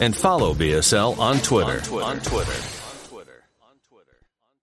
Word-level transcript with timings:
and 0.00 0.16
follow 0.16 0.54
BSL 0.54 1.18
on 1.18 1.38
Twitter. 1.38 1.80
On 2.02 2.18
Twitter. 2.20 2.52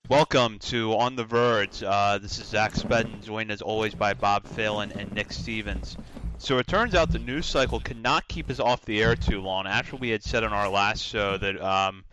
Welcome 0.09 0.59
to 0.59 0.93
On 0.97 1.15
the 1.15 1.23
Verge. 1.23 1.83
Uh, 1.83 2.17
this 2.17 2.37
is 2.37 2.47
Zach 2.47 2.73
Spedden, 2.73 3.23
joined 3.23 3.49
as 3.49 3.61
always 3.61 3.95
by 3.95 4.13
Bob 4.13 4.45
Phelan 4.45 4.91
and 4.91 5.09
Nick 5.13 5.31
Stevens. 5.31 5.95
So 6.37 6.57
it 6.57 6.67
turns 6.67 6.95
out 6.95 7.11
the 7.11 7.19
news 7.19 7.45
cycle 7.45 7.79
could 7.79 8.01
not 8.01 8.27
keep 8.27 8.49
us 8.49 8.59
off 8.59 8.83
the 8.83 9.01
air 9.01 9.15
too 9.15 9.39
long. 9.39 9.67
After 9.67 9.95
we 9.95 10.09
had 10.09 10.21
said 10.21 10.43
on 10.43 10.51
our 10.51 10.67
last 10.67 11.01
show 11.01 11.37
that 11.37 11.61
um, 11.61 12.03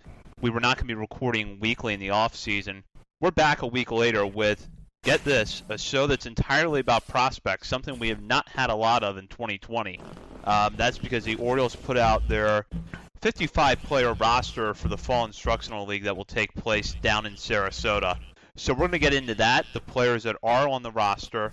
we 0.41 0.51
were 0.51 0.61
not 0.61 0.77
going 0.77 0.87
to 0.87 0.95
be 0.95 1.01
recording 1.01 1.59
weekly 1.59 1.93
in 1.93 1.99
the 1.99 2.11
off 2.11 2.37
season, 2.37 2.85
we're 3.21 3.33
back 3.33 3.63
a 3.63 3.67
week 3.67 3.91
later 3.91 4.25
with 4.25 4.69
get 5.03 5.25
this 5.25 5.65
a 5.69 5.79
show 5.79 6.07
that's 6.07 6.27
entirely 6.27 6.79
about 6.79 7.07
prospects, 7.09 7.67
something 7.67 7.99
we 7.99 8.11
have 8.11 8.23
not 8.23 8.49
had 8.49 8.71
a 8.71 8.75
lot 8.77 9.03
of 9.03 9.17
in 9.17 9.27
2020. 9.27 9.99
Um, 10.45 10.75
that's 10.77 10.99
because 10.99 11.25
the 11.25 11.35
Orioles 11.37 11.75
put 11.75 11.97
out 11.97 12.29
their 12.29 12.67
55 13.21 13.83
player 13.83 14.15
roster 14.15 14.75
for 14.75 14.87
the 14.89 14.97
Fall 14.97 15.25
Instructional 15.25 15.87
League 15.87 16.05
that 16.05 16.17
will 16.17 16.25
take 16.25 16.55
place 16.55 16.95
down 17.03 17.27
in 17.27 17.35
Sarasota. 17.35 18.17
So 18.55 18.73
we're 18.73 18.81
going 18.81 18.93
to 18.93 18.99
get 18.99 19.15
into 19.15 19.35
that, 19.37 19.67
the 19.73 19.81
players 19.81 20.23
that 20.23 20.37
are 20.43 20.69
on 20.69 20.83
the 20.83 20.93
roster, 20.93 21.53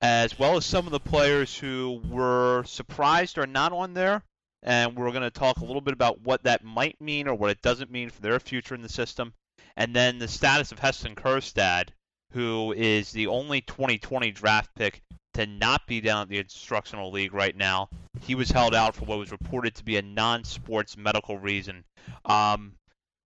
as 0.00 0.36
well 0.38 0.56
as 0.56 0.66
some 0.66 0.86
of 0.86 0.92
the 0.92 1.00
players 1.00 1.56
who 1.56 2.02
were 2.08 2.64
surprised 2.64 3.38
are 3.38 3.46
not 3.46 3.72
on 3.72 3.94
there. 3.94 4.22
And 4.64 4.96
we're 4.96 5.12
going 5.12 5.22
to 5.22 5.30
talk 5.30 5.58
a 5.58 5.64
little 5.64 5.80
bit 5.80 5.94
about 5.94 6.22
what 6.22 6.42
that 6.42 6.64
might 6.64 7.00
mean 7.00 7.28
or 7.28 7.34
what 7.34 7.50
it 7.50 7.62
doesn't 7.62 7.90
mean 7.90 8.10
for 8.10 8.20
their 8.20 8.40
future 8.40 8.74
in 8.74 8.82
the 8.82 8.88
system. 8.88 9.32
And 9.76 9.94
then 9.94 10.18
the 10.18 10.26
status 10.26 10.72
of 10.72 10.80
Heston 10.80 11.14
Kjerstad, 11.14 11.90
who 12.32 12.72
is 12.76 13.12
the 13.12 13.28
only 13.28 13.60
2020 13.60 14.32
draft 14.32 14.70
pick 14.74 15.02
to 15.36 15.46
not 15.46 15.86
be 15.86 16.00
down 16.00 16.22
at 16.22 16.28
the 16.28 16.38
instructional 16.38 17.10
league 17.10 17.34
right 17.34 17.56
now. 17.56 17.88
He 18.20 18.34
was 18.34 18.50
held 18.50 18.74
out 18.74 18.94
for 18.94 19.04
what 19.04 19.18
was 19.18 19.30
reported 19.30 19.74
to 19.74 19.84
be 19.84 19.96
a 19.98 20.02
non-sports 20.02 20.96
medical 20.96 21.38
reason. 21.38 21.84
Um, 22.24 22.72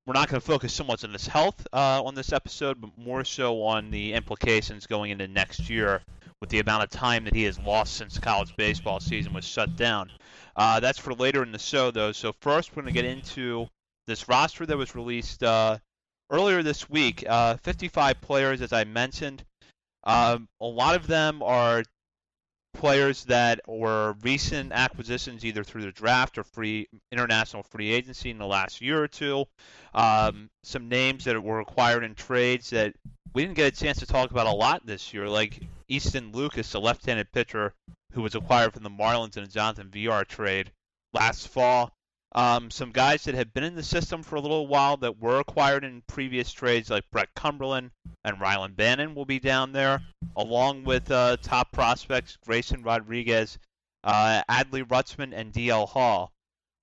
we're 0.06 0.14
not 0.14 0.28
going 0.28 0.41
to 0.41 0.47
focus 0.47 0.72
so 0.72 0.83
much 0.83 1.05
on 1.05 1.12
his 1.12 1.27
health 1.27 1.67
uh, 1.72 2.02
on 2.02 2.14
this 2.14 2.33
episode, 2.33 2.80
but 2.80 2.91
more 2.98 3.25
so 3.25 3.62
on 3.62 3.91
the 3.91 4.12
implications 4.12 4.86
going 4.86 5.12
into 5.12 5.28
next 5.28 5.70
year 5.70 6.02
with 6.41 6.50
the 6.50 6.58
amount 6.58 6.83
of 6.83 6.91
time 6.91 7.25
that 7.25 7.34
he 7.34 7.44
has 7.44 7.58
lost 7.61 7.95
since 7.95 8.18
college 8.18 8.57
baseball 8.57 8.98
season 8.98 9.33
was 9.33 9.45
shut 9.45 9.77
down. 9.77 10.11
Uh, 10.57 10.80
that's 10.80 10.98
for 10.98 11.14
later 11.14 11.42
in 11.42 11.52
the 11.52 11.58
show, 11.58 11.90
though. 11.92 12.13
So 12.13 12.34
first, 12.40 12.74
we're 12.74 12.83
going 12.83 12.92
to 12.92 13.01
get 13.02 13.08
into 13.08 13.68
this 14.08 14.29
roster 14.29 14.67
that 14.67 14.77
was 14.77 14.96
released 14.96 15.45
uh, 15.45 15.79
earlier 16.30 16.63
this 16.63 16.90
week. 16.90 17.24
Uh, 17.29 17.57
55 17.58 18.20
players, 18.20 18.63
as 18.63 18.73
I 18.73 18.84
mentioned. 18.84 19.45
Um, 20.02 20.48
a 20.61 20.67
lot 20.67 20.96
of 20.96 21.07
them 21.07 21.42
are 21.42 21.84
players 22.73 23.25
that 23.25 23.61
were 23.67 24.14
recent 24.23 24.73
acquisitions 24.73 25.45
either 25.45 25.64
through 25.64 25.83
the 25.83 25.92
draft 25.92 26.39
or 26.39 26.45
free 26.45 26.89
international 27.13 27.63
free 27.63 27.91
agency 27.91 28.31
in 28.31 28.39
the 28.39 28.47
last 28.47 28.81
year 28.81 29.03
or 29.03 29.08
two. 29.08 29.45
Um, 29.95 30.51
some 30.63 30.89
names 30.89 31.25
that 31.25 31.42
were 31.42 31.61
acquired 31.61 32.05
in 32.05 32.14
trades 32.14 32.70
that 32.70 32.95
we 33.35 33.42
didn't 33.42 33.57
get 33.57 33.73
a 33.73 33.77
chance 33.77 33.98
to 33.98 34.07
talk 34.07 34.31
about 34.31 34.47
a 34.47 34.53
lot 34.53 34.85
this 34.85 35.13
year, 35.13 35.29
like 35.29 35.61
Easton 35.89 36.33
Lucas, 36.33 36.75
a 36.75 36.79
left-handed 36.79 37.31
pitcher 37.33 37.75
who 38.13 38.23
was 38.23 38.35
acquired 38.35 38.73
from 38.73 38.83
the 38.83 38.91
Marlins 38.91 39.37
in 39.37 39.45
a 39.45 39.48
Jonathan 39.48 39.91
Villar 39.91 40.25
trade 40.25 40.73
last 41.13 41.48
fall. 41.48 41.92
Um, 42.33 42.70
some 42.70 42.92
guys 42.92 43.24
that 43.24 43.35
have 43.35 43.52
been 43.52 43.64
in 43.64 43.74
the 43.74 43.83
system 43.83 44.23
for 44.23 44.36
a 44.36 44.41
little 44.41 44.68
while 44.68 44.96
that 44.98 45.18
were 45.18 45.41
acquired 45.41 45.83
in 45.83 46.02
previous 46.02 46.52
trades, 46.52 46.89
like 46.89 47.11
Brett 47.11 47.35
Cumberland 47.35 47.91
and 48.24 48.39
Rylan 48.39 48.77
Bannon, 48.77 49.17
will 49.17 49.24
be 49.24 49.41
down 49.41 49.73
there, 49.73 50.01
along 50.36 50.85
with 50.85 51.11
uh, 51.11 51.39
top 51.42 51.73
prospects 51.73 52.39
Grayson 52.46 52.85
Rodriguez, 52.85 53.58
uh, 54.05 54.42
Adley 54.48 54.85
Rutschman, 54.85 55.33
and 55.35 55.52
DL 55.52 55.89
Hall. 55.89 56.30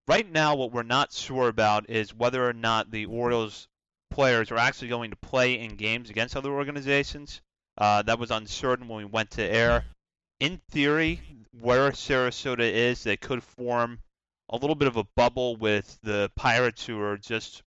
Right 0.05 0.29
now, 0.29 0.55
what 0.55 0.73
we're 0.73 0.83
not 0.83 1.13
sure 1.13 1.47
about 1.47 1.89
is 1.89 2.13
whether 2.13 2.45
or 2.45 2.53
not 2.53 2.91
the 2.91 3.05
Orioles 3.05 3.69
players 4.09 4.51
are 4.51 4.57
actually 4.57 4.87
going 4.89 5.11
to 5.11 5.17
play 5.17 5.59
in 5.59 5.75
games 5.75 6.09
against 6.09 6.35
other 6.35 6.51
organizations. 6.51 7.41
Uh, 7.77 8.01
that 8.01 8.19
was 8.19 8.31
uncertain 8.31 8.87
when 8.87 8.97
we 8.97 9.05
went 9.05 9.31
to 9.31 9.43
air. 9.43 9.85
In 10.39 10.59
theory, 10.69 11.21
where 11.59 11.91
Sarasota 11.91 12.59
is, 12.59 13.03
they 13.03 13.17
could 13.17 13.43
form 13.43 13.99
a 14.49 14.57
little 14.57 14.75
bit 14.75 14.87
of 14.87 14.97
a 14.97 15.07
bubble 15.15 15.55
with 15.55 15.97
the 16.03 16.31
Pirates, 16.35 16.85
who 16.85 16.99
are 17.01 17.17
just 17.17 17.63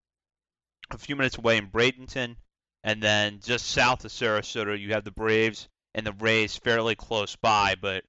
a 0.90 0.98
few 0.98 1.16
minutes 1.16 1.38
away 1.38 1.56
in 1.56 1.68
Bradenton, 1.68 2.36
and 2.84 3.02
then 3.02 3.40
just 3.42 3.66
south 3.66 4.04
of 4.04 4.10
Sarasota, 4.10 4.78
you 4.78 4.92
have 4.92 5.04
the 5.04 5.10
Braves 5.10 5.68
and 5.94 6.06
the 6.06 6.12
Rays 6.14 6.56
fairly 6.56 6.94
close 6.94 7.36
by. 7.36 7.74
But 7.80 8.04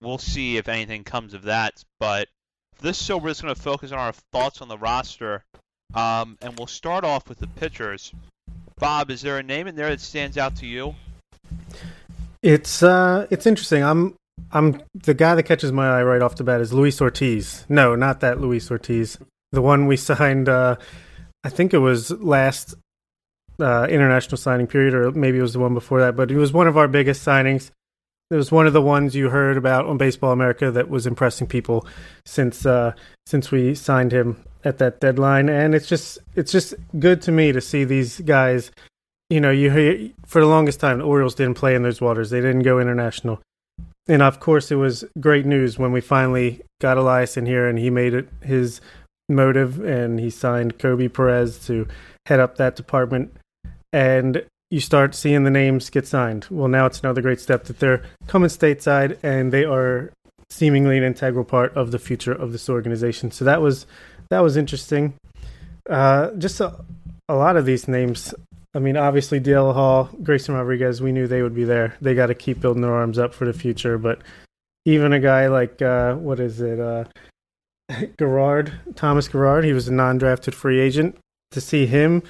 we'll 0.00 0.18
see 0.18 0.56
if 0.56 0.68
anything 0.68 1.04
comes 1.04 1.34
of 1.34 1.42
that. 1.42 1.82
But 2.00 2.28
this 2.80 3.00
show, 3.00 3.18
we're 3.18 3.30
just 3.30 3.42
going 3.42 3.54
to 3.54 3.60
focus 3.60 3.92
on 3.92 3.98
our 3.98 4.12
thoughts 4.32 4.60
on 4.60 4.68
the 4.68 4.78
roster, 4.78 5.44
um, 5.94 6.36
and 6.42 6.58
we'll 6.58 6.66
start 6.66 7.04
off 7.04 7.28
with 7.28 7.38
the 7.38 7.46
pitchers. 7.46 8.12
Bob, 8.78 9.10
is 9.10 9.22
there 9.22 9.38
a 9.38 9.42
name 9.42 9.66
in 9.66 9.76
there 9.76 9.88
that 9.88 10.00
stands 10.00 10.36
out 10.36 10.56
to 10.56 10.66
you? 10.66 10.94
It's 12.42 12.82
uh, 12.82 13.26
it's 13.30 13.46
interesting. 13.46 13.82
I'm 13.82 14.14
I'm 14.52 14.82
the 14.94 15.14
guy 15.14 15.34
that 15.34 15.42
catches 15.42 15.72
my 15.72 15.98
eye 15.98 16.02
right 16.02 16.22
off 16.22 16.36
the 16.36 16.44
bat 16.44 16.60
is 16.60 16.72
Luis 16.72 17.00
Ortiz. 17.00 17.64
No, 17.68 17.94
not 17.94 18.20
that 18.20 18.40
Luis 18.40 18.70
Ortiz. 18.70 19.18
The 19.52 19.62
one 19.62 19.86
we 19.86 19.96
signed. 20.10 20.48
Uh, 20.48 20.76
I 21.44 21.48
think 21.48 21.74
it 21.74 21.78
was 21.78 22.10
last 22.10 22.74
uh, 23.60 23.86
international 23.88 24.36
signing 24.36 24.66
period, 24.66 24.94
or 24.94 25.10
maybe 25.12 25.38
it 25.38 25.42
was 25.42 25.52
the 25.52 25.58
one 25.58 25.74
before 25.74 26.00
that. 26.00 26.16
But 26.16 26.30
it 26.30 26.36
was 26.36 26.52
one 26.52 26.66
of 26.66 26.76
our 26.76 26.88
biggest 26.88 27.24
signings. 27.26 27.70
It 28.30 28.36
was 28.36 28.50
one 28.50 28.66
of 28.66 28.72
the 28.72 28.82
ones 28.82 29.14
you 29.14 29.28
heard 29.30 29.56
about 29.56 29.86
on 29.86 29.98
Baseball 29.98 30.32
America 30.32 30.70
that 30.72 30.90
was 30.90 31.06
impressing 31.06 31.46
people 31.46 31.86
since 32.24 32.66
uh, 32.66 32.92
since 33.26 33.50
we 33.50 33.74
signed 33.74 34.12
him 34.12 34.42
at 34.64 34.78
that 34.78 35.00
deadline. 35.00 35.48
And 35.48 35.74
it's 35.74 35.88
just 35.88 36.18
it's 36.34 36.52
just 36.52 36.74
good 36.98 37.22
to 37.22 37.32
me 37.32 37.52
to 37.52 37.60
see 37.60 37.84
these 37.84 38.20
guys. 38.20 38.70
You 39.30 39.40
know, 39.40 39.50
you 39.50 39.70
hear 39.70 40.10
for 40.24 40.40
the 40.40 40.46
longest 40.46 40.80
time 40.80 40.98
the 40.98 41.04
Orioles 41.04 41.34
didn't 41.34 41.54
play 41.54 41.74
in 41.74 41.82
those 41.82 42.00
waters. 42.00 42.30
They 42.30 42.40
didn't 42.40 42.62
go 42.62 42.78
international. 42.78 43.40
And 44.08 44.22
of 44.22 44.40
course, 44.40 44.70
it 44.70 44.76
was 44.76 45.04
great 45.18 45.46
news 45.46 45.78
when 45.78 45.92
we 45.92 46.00
finally 46.00 46.62
got 46.80 46.96
Elias 46.96 47.36
in 47.36 47.46
here 47.46 47.68
and 47.68 47.78
he 47.78 47.90
made 47.90 48.14
it 48.14 48.28
his 48.42 48.80
motive 49.28 49.80
and 49.84 50.20
he 50.20 50.30
signed 50.30 50.78
Koby 50.78 51.12
Perez 51.12 51.64
to 51.66 51.88
head 52.26 52.40
up 52.40 52.56
that 52.56 52.76
department. 52.76 53.34
And 53.92 54.44
you 54.70 54.80
start 54.80 55.14
seeing 55.14 55.44
the 55.44 55.50
names 55.50 55.90
get 55.90 56.06
signed. 56.06 56.46
Well, 56.50 56.68
now 56.68 56.86
it's 56.86 57.00
another 57.00 57.22
great 57.22 57.40
step 57.40 57.64
that 57.64 57.78
they're 57.78 58.02
coming 58.26 58.48
stateside 58.48 59.18
and 59.22 59.52
they 59.52 59.64
are 59.64 60.12
seemingly 60.50 60.98
an 60.98 61.04
integral 61.04 61.44
part 61.44 61.76
of 61.76 61.90
the 61.90 61.98
future 61.98 62.32
of 62.32 62.52
this 62.52 62.68
organization. 62.68 63.30
So 63.30 63.44
that 63.44 63.60
was 63.60 63.86
that 64.30 64.40
was 64.40 64.56
interesting. 64.56 65.14
Uh, 65.88 66.30
just 66.32 66.60
a, 66.60 66.74
a 67.28 67.34
lot 67.34 67.56
of 67.56 67.64
these 67.64 67.86
names 67.86 68.34
I 68.76 68.78
mean, 68.78 68.98
obviously, 68.98 69.40
DL 69.40 69.72
Hall, 69.72 70.10
Grayson 70.22 70.54
Rodriguez, 70.54 71.00
we 71.00 71.10
knew 71.10 71.26
they 71.26 71.40
would 71.40 71.54
be 71.54 71.64
there. 71.64 71.96
They 72.02 72.14
got 72.14 72.26
to 72.26 72.34
keep 72.34 72.60
building 72.60 72.82
their 72.82 72.92
arms 72.92 73.18
up 73.18 73.32
for 73.32 73.46
the 73.46 73.54
future. 73.54 73.96
But 73.96 74.20
even 74.84 75.14
a 75.14 75.18
guy 75.18 75.46
like, 75.46 75.80
uh, 75.80 76.14
what 76.16 76.38
is 76.40 76.60
it, 76.60 76.78
uh, 76.78 77.04
Girard, 78.18 78.72
Thomas 78.94 79.28
Girard, 79.28 79.64
he 79.64 79.72
was 79.72 79.88
a 79.88 79.94
non 79.94 80.18
drafted 80.18 80.54
free 80.54 80.78
agent. 80.78 81.16
To 81.52 81.60
see 81.60 81.86
him 81.86 82.22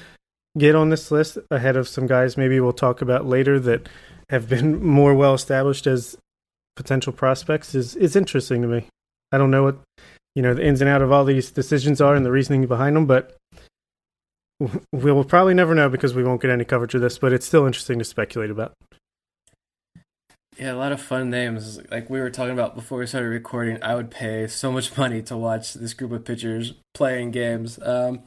get 0.56 0.76
on 0.76 0.90
this 0.90 1.10
list 1.10 1.38
ahead 1.50 1.76
of 1.76 1.88
some 1.88 2.06
guys 2.06 2.37
maybe 2.37 2.60
we'll 2.60 2.72
talk 2.72 3.02
about 3.02 3.26
later 3.26 3.58
that 3.58 3.88
have 4.31 4.48
been 4.48 4.82
more 4.87 5.14
well 5.14 5.34
established 5.34 5.87
as 5.87 6.16
potential 6.76 7.12
prospects 7.12 7.75
is, 7.75 7.96
is 7.96 8.14
interesting 8.14 8.62
to 8.62 8.69
me. 8.69 8.87
I 9.32 9.38
don't 9.38 9.50
know 9.50 9.64
what, 9.64 9.78
you 10.37 10.43
know, 10.43 10.54
the 10.54 10.64
ins 10.64 10.81
and 10.81 10.88
out 10.88 11.02
of 11.02 11.10
all 11.10 11.25
these 11.25 11.50
decisions 11.50 12.00
are 12.00 12.14
and 12.14 12.25
the 12.25 12.31
reasoning 12.31 12.66
behind 12.66 12.94
them, 12.94 13.06
but 13.06 13.36
we 14.61 15.12
will 15.12 15.25
probably 15.25 15.55
never 15.55 15.75
know 15.75 15.88
because 15.88 16.14
we 16.14 16.25
won't 16.25 16.41
get 16.41 16.50
any 16.50 16.64
coverage 16.64 16.94
of 16.94 17.00
this, 17.00 17.19
but 17.19 17.32
it's 17.32 17.47
still 17.47 17.67
interesting 17.67 17.99
to 17.99 18.05
speculate 18.05 18.50
about. 18.50 18.73
Yeah, 20.58 20.73
a 20.73 20.75
lot 20.75 20.93
of 20.93 21.03
fun 21.03 21.29
names. 21.29 21.79
Like 21.91 22.08
we 22.08 22.19
were 22.19 22.31
talking 22.31 22.55
about 22.55 22.75
before 22.75 22.99
we 22.99 23.06
started 23.06 23.29
recording, 23.29 23.79
I 23.82 23.94
would 23.94 24.11
pay 24.11 24.47
so 24.47 24.73
much 24.73 24.97
money 24.97 25.20
to 25.23 25.37
watch 25.37 25.75
this 25.75 25.93
group 25.93 26.12
of 26.12 26.25
pitchers 26.25 26.75
playing 26.94 27.32
games. 27.32 27.79
Um, 27.82 28.23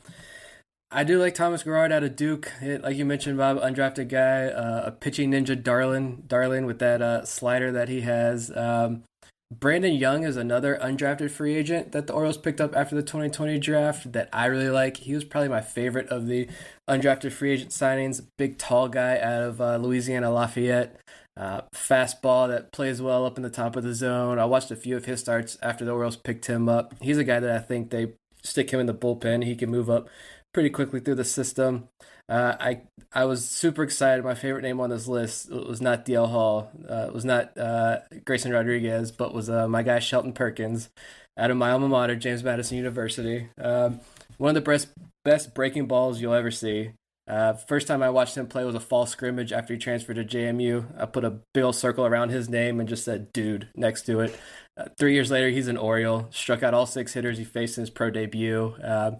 I 0.91 1.03
do 1.03 1.19
like 1.19 1.35
Thomas 1.35 1.63
Girard 1.63 1.91
out 1.91 2.03
of 2.03 2.15
Duke. 2.15 2.51
It, 2.61 2.81
like 2.81 2.97
you 2.97 3.05
mentioned, 3.05 3.37
Bob, 3.37 3.57
undrafted 3.59 4.09
guy, 4.09 4.45
uh, 4.45 4.83
a 4.87 4.91
pitching 4.91 5.31
ninja, 5.31 5.61
darling, 5.61 6.23
darling 6.27 6.65
with 6.65 6.79
that 6.79 7.01
uh, 7.01 7.25
slider 7.25 7.71
that 7.71 7.89
he 7.89 8.01
has. 8.01 8.55
Um, 8.55 9.03
Brandon 9.51 9.93
Young 9.93 10.23
is 10.23 10.37
another 10.37 10.77
undrafted 10.79 11.31
free 11.31 11.55
agent 11.55 11.91
that 11.91 12.05
the 12.05 12.13
Orioles 12.13 12.37
picked 12.37 12.61
up 12.61 12.75
after 12.75 12.95
the 12.95 13.01
2020 13.01 13.57
draft 13.57 14.11
that 14.11 14.29
I 14.31 14.45
really 14.45 14.69
like. 14.69 14.97
He 14.97 15.15
was 15.15 15.23
probably 15.23 15.49
my 15.49 15.61
favorite 15.61 16.07
of 16.09 16.27
the 16.27 16.47
undrafted 16.87 17.31
free 17.31 17.53
agent 17.53 17.71
signings. 17.71 18.23
Big, 18.37 18.59
tall 18.59 18.87
guy 18.89 19.17
out 19.17 19.41
of 19.41 19.59
uh, 19.59 19.77
Louisiana 19.77 20.29
Lafayette. 20.29 20.99
Uh, 21.35 21.61
fastball 21.73 22.47
that 22.47 22.71
plays 22.71 23.01
well 23.01 23.25
up 23.25 23.37
in 23.37 23.43
the 23.43 23.49
top 23.49 23.75
of 23.75 23.83
the 23.83 23.95
zone. 23.95 24.37
I 24.37 24.45
watched 24.45 24.69
a 24.69 24.75
few 24.75 24.95
of 24.95 25.05
his 25.05 25.21
starts 25.21 25.57
after 25.63 25.83
the 25.83 25.91
Orioles 25.91 26.17
picked 26.17 26.45
him 26.45 26.69
up. 26.69 26.93
He's 27.01 27.17
a 27.17 27.23
guy 27.23 27.39
that 27.39 27.55
I 27.55 27.59
think 27.59 27.89
they 27.89 28.13
stick 28.43 28.69
him 28.69 28.79
in 28.79 28.85
the 28.85 28.93
bullpen. 28.93 29.45
He 29.45 29.55
can 29.55 29.71
move 29.71 29.89
up 29.89 30.09
pretty 30.53 30.69
quickly 30.69 30.99
through 30.99 31.15
the 31.15 31.25
system. 31.25 31.89
Uh, 32.29 32.55
I 32.59 32.81
I 33.11 33.25
was 33.25 33.49
super 33.49 33.81
excited. 33.81 34.23
My 34.23 34.35
favorite 34.35 34.61
name 34.61 34.79
on 34.79 34.91
this 34.91 35.07
list 35.07 35.49
was 35.49 35.81
not 35.81 36.05
DL 36.05 36.29
Hall. 36.29 36.71
Uh, 36.87 37.07
it 37.07 37.13
was 37.13 37.25
not 37.25 37.57
uh, 37.57 37.99
Grayson 38.23 38.51
Rodriguez, 38.51 39.11
but 39.11 39.33
was 39.33 39.49
uh, 39.49 39.67
my 39.67 39.81
guy 39.81 39.97
Shelton 39.97 40.33
Perkins 40.33 40.89
out 41.35 41.49
of 41.49 41.57
my 41.57 41.71
alma 41.71 41.87
mater, 41.87 42.15
James 42.15 42.43
Madison 42.43 42.77
University. 42.77 43.49
Um, 43.59 44.01
one 44.37 44.49
of 44.49 44.55
the 44.55 44.69
best 44.69 44.89
best 45.25 45.55
breaking 45.55 45.87
balls 45.87 46.21
you'll 46.21 46.33
ever 46.33 46.51
see. 46.51 46.91
Uh, 47.29 47.53
first 47.53 47.87
time 47.87 48.01
I 48.01 48.09
watched 48.09 48.35
him 48.35 48.47
play 48.47 48.65
was 48.65 48.75
a 48.75 48.79
fall 48.79 49.05
scrimmage 49.05 49.53
after 49.53 49.73
he 49.73 49.79
transferred 49.79 50.15
to 50.15 50.25
JMU. 50.25 50.99
I 50.99 51.05
put 51.05 51.23
a 51.23 51.39
big 51.53 51.63
old 51.63 51.75
circle 51.75 52.05
around 52.05 52.29
his 52.29 52.49
name 52.49 52.79
and 52.79 52.89
just 52.89 53.05
said 53.05 53.31
"dude" 53.31 53.69
next 53.75 54.03
to 54.07 54.21
it. 54.21 54.39
Uh, 54.75 54.85
three 54.97 55.13
years 55.13 55.29
later, 55.29 55.49
he's 55.49 55.67
an 55.67 55.77
Oriole. 55.77 56.27
Struck 56.31 56.63
out 56.63 56.73
all 56.73 56.85
six 56.85 57.13
hitters 57.13 57.37
he 57.37 57.43
faced 57.43 57.77
in 57.77 57.83
his 57.83 57.89
pro 57.89 58.09
debut. 58.09 58.75
Uh, 58.83 59.11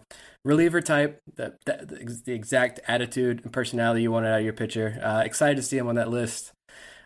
reliever 0.44 0.82
type, 0.82 1.22
the, 1.36 1.56
the, 1.66 2.22
the, 2.26 2.34
exact 2.34 2.80
attitude 2.88 3.42
and 3.44 3.54
personality 3.54 4.02
you 4.02 4.12
wanted 4.12 4.30
out 4.30 4.40
of 4.40 4.46
your 4.46 4.54
pitcher. 4.54 5.00
Uh, 5.04 5.22
excited 5.24 5.58
to 5.58 5.64
see 5.64 5.78
him 5.78 5.88
on 5.88 5.96
that 5.96 6.10
list. 6.10 6.54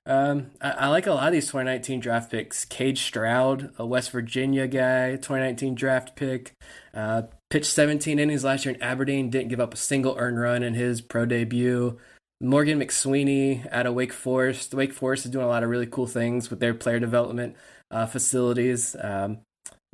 Um, 0.06 0.52
I, 0.62 0.72
I, 0.72 0.88
like 0.88 1.08
a 1.08 1.14
lot 1.14 1.28
of 1.28 1.34
these 1.34 1.48
2019 1.48 2.02
draft 2.02 2.30
picks. 2.30 2.66
Kade 2.66 2.98
Strowd, 2.98 3.72
a 3.78 3.86
West 3.86 4.12
Virginia 4.12 4.68
guy, 4.68 5.12
2019 5.12 5.76
draft 5.76 6.16
pick. 6.16 6.52
Uh, 6.94 7.24
pitched 7.50 7.72
17 7.72 8.20
innings 8.20 8.44
last 8.44 8.66
year 8.66 8.76
in 8.76 8.82
Aberdeen, 8.82 9.30
didn't 9.30 9.48
give 9.48 9.62
up 9.62 9.74
a 9.74 9.78
single 9.78 10.16
earned 10.18 10.40
run 10.40 10.62
in 10.62 10.74
his 10.74 11.00
pro 11.00 11.26
debut. 11.26 11.98
Morgan 12.42 12.80
McSweeney 12.80 13.66
out 13.72 13.86
of 13.86 13.94
Wake 13.94 14.12
Forest. 14.12 14.74
Wake 14.74 14.92
Forest 14.92 15.26
is 15.26 15.32
doing 15.32 15.46
a 15.46 15.50
lot 15.50 15.64
of 15.64 15.70
really 15.70 15.88
cool 15.88 16.08
things 16.08 16.50
with 16.50 16.60
their 16.60 16.74
player 16.74 17.00
development 17.00 17.56
uh, 17.90 18.06
facilities. 18.06 18.98
Um, 19.00 19.40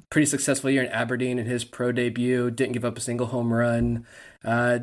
pretty 0.09 0.25
successful 0.25 0.71
year 0.71 0.83
in 0.83 0.91
Aberdeen 0.91 1.37
in 1.37 1.45
his 1.45 1.63
pro 1.63 1.91
debut. 1.91 2.49
Didn't 2.49 2.73
give 2.73 2.85
up 2.85 2.97
a 2.97 3.01
single 3.01 3.27
home 3.27 3.53
run. 3.53 4.07
Uh, 4.43 4.79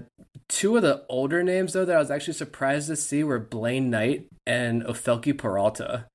two 0.49 0.77
of 0.77 0.83
the 0.83 1.05
older 1.09 1.43
names 1.43 1.73
though 1.73 1.85
that 1.85 1.97
I 1.97 1.99
was 1.99 2.11
actually 2.11 2.35
surprised 2.35 2.89
to 2.89 2.97
see 2.97 3.25
were 3.25 3.39
Blaine 3.39 3.91
Knight 3.91 4.29
and 4.47 4.85
Ofelky 4.85 5.37
Peralta. 5.37 6.07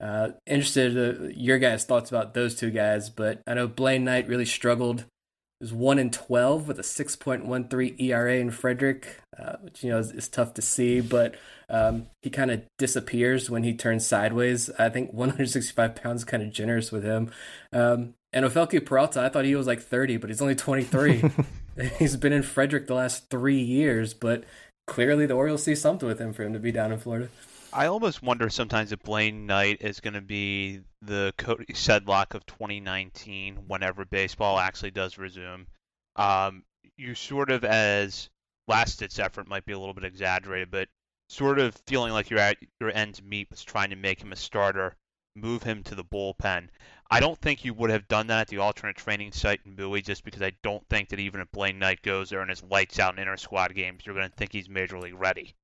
Uh, 0.00 0.30
interested 0.46 0.96
uh, 0.96 1.28
your 1.34 1.58
guys' 1.58 1.84
thoughts 1.84 2.10
about 2.10 2.34
those 2.34 2.54
two 2.54 2.70
guys, 2.70 3.08
but 3.08 3.40
I 3.46 3.54
know 3.54 3.66
Blaine 3.66 4.04
Knight 4.04 4.28
really 4.28 4.44
struggled 4.44 5.00
He 5.00 5.64
was 5.64 5.72
one 5.72 5.98
in 5.98 6.10
twelve 6.10 6.68
with 6.68 6.78
a 6.78 6.82
six 6.82 7.16
point 7.16 7.46
one 7.46 7.68
three 7.68 7.94
ERA 7.98 8.36
in 8.36 8.50
Frederick, 8.50 9.20
uh, 9.38 9.56
which 9.62 9.82
you 9.82 9.90
know 9.90 9.98
is, 9.98 10.12
is, 10.12 10.28
tough 10.28 10.52
to 10.54 10.62
see. 10.62 11.00
But 11.00 11.36
um, 11.70 12.08
he 12.20 12.28
kind 12.28 12.50
of 12.50 12.62
disappears 12.76 13.48
when 13.48 13.62
he 13.62 13.72
turns 13.72 14.06
sideways. 14.06 14.68
I 14.78 14.90
think 14.90 15.14
165 15.14 15.94
pounds 15.94 16.24
kind 16.24 16.42
of 16.42 16.52
generous 16.52 16.92
with 16.92 17.02
him. 17.02 17.30
Um, 17.72 18.14
and 18.34 18.44
Ofelky 18.44 18.84
Peralta, 18.84 19.22
I 19.22 19.30
thought 19.30 19.46
he 19.46 19.54
was 19.54 19.66
like 19.66 19.80
30, 19.80 20.18
but 20.18 20.28
he's 20.28 20.42
only 20.42 20.54
23. 20.54 21.24
he's 21.98 22.16
been 22.16 22.32
in 22.32 22.42
Frederick 22.42 22.86
the 22.86 22.94
last 22.94 23.30
three 23.30 23.60
years, 23.60 24.14
but 24.14 24.44
clearly 24.86 25.26
the 25.26 25.34
Orioles 25.34 25.62
see 25.62 25.74
something 25.74 26.08
with 26.08 26.20
him 26.20 26.32
for 26.32 26.42
him 26.42 26.52
to 26.52 26.58
be 26.58 26.72
down 26.72 26.92
in 26.92 26.98
Florida. 26.98 27.28
I 27.72 27.86
almost 27.86 28.22
wonder 28.22 28.48
sometimes 28.48 28.92
if 28.92 29.02
Blaine 29.02 29.46
Knight 29.46 29.78
is 29.80 30.00
going 30.00 30.14
to 30.14 30.22
be 30.22 30.80
the 31.02 31.34
Cody 31.36 31.66
Sedlock 31.74 32.34
of 32.34 32.46
2019 32.46 33.56
whenever 33.66 34.04
baseball 34.04 34.58
actually 34.58 34.92
does 34.92 35.18
resume. 35.18 35.66
Um, 36.14 36.62
you 36.96 37.14
sort 37.14 37.50
of, 37.50 37.64
as 37.64 38.30
last 38.68 38.98
ditch 38.98 39.18
effort 39.18 39.48
might 39.48 39.66
be 39.66 39.72
a 39.72 39.78
little 39.78 39.94
bit 39.94 40.04
exaggerated, 40.04 40.70
but 40.70 40.88
sort 41.28 41.58
of 41.58 41.74
feeling 41.86 42.12
like 42.12 42.30
you're 42.30 42.38
at 42.38 42.56
your 42.80 42.92
ends 42.92 43.22
meet 43.22 43.50
was 43.50 43.62
trying 43.62 43.90
to 43.90 43.96
make 43.96 44.22
him 44.22 44.32
a 44.32 44.36
starter, 44.36 44.96
move 45.34 45.62
him 45.62 45.82
to 45.82 45.94
the 45.94 46.04
bullpen. 46.04 46.68
I 47.10 47.20
don't 47.20 47.38
think 47.38 47.64
you 47.64 47.72
would 47.74 47.90
have 47.90 48.08
done 48.08 48.26
that 48.28 48.42
at 48.42 48.48
the 48.48 48.58
alternate 48.58 48.96
training 48.96 49.32
site 49.32 49.60
in 49.64 49.76
Bowie 49.76 50.02
just 50.02 50.24
because 50.24 50.42
I 50.42 50.52
don't 50.62 50.86
think 50.88 51.10
that 51.10 51.20
even 51.20 51.40
if 51.40 51.50
Blaine 51.52 51.78
Knight 51.78 52.02
goes 52.02 52.30
there 52.30 52.40
and 52.40 52.50
is 52.50 52.62
lights 52.64 52.98
out 52.98 53.14
in 53.14 53.20
inter 53.20 53.36
squad 53.36 53.74
games, 53.74 54.04
you're 54.04 54.14
going 54.14 54.28
to 54.28 54.34
think 54.34 54.52
he's 54.52 54.68
major 54.68 54.98
league 54.98 55.14
ready. 55.14 55.54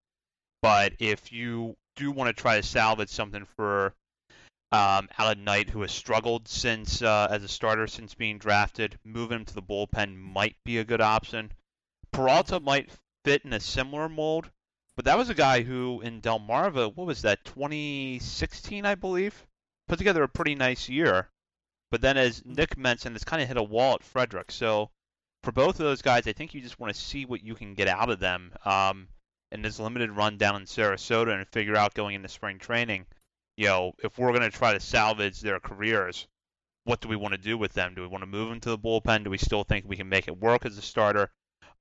But 0.61 0.93
if 1.01 1.33
you 1.33 1.77
do 1.97 2.13
want 2.13 2.35
to 2.35 2.41
try 2.41 2.57
to 2.57 2.63
salvage 2.63 3.11
something 3.11 3.45
for 3.57 3.95
um, 4.73 5.09
Alan 5.19 5.45
Knight, 5.45 5.69
who 5.69 5.83
has 5.83 5.93
struggled 5.93 6.49
since 6.49 7.03
uh, 7.03 7.29
as 7.31 7.45
a 7.45 7.49
starter 7.49 7.87
since 7.87 8.15
being 8.15 8.39
drafted. 8.39 8.99
Moving 9.05 9.41
him 9.41 9.45
to 9.45 9.55
the 9.55 9.63
bullpen 9.63 10.17
might 10.17 10.57
be 10.65 10.79
a 10.79 10.85
good 10.85 11.03
option. 11.03 11.53
Peralta 12.11 12.59
might 12.59 12.91
fit 13.25 13.45
in 13.45 13.53
a 13.53 13.61
similar 13.61 14.09
mold, 14.09 14.51
but 14.97 15.05
that 15.05 15.19
was 15.19 15.29
a 15.29 15.35
guy 15.35 15.63
who 15.63 16.01
in 16.01 16.23
Delmarva, 16.23 16.95
what 16.95 17.07
was 17.07 17.23
that, 17.23 17.45
2016, 17.45 18.87
I 18.87 18.95
believe, 18.95 19.47
put 19.93 19.99
together 19.99 20.23
a 20.23 20.29
pretty 20.29 20.55
nice 20.55 20.89
year. 20.89 21.29
But 21.91 22.01
then, 22.01 22.17
as 22.17 22.43
Nick 22.47 22.79
mentioned, 22.79 23.15
it's 23.15 23.27
kind 23.27 23.43
of 23.43 23.49
hit 23.49 23.59
a 23.59 23.63
wall 23.63 23.97
at 23.97 24.03
Frederick. 24.03 24.51
So 24.51 24.89
for 25.43 25.53
both 25.53 25.79
of 25.79 25.85
those 25.85 26.01
guys, 26.01 26.27
I 26.27 26.33
think 26.33 26.55
you 26.55 26.63
just 26.63 26.81
want 26.81 26.95
to 26.95 26.99
see 26.99 27.27
what 27.27 27.45
you 27.45 27.55
can 27.55 27.75
get 27.75 27.89
out 27.89 28.09
of 28.09 28.19
them. 28.19 28.55
Um, 28.65 29.09
in 29.51 29.61
this 29.61 29.79
limited 29.79 30.11
run 30.11 30.39
down 30.39 30.57
in 30.57 30.63
Sarasota 30.63 31.37
and 31.37 31.47
figure 31.47 31.77
out 31.77 31.93
going 31.93 32.15
into 32.15 32.31
spring 32.31 32.59
training, 32.59 33.05
you 33.59 33.67
know, 33.67 33.93
if 34.03 34.19
we're 34.19 34.33
going 34.33 34.51
to 34.51 34.57
try 34.57 34.73
to 34.73 34.81
salvage 34.81 35.43
their 35.43 35.61
careers, 35.61 36.27
what 36.85 37.03
do 37.03 37.09
we 37.09 37.17
want 37.17 37.33
to 37.33 37.39
do 37.39 37.59
with 37.59 37.75
them? 37.75 37.95
Do 37.95 38.01
we 38.01 38.09
want 38.09 38.23
to 38.23 38.27
move 38.27 38.49
them 38.49 38.61
to 38.61 38.71
the 38.71 38.79
bullpen? 38.79 39.25
Do 39.25 39.31
we 39.31 39.37
still 39.37 39.63
think 39.63 39.85
we 39.87 39.99
can 39.99 40.09
make 40.09 40.27
it 40.27 40.41
work 40.41 40.65
as 40.65 40.79
a 40.79 40.83
starter? 40.83 41.31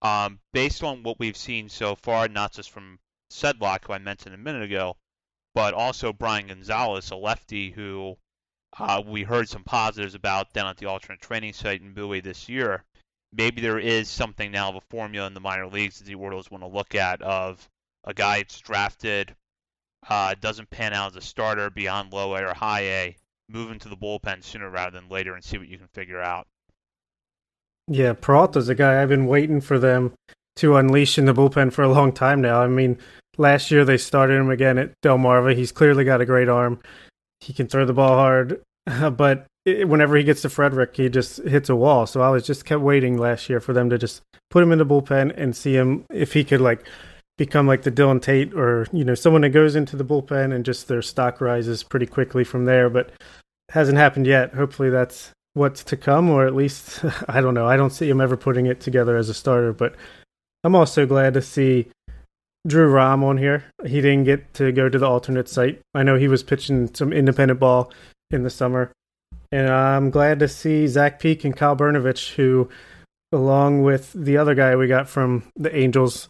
Um, 0.02 0.42
based 0.52 0.84
on 0.84 1.04
what 1.04 1.18
we've 1.18 1.38
seen 1.38 1.70
so 1.70 1.96
far, 1.96 2.28
not 2.28 2.52
just 2.52 2.72
from 2.72 3.00
Sedlock, 3.32 3.86
who 3.86 3.94
I 3.94 4.00
mentioned 4.00 4.36
a 4.36 4.38
minute 4.38 4.64
ago, 4.64 4.98
but 5.54 5.74
also 5.74 6.14
Brian 6.14 6.48
Gonzalez, 6.48 7.12
a 7.12 7.16
lefty 7.16 7.72
who 7.72 8.18
uh, 8.78 9.02
we 9.06 9.24
heard 9.24 9.50
some 9.50 9.64
positives 9.64 10.16
about 10.16 10.54
down 10.54 10.68
at 10.68 10.78
the 10.78 10.88
alternate 10.88 11.22
training 11.22 11.54
site 11.54 11.82
in 11.82 11.94
Bowie 11.94 12.22
this 12.22 12.48
year 12.48 12.84
maybe 13.34 13.62
there 13.62 13.80
is 13.80 14.10
something 14.10 14.52
now 14.52 14.70
of 14.70 14.76
a 14.76 14.82
formula 14.82 15.28
in 15.28 15.34
the 15.34 15.40
minor 15.40 15.68
leagues 15.68 16.00
that 16.00 16.06
the 16.06 16.16
Orioles 16.16 16.52
want 16.52 16.64
to 16.64 16.68
look 16.68 16.96
at 16.96 17.22
of 17.22 17.68
a 18.04 18.14
guy 18.14 18.38
that's 18.40 18.60
drafted, 18.60 19.36
uh, 20.10 20.36
doesn't 20.40 20.70
pan 20.70 20.94
out 20.94 21.12
as 21.12 21.16
a 21.16 21.22
starter 21.22 21.70
beyond 21.70 22.12
low 22.12 22.36
A 22.36 22.44
or 22.44 22.54
high 22.54 22.82
A, 22.82 23.16
move 23.50 23.72
into 23.72 23.90
the 23.90 23.98
bullpen 23.98 24.44
sooner 24.44 24.70
rather 24.70 25.00
than 25.00 25.10
later 25.10 25.36
and 25.36 25.44
see 25.44 25.58
what 25.58 25.68
you 25.68 25.78
can 25.78 25.88
figure 25.88 26.22
out. 26.22 26.48
Yeah, 27.88 28.14
Peralta's 28.14 28.70
a 28.70 28.76
guy 28.76 29.02
I've 29.02 29.10
been 29.10 29.26
waiting 29.26 29.62
for 29.62 29.78
them 29.78 30.14
to 30.58 30.78
unleash 30.78 31.18
in 31.18 31.26
the 31.26 31.34
bullpen 31.34 31.72
for 31.74 31.84
a 31.84 31.92
long 31.92 32.12
time 32.12 32.42
now. 32.42 32.62
I 32.62 32.68
mean, 32.68 32.98
last 33.38 33.72
year 33.72 33.86
they 33.86 33.98
started 33.98 34.36
him 34.36 34.50
again 34.50 34.78
at 34.78 35.00
Delmarva. 35.02 35.56
He's 35.56 35.72
clearly 35.72 36.04
got 36.04 36.22
a 36.22 36.26
great 36.26 36.50
arm. 36.50 36.80
He 37.40 37.54
can 37.54 37.68
throw 37.68 37.86
the 37.86 37.94
ball 37.94 38.16
hard, 38.16 38.62
but 39.12 39.48
it, 39.66 39.88
whenever 39.88 40.16
he 40.16 40.24
gets 40.24 40.42
to 40.42 40.50
Frederick, 40.50 40.96
he 40.96 41.10
just 41.10 41.38
hits 41.44 41.70
a 41.70 41.76
wall. 41.76 42.06
So 42.06 42.22
I 42.22 42.30
was 42.30 42.46
just 42.46 42.66
kept 42.66 42.82
waiting 42.82 43.18
last 43.18 43.50
year 43.50 43.60
for 43.60 43.74
them 43.74 43.90
to 43.90 43.98
just 43.98 44.22
put 44.50 44.64
him 44.64 44.72
in 44.72 44.80
the 44.80 44.86
bullpen 44.86 45.34
and 45.36 45.56
see 45.56 45.74
him 45.74 46.06
if 46.10 46.34
he 46.34 46.44
could 46.44 46.62
like 46.62 46.86
become 47.38 47.68
like 47.68 47.84
the 47.84 47.92
Dylan 47.92 48.22
Tate 48.22 48.54
or 48.54 48.86
you 48.92 49.04
know 49.04 49.16
someone 49.16 49.42
that 49.42 49.50
goes 49.50 49.76
into 49.76 49.96
the 49.96 50.06
bullpen 50.06 50.54
and 50.54 50.66
just 50.66 50.88
their 50.88 51.02
stock 51.02 51.42
rises 51.42 51.84
pretty 51.84 52.06
quickly 52.06 52.44
from 52.44 52.66
there. 52.66 52.90
But 52.90 53.12
hasn't 53.70 53.98
happened 53.98 54.28
yet. 54.28 54.54
Hopefully 54.54 54.90
that's 54.90 55.32
what's 55.54 55.84
to 55.86 55.98
come, 55.98 56.30
or 56.30 56.46
at 56.46 56.56
least 56.56 57.04
I 57.28 57.42
don't 57.42 57.54
know. 57.54 57.68
I 57.68 57.78
don't 57.78 57.92
see 57.92 58.10
him 58.10 58.22
ever 58.22 58.38
putting 58.38 58.66
it 58.66 58.80
together 58.80 59.18
as 59.18 59.30
a 59.30 59.34
starter, 59.34 59.74
but 59.74 59.96
I'm 60.64 60.76
also 60.76 61.06
glad 61.06 61.34
to 61.36 61.42
see 61.42 61.88
Drew 62.68 62.90
Rom 62.90 63.24
on 63.24 63.38
here. 63.38 63.66
He 63.86 64.02
didn't 64.02 64.26
get 64.26 64.54
to 64.56 64.72
go 64.72 64.88
to 64.88 65.00
the 65.00 65.08
alternate 65.08 65.50
site. 65.50 65.82
I 65.94 66.04
know 66.04 66.16
he 66.16 66.28
was 66.28 66.44
pitching 66.44 66.94
some 66.94 67.12
independent 67.12 67.60
ball 67.60 67.92
in 68.30 68.44
the 68.44 68.50
summer, 68.50 68.92
and 69.52 69.68
I'm 69.68 70.10
glad 70.10 70.40
to 70.40 70.48
see 70.48 70.88
Zach 70.88 71.20
Peek 71.20 71.44
and 71.44 71.56
Kyle 71.56 71.76
Brnovich, 71.76 72.36
who, 72.36 72.70
along 73.32 73.84
with 73.84 74.14
the 74.14 74.38
other 74.38 74.56
guy 74.56 74.76
we 74.76 74.88
got 74.88 75.10
from 75.10 75.44
the 75.56 75.76
Angels, 75.76 76.30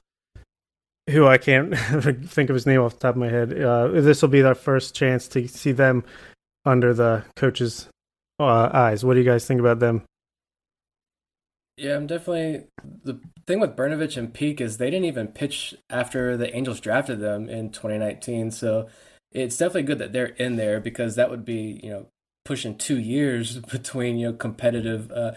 who 1.10 1.28
I 1.28 1.38
can't 1.38 1.78
think 2.28 2.50
of 2.50 2.54
his 2.54 2.66
name 2.66 2.82
off 2.82 2.94
the 2.94 3.00
top 3.00 3.16
of 3.16 3.20
my 3.22 3.30
head, 3.30 3.62
uh, 3.62 3.88
this 3.90 4.22
will 4.22 4.30
be 4.30 4.44
our 4.44 4.56
first 4.56 4.96
chance 4.96 5.28
to 5.30 5.48
see 5.48 5.74
them 5.74 6.04
under 6.66 6.94
the 6.94 7.24
coach's 7.36 7.88
uh, 8.40 8.70
eyes. 8.72 9.04
What 9.04 9.16
do 9.16 9.20
you 9.20 9.26
guys 9.26 9.46
think 9.46 9.60
about 9.60 9.80
them? 9.80 10.04
Yeah, 11.82 11.96
I'm 11.96 12.06
definitely 12.06 12.66
the 13.04 13.20
thing 13.48 13.60
with 13.60 13.76
Brnovich 13.76 14.16
and 14.16 14.32
Peek 14.32 14.62
is 14.62 14.78
they 14.78 14.92
didn't 14.92 15.06
even 15.06 15.30
pitch 15.30 15.74
after 15.90 16.38
the 16.38 16.56
Angels 16.56 16.80
drafted 16.80 17.20
them 17.20 17.50
in 17.50 17.72
2019. 17.72 18.52
So 18.52 18.88
it's 19.32 19.58
definitely 19.58 19.84
good 19.84 19.98
that 19.98 20.14
they're 20.14 20.28
in 20.28 20.58
there 20.58 20.80
because 20.80 21.16
that 21.16 21.32
would 21.32 21.44
be 21.44 21.80
you 21.82 21.90
know 21.90 22.08
pushing 22.44 22.78
two 22.78 23.00
years 23.00 23.60
between 23.72 24.18
you 24.18 24.28
know 24.28 24.34
competitive 24.34 25.12
uh, 25.12 25.34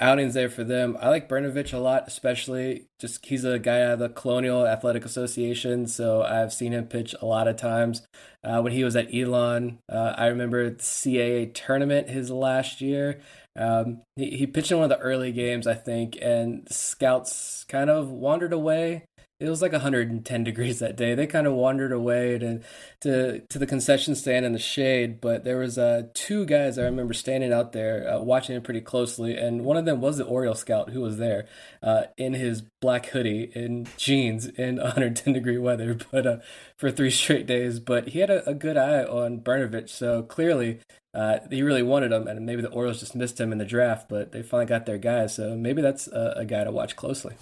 outings 0.00 0.34
there 0.34 0.48
for 0.48 0.64
them. 0.64 0.96
I 1.00 1.08
like 1.08 1.28
Brnovich 1.28 1.72
a 1.72 1.78
lot, 1.78 2.04
especially 2.06 2.86
just 2.98 3.24
he's 3.26 3.44
a 3.44 3.58
guy 3.58 3.82
out 3.82 3.94
of 3.94 3.98
the 3.98 4.08
Colonial 4.08 4.66
Athletic 4.66 5.04
Association, 5.04 5.86
so 5.86 6.22
I've 6.22 6.52
seen 6.52 6.72
him 6.72 6.86
pitch 6.86 7.14
a 7.20 7.26
lot 7.26 7.48
of 7.48 7.56
times. 7.56 8.06
Uh, 8.44 8.60
when 8.60 8.72
he 8.72 8.84
was 8.84 8.96
at 8.96 9.12
Elon, 9.12 9.78
uh, 9.90 10.14
I 10.16 10.26
remember 10.26 10.70
the 10.70 10.76
CAA 10.76 11.52
tournament 11.52 12.08
his 12.08 12.30
last 12.30 12.80
year. 12.80 13.20
Um, 13.56 14.02
he, 14.14 14.30
he 14.36 14.46
pitched 14.46 14.70
in 14.70 14.78
one 14.78 14.90
of 14.90 14.96
the 14.96 15.04
early 15.04 15.32
games, 15.32 15.66
I 15.66 15.74
think, 15.74 16.16
and 16.22 16.68
scouts 16.70 17.64
kind 17.64 17.90
of 17.90 18.08
wandered 18.08 18.52
away 18.52 19.07
it 19.40 19.48
was 19.48 19.62
like 19.62 19.70
110 19.70 20.44
degrees 20.44 20.80
that 20.80 20.96
day. 20.96 21.14
They 21.14 21.26
kind 21.26 21.46
of 21.46 21.52
wandered 21.52 21.92
away 21.92 22.38
to 22.38 22.60
to 23.00 23.40
to 23.40 23.58
the 23.58 23.66
concession 23.66 24.16
stand 24.16 24.44
in 24.44 24.52
the 24.52 24.58
shade, 24.58 25.20
but 25.20 25.44
there 25.44 25.58
was 25.58 25.78
uh, 25.78 26.08
two 26.12 26.44
guys 26.44 26.76
I 26.76 26.82
remember 26.82 27.14
standing 27.14 27.52
out 27.52 27.72
there 27.72 28.08
uh, 28.08 28.20
watching 28.20 28.56
it 28.56 28.64
pretty 28.64 28.80
closely, 28.80 29.36
and 29.36 29.64
one 29.64 29.76
of 29.76 29.84
them 29.84 30.00
was 30.00 30.16
the 30.16 30.24
Oriole 30.24 30.56
scout 30.56 30.90
who 30.90 31.00
was 31.00 31.18
there 31.18 31.46
uh, 31.84 32.04
in 32.16 32.34
his 32.34 32.62
black 32.80 33.06
hoodie 33.06 33.52
and 33.54 33.88
jeans 33.96 34.46
in 34.46 34.76
110 34.82 35.32
degree 35.34 35.58
weather, 35.58 35.96
but 36.10 36.26
uh, 36.26 36.38
for 36.76 36.90
three 36.90 37.10
straight 37.10 37.46
days. 37.46 37.78
But 37.78 38.08
he 38.08 38.18
had 38.18 38.30
a, 38.30 38.48
a 38.48 38.54
good 38.54 38.76
eye 38.76 39.04
on 39.04 39.40
Brnovich, 39.40 39.90
so 39.90 40.24
clearly 40.24 40.80
uh, 41.14 41.38
he 41.48 41.62
really 41.62 41.82
wanted 41.82 42.10
him, 42.10 42.26
and 42.26 42.44
maybe 42.44 42.62
the 42.62 42.70
Orioles 42.70 42.98
just 42.98 43.14
missed 43.14 43.40
him 43.40 43.52
in 43.52 43.58
the 43.58 43.64
draft, 43.64 44.08
but 44.08 44.32
they 44.32 44.42
finally 44.42 44.66
got 44.66 44.84
their 44.86 44.98
guy, 44.98 45.26
so 45.26 45.54
maybe 45.54 45.80
that's 45.80 46.08
a, 46.08 46.34
a 46.38 46.44
guy 46.44 46.64
to 46.64 46.72
watch 46.72 46.96
closely. 46.96 47.34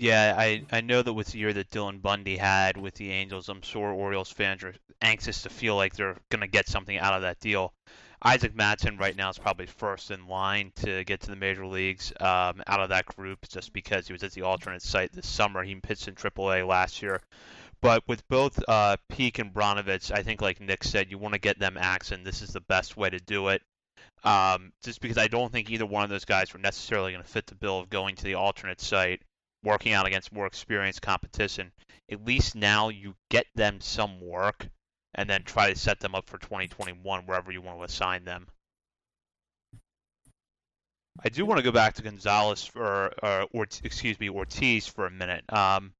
Yeah, 0.00 0.34
I, 0.38 0.62
I 0.72 0.80
know 0.80 1.02
that 1.02 1.12
with 1.12 1.26
the 1.26 1.38
year 1.38 1.52
that 1.52 1.68
Dylan 1.68 2.00
Bundy 2.00 2.38
had 2.38 2.78
with 2.78 2.94
the 2.94 3.10
Angels, 3.10 3.50
I'm 3.50 3.60
sure 3.60 3.92
Orioles 3.92 4.30
fans 4.30 4.64
are 4.64 4.72
anxious 5.02 5.42
to 5.42 5.50
feel 5.50 5.76
like 5.76 5.94
they're 5.94 6.16
going 6.30 6.40
to 6.40 6.46
get 6.46 6.68
something 6.68 6.96
out 6.96 7.12
of 7.12 7.20
that 7.20 7.38
deal. 7.38 7.74
Isaac 8.22 8.54
Mattson 8.54 8.98
right 8.98 9.14
now 9.14 9.28
is 9.28 9.36
probably 9.36 9.66
first 9.66 10.10
in 10.10 10.26
line 10.26 10.72
to 10.76 11.04
get 11.04 11.20
to 11.20 11.26
the 11.28 11.36
major 11.36 11.66
leagues 11.66 12.14
um, 12.18 12.62
out 12.66 12.80
of 12.80 12.88
that 12.88 13.04
group 13.04 13.46
just 13.46 13.74
because 13.74 14.06
he 14.06 14.14
was 14.14 14.22
at 14.22 14.32
the 14.32 14.40
alternate 14.40 14.80
site 14.80 15.12
this 15.12 15.28
summer. 15.28 15.62
He 15.62 15.74
pitched 15.74 16.08
in 16.08 16.14
AAA 16.14 16.66
last 16.66 17.02
year. 17.02 17.20
But 17.82 18.02
with 18.08 18.26
both 18.28 18.58
uh, 18.68 18.96
Peek 19.10 19.38
and 19.38 19.52
Brnovich, 19.52 20.10
I 20.10 20.22
think, 20.22 20.40
like 20.40 20.62
Nick 20.62 20.82
said, 20.82 21.10
you 21.10 21.18
want 21.18 21.34
to 21.34 21.40
get 21.40 21.58
them 21.58 21.76
action. 21.78 22.24
This 22.24 22.40
is 22.40 22.54
the 22.54 22.62
best 22.62 22.96
way 22.96 23.10
to 23.10 23.20
do 23.20 23.48
it. 23.48 23.60
Um, 24.24 24.72
just 24.82 25.02
because 25.02 25.18
I 25.18 25.28
don't 25.28 25.52
think 25.52 25.68
either 25.68 25.84
one 25.84 26.04
of 26.04 26.10
those 26.10 26.24
guys 26.24 26.54
were 26.54 26.60
necessarily 26.60 27.12
going 27.12 27.22
to 27.22 27.30
fit 27.30 27.46
the 27.46 27.54
bill 27.54 27.80
of 27.80 27.90
going 27.90 28.16
to 28.16 28.24
the 28.24 28.34
alternate 28.34 28.80
site 28.80 29.20
working 29.62 29.92
out 29.92 30.06
against 30.06 30.32
more 30.32 30.46
experienced 30.46 31.02
competition, 31.02 31.72
at 32.10 32.24
least 32.24 32.54
now 32.54 32.88
you 32.88 33.14
get 33.30 33.46
them 33.54 33.80
some 33.80 34.20
work 34.20 34.68
and 35.14 35.28
then 35.28 35.42
try 35.42 35.70
to 35.70 35.78
set 35.78 36.00
them 36.00 36.14
up 36.14 36.28
for 36.28 36.38
2021 36.38 37.26
wherever 37.26 37.50
you 37.52 37.60
want 37.60 37.78
to 37.78 37.84
assign 37.84 38.24
them. 38.24 38.46
I 41.22 41.28
do 41.28 41.44
want 41.44 41.58
to 41.58 41.64
go 41.64 41.72
back 41.72 41.94
to 41.94 42.02
Gonzalez 42.02 42.64
for, 42.64 43.12
uh, 43.22 43.44
or 43.52 43.64
excuse 43.64 44.18
me, 44.18 44.30
Ortiz 44.30 44.86
for 44.86 45.06
a 45.06 45.10
minute. 45.10 45.44
Um, 45.52 45.92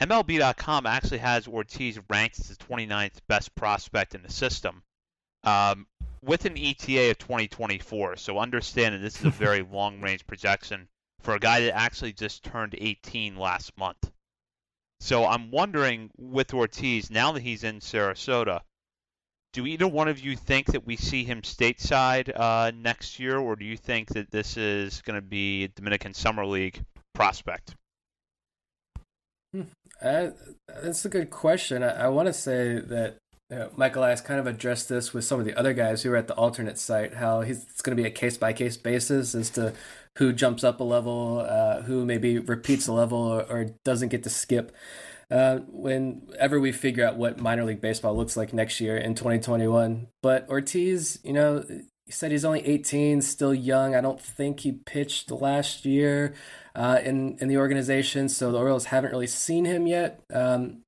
MLB.com 0.00 0.86
actually 0.86 1.18
has 1.18 1.46
Ortiz 1.46 1.98
ranked 2.08 2.38
as 2.38 2.48
the 2.48 2.64
29th 2.64 3.20
best 3.28 3.54
prospect 3.54 4.14
in 4.14 4.22
the 4.22 4.32
system, 4.32 4.82
um, 5.44 5.86
with 6.22 6.44
an 6.44 6.56
ETA 6.56 7.10
of 7.10 7.18
2024. 7.18 8.16
So 8.16 8.38
understand 8.38 8.94
that 8.94 8.98
this 8.98 9.18
is 9.18 9.26
a 9.26 9.30
very 9.30 9.62
long-range 9.70 10.26
projection 10.26 10.88
for 11.20 11.34
a 11.34 11.40
guy 11.40 11.60
that 11.60 11.76
actually 11.76 12.12
just 12.12 12.44
turned 12.44 12.74
18 12.76 13.36
last 13.36 13.76
month. 13.76 14.10
So 15.00 15.26
I'm 15.26 15.50
wondering 15.50 16.10
with 16.16 16.54
Ortiz, 16.54 17.10
now 17.10 17.32
that 17.32 17.42
he's 17.42 17.64
in 17.64 17.80
Sarasota, 17.80 18.60
do 19.52 19.66
either 19.66 19.88
one 19.88 20.08
of 20.08 20.20
you 20.20 20.36
think 20.36 20.66
that 20.66 20.86
we 20.86 20.96
see 20.96 21.24
him 21.24 21.42
stateside 21.42 22.30
uh, 22.38 22.72
next 22.74 23.18
year, 23.18 23.38
or 23.38 23.56
do 23.56 23.64
you 23.64 23.76
think 23.76 24.08
that 24.10 24.30
this 24.30 24.56
is 24.56 25.00
going 25.02 25.16
to 25.16 25.26
be 25.26 25.64
a 25.64 25.68
Dominican 25.68 26.12
Summer 26.12 26.44
League 26.44 26.84
prospect? 27.14 27.74
Hmm. 29.52 29.62
Uh, 30.02 30.28
that's 30.82 31.04
a 31.04 31.08
good 31.08 31.30
question. 31.30 31.82
I, 31.82 32.04
I 32.04 32.08
want 32.08 32.26
to 32.26 32.32
say 32.32 32.78
that 32.80 33.16
you 33.50 33.56
know, 33.56 33.70
Michael 33.76 34.02
has 34.02 34.20
kind 34.20 34.40
of 34.40 34.46
addressed 34.46 34.88
this 34.88 35.14
with 35.14 35.24
some 35.24 35.40
of 35.40 35.46
the 35.46 35.58
other 35.58 35.72
guys 35.72 36.02
who 36.02 36.12
are 36.12 36.16
at 36.16 36.28
the 36.28 36.34
alternate 36.34 36.78
site. 36.78 37.14
How 37.14 37.42
he's, 37.42 37.62
it's 37.62 37.80
going 37.80 37.96
to 37.96 38.02
be 38.02 38.06
a 38.06 38.12
case 38.12 38.36
by 38.36 38.52
case 38.52 38.76
basis 38.76 39.34
as 39.34 39.50
to 39.50 39.72
who 40.16 40.32
jumps 40.32 40.64
up 40.64 40.80
a 40.80 40.84
level, 40.84 41.46
uh, 41.48 41.82
who 41.82 42.04
maybe 42.04 42.38
repeats 42.38 42.86
a 42.86 42.92
level 42.92 43.18
or, 43.18 43.42
or 43.42 43.64
doesn't 43.84 44.08
get 44.08 44.22
to 44.22 44.30
skip. 44.30 44.74
Uh, 45.30 45.58
whenever 45.68 46.60
we 46.60 46.70
figure 46.70 47.04
out 47.04 47.16
what 47.16 47.40
minor 47.40 47.64
league 47.64 47.80
baseball 47.80 48.16
looks 48.16 48.36
like 48.36 48.52
next 48.52 48.80
year 48.80 48.96
in 48.96 49.14
2021. 49.14 50.06
But 50.22 50.48
Ortiz, 50.48 51.18
you 51.24 51.32
know, 51.32 51.64
he 52.06 52.12
said 52.12 52.30
he's 52.30 52.44
only 52.44 52.64
18, 52.64 53.20
still 53.22 53.52
young. 53.52 53.96
I 53.96 54.00
don't 54.00 54.20
think 54.20 54.60
he 54.60 54.72
pitched 54.72 55.32
last 55.32 55.84
year 55.84 56.34
uh, 56.76 57.00
in 57.02 57.36
in 57.40 57.48
the 57.48 57.56
organization, 57.56 58.28
so 58.28 58.52
the 58.52 58.58
Orioles 58.58 58.86
haven't 58.86 59.10
really 59.10 59.26
seen 59.26 59.64
him 59.64 59.88
yet. 59.88 60.22
Um, 60.32 60.82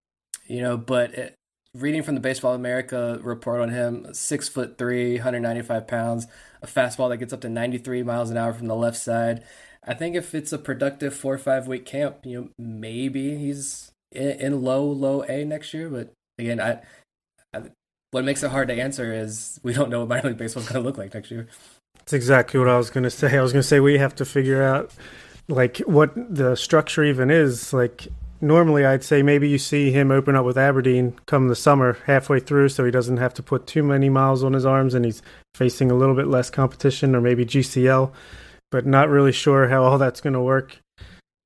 you 0.47 0.62
know, 0.62 0.76
but 0.76 1.14
it, 1.14 1.35
reading 1.75 2.04
from 2.04 2.14
the 2.14 2.20
Baseball 2.20 2.54
America 2.54 3.18
report 3.23 3.61
on 3.61 3.70
him, 3.70 4.06
six 4.14 4.49
foot 4.49 4.78
three, 4.78 5.14
195 5.14 5.88
pounds, 5.88 6.28
a 6.62 6.67
fastball 6.67 7.09
that 7.11 7.19
gets 7.19 7.33
up 7.33 7.41
to 7.43 7.49
93 7.49 8.03
miles 8.03 8.31
an 8.31 8.37
hour 8.37 8.53
from 8.53 8.67
the 8.67 8.77
left 8.77 8.97
side. 8.97 9.45
I 9.87 9.95
think 9.95 10.17
if 10.17 10.35
it's 10.35 10.53
a 10.53 10.59
productive 10.59 11.15
four 11.15 11.35
or 11.35 11.38
five 11.38 11.67
week 11.67 11.87
camp, 11.87 12.19
you 12.25 12.41
know, 12.41 12.49
maybe 12.59 13.37
he's 13.37 13.93
in, 14.12 14.31
in 14.31 14.62
low, 14.62 14.85
low 14.85 15.23
A 15.23 15.45
next 15.45 15.73
year. 15.73 15.88
But 15.88 16.12
again, 16.38 16.61
I, 16.61 16.81
I, 17.55 17.71
what 18.11 18.25
makes 18.25 18.43
it 18.43 18.50
hard 18.50 18.69
to 18.69 18.75
answer 18.75 19.12
is 19.12 19.61
we 19.62 19.73
don't 19.73 19.91
know 19.91 20.00
what 20.00 20.09
minor 20.09 20.29
league 20.29 20.38
baseball 20.38 20.62
is 20.62 20.69
going 20.69 20.83
to 20.83 20.87
look 20.87 20.99
like 20.99 21.15
next 21.15 21.31
year. 21.31 21.49
That's 21.99 22.12
exactly 22.12 22.59
what 22.59 22.69
I 22.69 22.77
was 22.77 22.91
going 22.91 23.05
to 23.05 23.11
say. 23.11 23.37
I 23.37 23.43
was 23.43 23.53
going 23.53 23.62
to 23.62 23.69
say 23.69 23.81
we 23.81 23.99
have 23.99 24.15
to 24.17 24.25
figure 24.25 24.62
out 24.62 24.93
like 25.49 25.79
what 25.79 26.12
the 26.15 26.55
structure 26.57 27.05
even 27.05 27.31
is. 27.31 27.73
Like 27.73 28.09
normally 28.40 28.85
I'd 28.85 29.04
say 29.04 29.23
maybe 29.23 29.49
you 29.49 29.59
see 29.59 29.90
him 29.90 30.11
open 30.11 30.37
up 30.37 30.45
with 30.45 30.59
Aberdeen 30.59 31.18
come 31.26 31.49
the 31.49 31.57
summer 31.57 31.99
halfway 32.07 32.40
through 32.40 32.68
so 32.68 32.85
he 32.85 32.90
doesn't 32.90 33.16
have 33.16 33.35
to 33.35 33.42
put 33.42 33.66
too 33.66 33.83
many 33.83 34.09
miles 34.09 34.45
on 34.45 34.52
his 34.52 34.66
arms 34.66 34.95
and 34.95 35.04
he's 35.04 35.23
facing 35.54 35.90
a 35.90 35.95
little 35.95 36.14
bit 36.14 36.28
less 36.28 36.50
competition 36.50 37.14
or 37.14 37.21
maybe 37.21 37.45
GCL, 37.45 38.12
but 38.71 38.87
not 38.87 39.09
really 39.09 39.33
sure 39.33 39.68
how 39.68 39.83
all 39.83 39.99
that's 39.99 40.21
going 40.21 40.35
to 40.35 40.40
work 40.40 40.78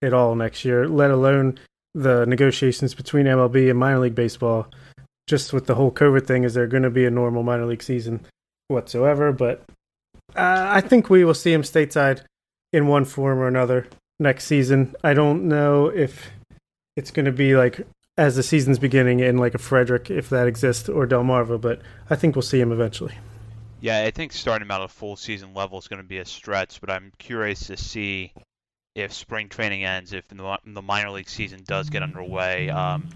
at 0.03 0.13
all 0.13 0.35
next 0.35 0.65
year, 0.65 0.89
let 0.89 1.11
alone 1.11 1.59
the 1.95 2.25
negotiations 2.27 2.95
between 2.95 3.27
MLB 3.27 3.71
and 3.71 3.79
minor 3.79 4.01
league 4.01 4.15
baseball. 4.15 4.67
Just 5.29 5.53
with 5.53 5.67
the 5.67 5.77
whole 5.77 5.93
COVID 5.93 6.27
thing, 6.27 6.43
is 6.43 6.55
there 6.55 6.67
going 6.67 6.83
to 6.83 6.91
be 6.91 7.07
a 7.07 7.11
normal 7.11 7.43
minor 7.43 7.65
league 7.65 7.83
season 7.83 8.21
whatsoever? 8.69 9.33
But 9.33 9.63
uh, 10.35 10.67
I 10.69 10.81
think 10.81 11.09
we 11.09 11.25
will 11.25 11.35
see 11.35 11.53
him 11.53 11.63
stateside 11.63 12.23
in 12.73 12.89
one 12.89 13.05
form 13.05 13.39
or 13.39 13.47
another 13.47 13.87
next 14.19 14.47
season. 14.47 14.95
I 15.05 15.15
don't 15.15 15.45
know 15.45 15.87
if 15.87 16.31
it's 16.97 17.11
going 17.11 17.27
to 17.27 17.33
be 17.33 17.57
like 17.57 17.87
as 18.19 18.37
the 18.37 18.43
season's 18.43 18.79
beginning 18.79 19.21
in 19.21 19.39
like 19.39 19.55
a 19.55 19.59
Frederick, 19.59 20.11
if 20.11 20.29
that 20.31 20.47
exists, 20.47 20.89
or 20.89 21.07
Delmarva, 21.07 21.61
but 21.61 21.81
I 22.11 22.17
think 22.17 22.37
we'll 22.37 22.43
see 22.43 22.61
him 22.61 22.73
eventually. 22.73 23.15
Yeah, 23.81 24.05
I 24.05 24.11
think 24.11 24.33
starting 24.33 24.67
him 24.67 24.71
out 24.71 24.83
at 24.83 24.91
full 24.91 25.17
season 25.17 25.55
level 25.55 25.79
is 25.79 25.89
going 25.89 26.03
to 26.03 26.07
be 26.07 26.19
a 26.19 26.25
stretch, 26.25 26.81
but 26.81 26.91
I'm 26.91 27.13
curious 27.19 27.67
to 27.67 27.77
see 27.77 28.33
if 28.95 29.13
spring 29.13 29.49
training 29.49 29.85
ends, 29.85 30.13
if 30.13 30.29
the, 30.29 30.59
the 30.65 30.83
minor 30.83 31.11
league 31.11 31.29
season 31.29 31.63
does 31.67 31.89
get 31.89 32.03
underway 32.03 32.69
um, 32.69 33.09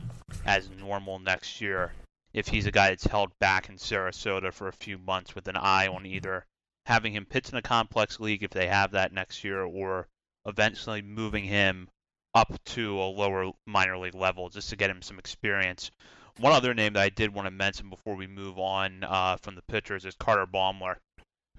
as 0.47 0.69
normal 0.81 1.19
next 1.19 1.61
year, 1.61 1.93
if 2.33 2.49
he's 2.49 2.67
a 2.67 2.73
guy 2.73 2.89
that's 2.89 3.07
held 3.07 3.39
back 3.39 3.69
in 3.69 3.77
Sarasota 3.77 4.53
for 4.53 4.69
a 4.69 4.73
few 4.73 4.99
months 4.99 5.35
with 5.35 5.47
an 5.49 5.57
eye 5.57 5.87
on 5.87 6.07
either 6.07 6.47
having 6.87 7.13
him 7.13 7.27
pitch 7.27 7.51
in 7.51 7.59
a 7.59 7.63
complex 7.63 8.19
league 8.19 8.43
if 8.43 8.51
they 8.51 8.67
have 8.67 8.93
that 8.93 9.13
next 9.13 9.45
year, 9.45 9.63
or 9.63 10.09
eventually 10.47 11.03
moving 11.03 11.45
him 11.45 11.89
up 12.37 12.53
to 12.67 13.01
a 13.01 13.09
lower 13.09 13.51
minor 13.65 13.97
league 13.97 14.15
level 14.15 14.51
just 14.51 14.69
to 14.69 14.77
get 14.77 14.91
him 14.91 15.01
some 15.01 15.19
experience. 15.19 15.91
One 16.39 16.53
other 16.53 16.75
name 16.75 16.93
that 16.93 17.03
I 17.03 17.09
did 17.09 17.33
want 17.33 17.47
to 17.47 17.51
mention 17.51 17.89
before 17.89 18.15
we 18.15 18.27
move 18.27 18.59
on 18.59 19.03
uh, 19.05 19.39
from 19.39 19.55
the 19.55 19.63
pitchers 19.63 20.05
is 20.05 20.15
Carter 20.17 20.47
Baumler, 20.47 20.97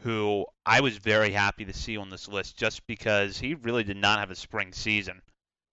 who 0.01 0.45
I 0.67 0.81
was 0.81 0.95
very 0.97 1.31
happy 1.31 1.65
to 1.65 1.73
see 1.73 1.97
on 1.97 2.11
this 2.11 2.27
list 2.27 2.57
just 2.57 2.85
because 2.85 3.39
he 3.39 3.55
really 3.55 3.83
did 3.83 3.97
not 3.97 4.19
have 4.19 4.29
a 4.29 4.35
spring 4.35 4.71
season 4.71 5.23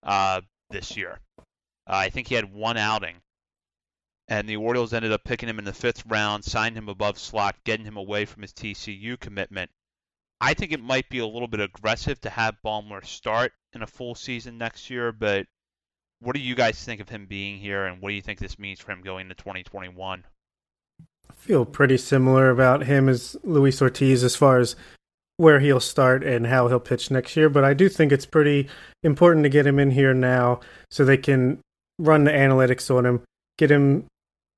uh, 0.02 0.40
this 0.70 0.96
year. 0.96 1.20
Uh, 1.38 1.42
I 1.87 2.08
think 2.08 2.28
he 2.28 2.34
had 2.34 2.50
one 2.50 2.78
outing, 2.78 3.16
and 4.28 4.49
the 4.49 4.56
Orioles 4.56 4.94
ended 4.94 5.12
up 5.12 5.23
picking 5.23 5.50
him 5.50 5.58
in 5.58 5.66
the 5.66 5.75
fifth 5.75 6.06
round, 6.06 6.46
signed 6.46 6.78
him 6.78 6.88
above 6.88 7.18
slot, 7.18 7.56
getting 7.64 7.84
him 7.84 7.99
away 7.99 8.25
from 8.25 8.40
his 8.40 8.54
TCU 8.54 9.20
commitment. 9.20 9.70
I 10.40 10.54
think 10.54 10.73
it 10.73 10.82
might 10.82 11.11
be 11.11 11.18
a 11.18 11.26
little 11.26 11.46
bit 11.46 11.61
aggressive 11.61 12.23
to 12.23 12.30
have 12.30 12.56
Baumler 12.64 13.04
start 13.04 13.52
in 13.75 13.83
a 13.83 13.87
full 13.87 14.14
season 14.14 14.59
next 14.59 14.90
year, 14.90 15.12
but 15.12 15.47
what 16.21 16.35
do 16.35 16.40
you 16.40 16.54
guys 16.54 16.83
think 16.83 17.00
of 17.00 17.09
him 17.09 17.26
being 17.26 17.59
here, 17.59 17.85
and 17.85 18.00
what 18.00 18.09
do 18.09 18.14
you 18.14 18.23
think 18.23 18.38
this 18.38 18.59
means 18.59 18.81
for 18.81 18.93
him 18.93 19.02
going 19.02 19.28
to 19.28 19.35
2021? 19.35 20.25
I 21.28 21.33
feel 21.35 21.64
pretty 21.64 21.97
similar 21.97 22.50
about 22.50 22.85
him 22.85 23.09
as 23.09 23.37
Luis 23.43 23.81
Ortiz 23.83 24.25
as 24.25 24.37
far 24.37 24.59
as 24.59 24.76
where 25.37 25.61
he'll 25.61 25.81
start 25.81 26.23
and 26.23 26.47
how 26.47 26.69
he'll 26.69 26.81
pitch 26.81 27.11
next 27.11 27.37
year, 27.37 27.49
but 27.49 27.64
I 27.64 27.75
do 27.75 27.88
think 27.88 28.12
it's 28.12 28.26
pretty 28.26 28.69
important 29.02 29.43
to 29.45 29.49
get 29.49 29.66
him 29.66 29.78
in 29.78 29.90
here 29.90 30.14
now 30.14 30.61
so 30.90 31.04
they 31.04 31.16
can 31.16 31.59
run 31.99 32.25
the 32.25 32.31
analytics 32.31 32.95
on 32.95 33.04
him, 33.04 33.23
get 33.59 33.71
him 33.71 34.07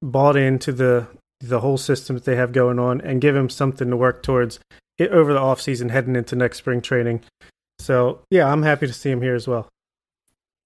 bought 0.02 0.36
into 0.36 0.72
the 0.72 1.06
the 1.40 1.60
whole 1.60 1.76
system 1.76 2.16
that 2.16 2.24
they 2.24 2.36
have 2.36 2.52
going 2.52 2.78
on, 2.78 3.00
and 3.02 3.20
give 3.20 3.36
him 3.36 3.48
something 3.48 3.90
to 3.90 3.96
work 3.96 4.22
towards 4.22 4.58
over 5.00 5.32
the 5.32 5.38
offseason 5.38 5.90
heading 5.90 6.16
into 6.16 6.34
next 6.34 6.58
spring 6.58 6.80
training. 6.80 7.22
So 7.78 8.22
yeah, 8.30 8.50
I'm 8.50 8.62
happy 8.62 8.86
to 8.86 8.92
see 8.92 9.10
him 9.10 9.22
here 9.22 9.34
as 9.34 9.46
well. 9.46 9.68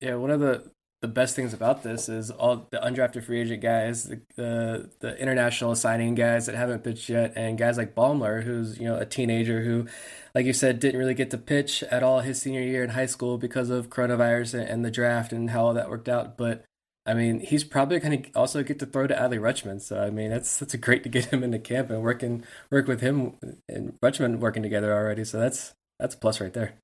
Yeah, 0.01 0.15
one 0.15 0.31
of 0.31 0.41
the 0.41 0.71
the 1.01 1.09
best 1.09 1.35
things 1.35 1.55
about 1.55 1.83
this 1.83 2.11
is 2.11 2.31
all 2.31 2.67
the 2.71 2.79
undrafted 2.79 3.25
free 3.25 3.41
agent 3.41 3.63
guys, 3.63 4.05
the, 4.05 4.21
the 4.37 4.91
the, 5.01 5.19
international 5.19 5.75
signing 5.75 6.15
guys 6.15 6.47
that 6.47 6.55
haven't 6.55 6.85
pitched 6.85 7.09
yet, 7.09 7.33
and 7.37 7.57
guys 7.57 7.79
like 7.79 7.95
Baumler, 7.95 8.43
who's 8.45 8.79
you 8.79 8.85
know 8.85 8.97
a 8.97 9.07
teenager 9.07 9.63
who, 9.63 9.87
like 10.35 10.45
you 10.47 10.53
said, 10.53 10.79
didn't 10.79 10.99
really 11.01 11.15
get 11.15 11.31
to 11.31 11.39
pitch 11.39 11.83
at 11.85 12.03
all 12.03 12.21
his 12.21 12.41
senior 12.41 12.61
year 12.61 12.85
in 12.85 12.91
high 12.91 13.07
school 13.07 13.39
because 13.39 13.71
of 13.71 13.89
coronavirus 13.89 14.61
and, 14.61 14.69
and 14.69 14.85
the 14.85 14.91
draft 14.91 15.33
and 15.33 15.51
how 15.51 15.67
all 15.67 15.75
that 15.75 15.89
worked 15.89 16.09
out. 16.09 16.37
But 16.37 16.65
I 17.07 17.15
mean, 17.15 17.41
he's 17.41 17.65
probably 17.65 17.99
going 17.99 18.23
to 18.23 18.31
also 18.35 18.63
get 18.63 18.79
to 18.81 18.87
throw 18.87 19.07
to 19.07 19.15
Adley 19.15 19.41
Rutschman. 19.41 19.81
So 19.81 20.03
I 20.03 20.11
mean, 20.11 20.31
that's 20.31 20.59
that's 20.59 20.75
great 20.77 21.03
to 21.05 21.09
get 21.09 21.27
him 21.27 21.43
into 21.43 21.59
camp 21.59 21.91
and 21.91 22.03
working 22.03 22.45
work 22.71 22.87
with 22.87 23.01
him 23.01 23.37
and 23.69 23.99
Rutschman 24.01 24.39
working 24.39 24.63
together 24.63 24.93
already. 24.93 25.25
So 25.25 25.41
that's 25.41 25.75
that's 25.99 26.15
a 26.15 26.19
plus 26.19 26.41
right 26.41 26.53
there. 26.53 26.75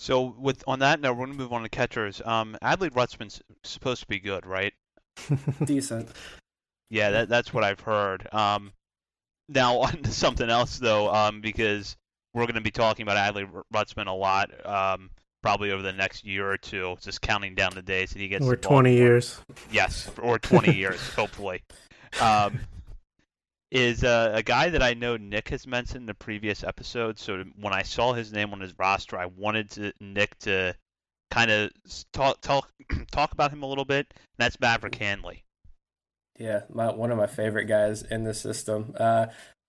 So 0.00 0.34
with 0.38 0.64
on 0.66 0.78
that 0.78 0.98
note, 0.98 1.12
we're 1.12 1.26
going 1.26 1.36
to 1.36 1.42
move 1.42 1.52
on 1.52 1.62
to 1.62 1.68
catchers. 1.68 2.22
Um, 2.24 2.56
Adley 2.62 2.88
Rutschman's 2.88 3.42
supposed 3.64 4.00
to 4.00 4.06
be 4.06 4.18
good, 4.18 4.46
right? 4.46 4.72
Decent. 5.64 6.08
Yeah, 6.88 7.10
that, 7.10 7.28
that's 7.28 7.52
what 7.52 7.64
I've 7.64 7.80
heard. 7.80 8.26
Um, 8.32 8.72
now 9.50 9.78
on 9.80 10.02
to 10.02 10.10
something 10.10 10.48
else 10.48 10.78
though, 10.78 11.12
um, 11.14 11.42
because 11.42 11.98
we're 12.32 12.44
going 12.44 12.54
to 12.54 12.62
be 12.62 12.70
talking 12.70 13.02
about 13.02 13.18
Adley 13.18 13.46
Rutschman 13.74 14.06
a 14.06 14.12
lot, 14.12 14.50
um, 14.66 15.10
probably 15.42 15.70
over 15.70 15.82
the 15.82 15.92
next 15.92 16.24
year 16.24 16.50
or 16.50 16.56
two. 16.56 16.96
Just 17.02 17.20
counting 17.20 17.54
down 17.54 17.74
the 17.74 17.82
days 17.82 18.12
that 18.12 18.20
he 18.20 18.28
gets. 18.28 18.46
Or 18.46 18.56
twenty 18.56 18.94
years. 18.94 19.38
Yes, 19.70 20.10
or 20.22 20.38
twenty 20.38 20.74
years, 20.74 21.00
hopefully. 21.14 21.62
Um, 22.22 22.58
is 23.70 24.02
uh, 24.02 24.32
a 24.34 24.42
guy 24.42 24.70
that 24.70 24.82
I 24.82 24.94
know 24.94 25.16
Nick 25.16 25.48
has 25.50 25.66
mentioned 25.66 26.02
in 26.02 26.06
the 26.06 26.14
previous 26.14 26.64
episode. 26.64 27.18
So 27.18 27.44
when 27.60 27.72
I 27.72 27.82
saw 27.82 28.12
his 28.12 28.32
name 28.32 28.52
on 28.52 28.60
his 28.60 28.76
roster, 28.78 29.18
I 29.18 29.26
wanted 29.26 29.70
to 29.72 29.92
Nick 30.00 30.38
to 30.40 30.74
kind 31.30 31.50
of 31.50 31.70
talk 32.12 32.40
talk 32.40 32.70
talk 33.12 33.32
about 33.32 33.52
him 33.52 33.62
a 33.62 33.66
little 33.66 33.84
bit. 33.84 34.06
And 34.10 34.38
that's 34.38 34.58
Maverick 34.60 34.96
Handley. 34.96 35.44
Yeah, 36.38 36.62
my, 36.72 36.90
one 36.90 37.10
of 37.10 37.18
my 37.18 37.26
favorite 37.26 37.66
guys 37.66 38.02
in 38.02 38.24
the 38.24 38.34
system. 38.34 38.94
Uh, 38.98 39.26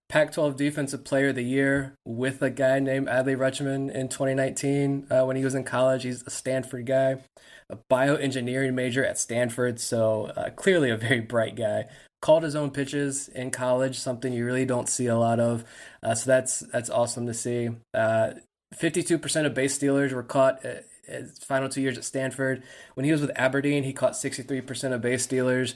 Pac-12 0.10 0.58
Defensive 0.58 1.04
Player 1.04 1.30
of 1.30 1.36
the 1.36 1.44
Year 1.44 1.96
with 2.06 2.42
a 2.42 2.50
guy 2.50 2.80
named 2.80 3.08
Adley 3.08 3.36
Rutschman 3.38 3.94
in 3.94 4.10
2019 4.10 5.08
uh, 5.10 5.24
when 5.24 5.36
he 5.36 5.44
was 5.44 5.56
in 5.56 5.64
college. 5.64 6.04
He's 6.04 6.24
a 6.24 6.30
Stanford 6.30 6.86
guy, 6.86 7.18
a 7.70 7.78
bioengineering 7.90 8.74
major 8.74 9.06
at 9.06 9.18
Stanford, 9.18 9.80
so 9.80 10.32
uh, 10.36 10.50
clearly 10.50 10.90
a 10.90 10.98
very 10.98 11.22
bright 11.22 11.56
guy 11.56 11.86
called 12.22 12.44
his 12.44 12.56
own 12.56 12.72
pitches 12.72 13.28
in 13.28 13.52
college, 13.52 14.00
something 14.00 14.32
you 14.32 14.46
really 14.46 14.66
don't 14.66 14.88
see 14.88 15.08
a 15.08 15.18
lot 15.18 15.40
of. 15.40 15.66
Uh, 16.04 16.16
so 16.16 16.30
that's 16.30 16.60
that's 16.60 16.90
awesome 16.90 17.26
to 17.26 17.34
see. 17.34 17.70
Uh, 17.94 18.32
fifty-two 18.74 19.18
percent 19.18 19.48
of 19.48 19.54
base 19.54 19.74
stealers 19.74 20.14
were 20.14 20.24
caught 20.24 20.64
at 20.66 20.86
his 21.06 21.38
final 21.40 21.68
two 21.68 21.82
years 21.82 21.98
at 21.98 22.04
Stanford. 22.04 22.64
When 22.94 23.06
he 23.06 23.12
was 23.12 23.22
with 23.22 23.32
Aberdeen, 23.36 23.84
he 23.84 23.94
caught 23.94 24.16
sixty-three 24.16 24.62
percent 24.62 24.94
of 24.94 25.02
base 25.02 25.24
stealers. 25.24 25.76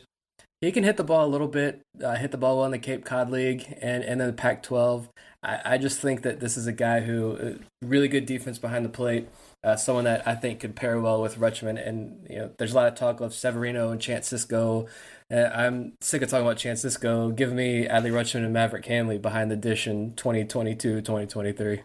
He 0.61 0.71
can 0.71 0.83
hit 0.83 0.97
the 0.97 1.03
ball 1.03 1.25
a 1.25 1.27
little 1.27 1.49
bit, 1.49 1.81
uh, 2.03 2.15
hit 2.15 2.31
the 2.31 2.37
ball 2.37 2.57
well 2.57 2.65
in 2.65 2.71
the 2.71 2.79
Cape 2.79 3.03
Cod 3.03 3.29
League 3.29 3.77
and 3.81 4.03
and 4.03 4.21
then 4.21 4.27
the 4.27 4.33
Pac-12. 4.33 5.09
I, 5.43 5.61
I 5.65 5.77
just 5.77 5.99
think 5.99 6.21
that 6.21 6.39
this 6.39 6.57
is 6.57 6.65
a 6.65 6.71
guy 6.71 7.01
who 7.01 7.33
uh, 7.33 7.53
really 7.81 8.07
good 8.07 8.25
defense 8.25 8.57
behind 8.57 8.85
the 8.85 8.89
plate. 8.89 9.27
Uh, 9.63 9.75
someone 9.75 10.03
that 10.03 10.27
I 10.27 10.35
think 10.35 10.59
could 10.59 10.75
pair 10.75 10.99
well 11.01 11.21
with 11.21 11.39
Rutschman. 11.39 11.85
And 11.85 12.27
you 12.29 12.37
know, 12.37 12.51
there's 12.57 12.73
a 12.73 12.75
lot 12.75 12.87
of 12.87 12.95
talk 12.95 13.19
of 13.19 13.33
Severino 13.33 13.89
and 13.89 13.99
Chance 13.99 14.31
Sisco 14.31 14.87
uh, 15.31 15.49
I'm 15.53 15.93
sick 16.01 16.21
of 16.21 16.29
talking 16.29 16.45
about 16.45 16.57
Chance 16.57 16.85
Sisco. 16.85 17.35
Give 17.35 17.51
me 17.51 17.87
Adley 17.87 18.11
Rutschman 18.11 18.43
and 18.43 18.53
Maverick 18.53 18.85
Handley 18.85 19.17
behind 19.17 19.49
the 19.49 19.55
dish 19.55 19.87
in 19.87 20.13
2022, 20.15 21.01
2023. 21.01 21.81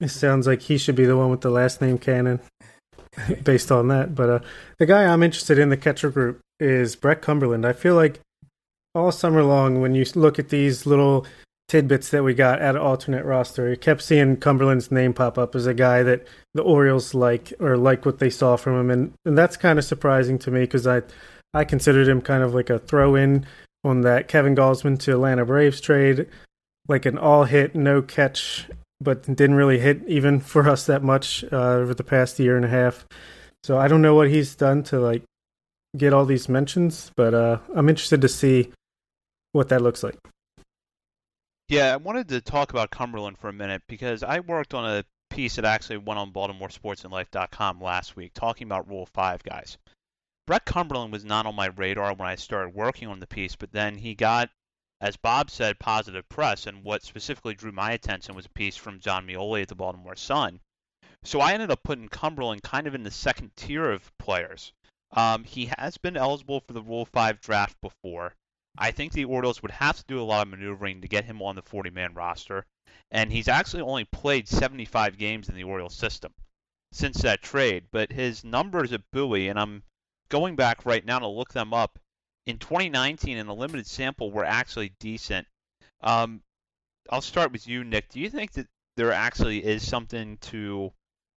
It 0.00 0.08
sounds 0.08 0.46
like 0.46 0.62
he 0.62 0.78
should 0.78 0.96
be 0.96 1.06
the 1.06 1.16
one 1.16 1.30
with 1.30 1.40
the 1.40 1.50
last 1.50 1.80
name 1.80 1.96
Cannon, 1.96 2.40
based 3.44 3.72
on 3.72 3.88
that. 3.88 4.14
But 4.14 4.28
uh, 4.28 4.38
the 4.78 4.86
guy 4.86 5.04
I'm 5.04 5.22
interested 5.22 5.58
in 5.58 5.70
the 5.70 5.76
catcher 5.76 6.10
group 6.10 6.40
is 6.60 6.96
Brett 6.96 7.22
Cumberland. 7.22 7.64
I 7.64 7.72
feel 7.72 7.94
like 7.94 8.20
all 8.94 9.12
summer 9.12 9.42
long, 9.42 9.80
when 9.80 9.94
you 9.94 10.04
look 10.14 10.38
at 10.38 10.50
these 10.50 10.84
little 10.84 11.26
tidbits 11.68 12.10
that 12.10 12.24
we 12.24 12.34
got 12.34 12.60
at 12.60 12.76
alternate 12.76 13.24
roster, 13.24 13.70
you 13.70 13.76
kept 13.76 14.02
seeing 14.02 14.36
Cumberland's 14.36 14.90
name 14.90 15.14
pop 15.14 15.38
up 15.38 15.54
as 15.54 15.66
a 15.66 15.72
guy 15.72 16.02
that 16.02 16.26
the 16.52 16.62
Orioles 16.62 17.14
like 17.14 17.54
or 17.58 17.78
like 17.78 18.04
what 18.04 18.18
they 18.18 18.28
saw 18.28 18.56
from 18.56 18.78
him, 18.78 18.90
and, 18.90 19.12
and 19.24 19.38
that's 19.38 19.56
kind 19.56 19.78
of 19.78 19.84
surprising 19.86 20.38
to 20.40 20.50
me 20.50 20.60
because 20.60 20.86
I 20.86 21.02
I 21.54 21.64
considered 21.64 22.08
him 22.08 22.22
kind 22.22 22.42
of 22.42 22.54
like 22.54 22.70
a 22.70 22.78
throw 22.78 23.14
in 23.14 23.46
on 23.84 24.02
that 24.02 24.28
Kevin 24.28 24.54
Gausman 24.54 24.98
to 25.00 25.12
Atlanta 25.12 25.44
Braves 25.44 25.80
trade, 25.80 26.26
like 26.88 27.06
an 27.06 27.18
all 27.18 27.44
hit, 27.44 27.74
no 27.74 28.00
catch, 28.00 28.68
but 29.00 29.22
didn't 29.24 29.56
really 29.56 29.78
hit 29.78 30.02
even 30.06 30.40
for 30.52 30.68
us 30.68 30.86
that 30.86 31.02
much 31.02 31.44
uh, 31.52 31.74
over 31.74 31.94
the 31.94 32.04
past 32.04 32.38
year 32.38 32.56
and 32.56 32.64
a 32.64 32.68
half. 32.68 33.06
So 33.64 33.78
I 33.78 33.88
don't 33.88 34.02
know 34.02 34.14
what 34.14 34.28
he's 34.28 34.54
done 34.54 34.82
to 34.84 34.98
like 34.98 35.22
get 35.96 36.12
all 36.12 36.24
these 36.24 36.48
mentions, 36.48 37.10
but 37.16 37.34
uh, 37.34 37.58
I'm 37.74 37.88
interested 37.88 38.20
to 38.22 38.28
see 38.28 38.70
what 39.52 39.68
that 39.68 39.82
looks 39.82 40.02
like. 40.02 40.16
Yeah, 41.68 41.92
I 41.92 41.96
wanted 41.96 42.28
to 42.28 42.40
talk 42.40 42.70
about 42.70 42.90
Cumberland 42.90 43.38
for 43.38 43.48
a 43.48 43.52
minute 43.52 43.82
because 43.88 44.22
I 44.22 44.40
worked 44.40 44.74
on 44.74 44.84
a 44.84 45.04
piece 45.30 45.56
that 45.56 45.64
actually 45.64 45.98
went 45.98 46.18
on 46.18 46.32
BaltimoreSportsAndLife.com 46.32 47.80
last 47.80 48.16
week 48.16 48.32
talking 48.34 48.66
about 48.66 48.88
Rule 48.88 49.06
5 49.06 49.42
guys. 49.42 49.78
Brett 50.44 50.64
Cumberland 50.64 51.12
was 51.12 51.24
not 51.24 51.46
on 51.46 51.54
my 51.54 51.66
radar 51.66 52.14
when 52.14 52.28
I 52.28 52.34
started 52.34 52.74
working 52.74 53.06
on 53.06 53.20
the 53.20 53.28
piece, 53.28 53.54
but 53.54 53.70
then 53.70 53.96
he 53.96 54.16
got, 54.16 54.50
as 55.00 55.16
Bob 55.16 55.50
said, 55.50 55.78
positive 55.78 56.28
press. 56.28 56.66
And 56.66 56.82
what 56.82 57.04
specifically 57.04 57.54
drew 57.54 57.70
my 57.70 57.92
attention 57.92 58.34
was 58.34 58.46
a 58.46 58.50
piece 58.50 58.76
from 58.76 58.98
Jon 58.98 59.24
Meoli 59.24 59.62
at 59.62 59.68
the 59.68 59.76
Baltimore 59.76 60.16
Sun. 60.16 60.60
So 61.22 61.40
I 61.40 61.52
ended 61.52 61.70
up 61.70 61.84
putting 61.84 62.08
Cumberland 62.08 62.64
kind 62.64 62.88
of 62.88 62.94
in 62.96 63.04
the 63.04 63.10
second 63.12 63.54
tier 63.54 63.88
of 63.88 64.10
players. 64.18 64.72
Um, 65.12 65.44
he 65.44 65.70
has 65.78 65.96
been 65.96 66.16
eligible 66.16 66.60
for 66.60 66.72
the 66.72 66.82
Rule 66.82 67.06
5 67.06 67.40
draft 67.40 67.80
before. 67.80 68.34
I 68.76 68.90
think 68.90 69.12
the 69.12 69.26
Orioles 69.26 69.62
would 69.62 69.70
have 69.70 69.96
to 69.98 70.04
do 70.08 70.20
a 70.20 70.24
lot 70.24 70.46
of 70.46 70.50
maneuvering 70.50 71.02
to 71.02 71.08
get 71.08 71.24
him 71.24 71.40
on 71.40 71.54
the 71.54 71.62
40 71.62 71.90
man 71.90 72.14
roster. 72.14 72.66
And 73.12 73.30
he's 73.30 73.46
actually 73.46 73.82
only 73.82 74.06
played 74.06 74.48
75 74.48 75.18
games 75.18 75.48
in 75.48 75.54
the 75.54 75.64
Orioles 75.64 75.94
system 75.94 76.34
since 76.90 77.22
that 77.22 77.42
trade. 77.42 77.84
But 77.92 78.10
his 78.10 78.42
numbers 78.42 78.92
at 78.92 79.08
Bowie, 79.12 79.48
and 79.48 79.60
I'm 79.60 79.84
going 80.32 80.56
back 80.56 80.86
right 80.86 81.04
now 81.04 81.18
to 81.18 81.28
look 81.28 81.52
them 81.52 81.74
up, 81.74 81.98
in 82.46 82.56
2019 82.58 83.36
in 83.36 83.46
a 83.46 83.54
limited 83.54 83.86
sample 83.86 84.32
were 84.32 84.46
actually 84.46 84.92
decent. 84.98 85.46
Um, 86.00 86.40
I'll 87.10 87.20
start 87.20 87.52
with 87.52 87.68
you, 87.68 87.84
Nick. 87.84 88.08
Do 88.08 88.18
you 88.18 88.30
think 88.30 88.52
that 88.52 88.66
there 88.96 89.12
actually 89.12 89.62
is 89.62 89.86
something 89.86 90.38
to 90.38 90.90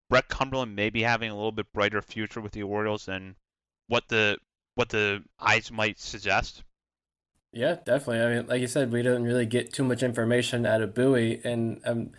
Brett 0.08 0.28
Cumberland 0.28 0.74
maybe 0.74 1.02
having 1.02 1.30
a 1.30 1.34
little 1.34 1.52
bit 1.52 1.70
brighter 1.74 2.00
future 2.00 2.40
with 2.40 2.52
the 2.52 2.62
Orioles 2.62 3.04
than 3.04 3.36
what 3.88 4.08
the 4.08 4.38
what 4.76 4.88
the 4.88 5.22
eyes 5.38 5.70
might 5.70 6.00
suggest? 6.00 6.64
Yeah, 7.52 7.76
definitely. 7.84 8.20
I 8.20 8.34
mean, 8.34 8.46
like 8.46 8.60
you 8.60 8.66
said, 8.66 8.92
we 8.92 9.02
don't 9.02 9.24
really 9.24 9.46
get 9.46 9.72
too 9.72 9.84
much 9.84 10.02
information 10.02 10.66
out 10.66 10.82
of 10.82 10.94
Bowie, 10.94 11.40
and 11.44 11.80
um, 11.84 12.10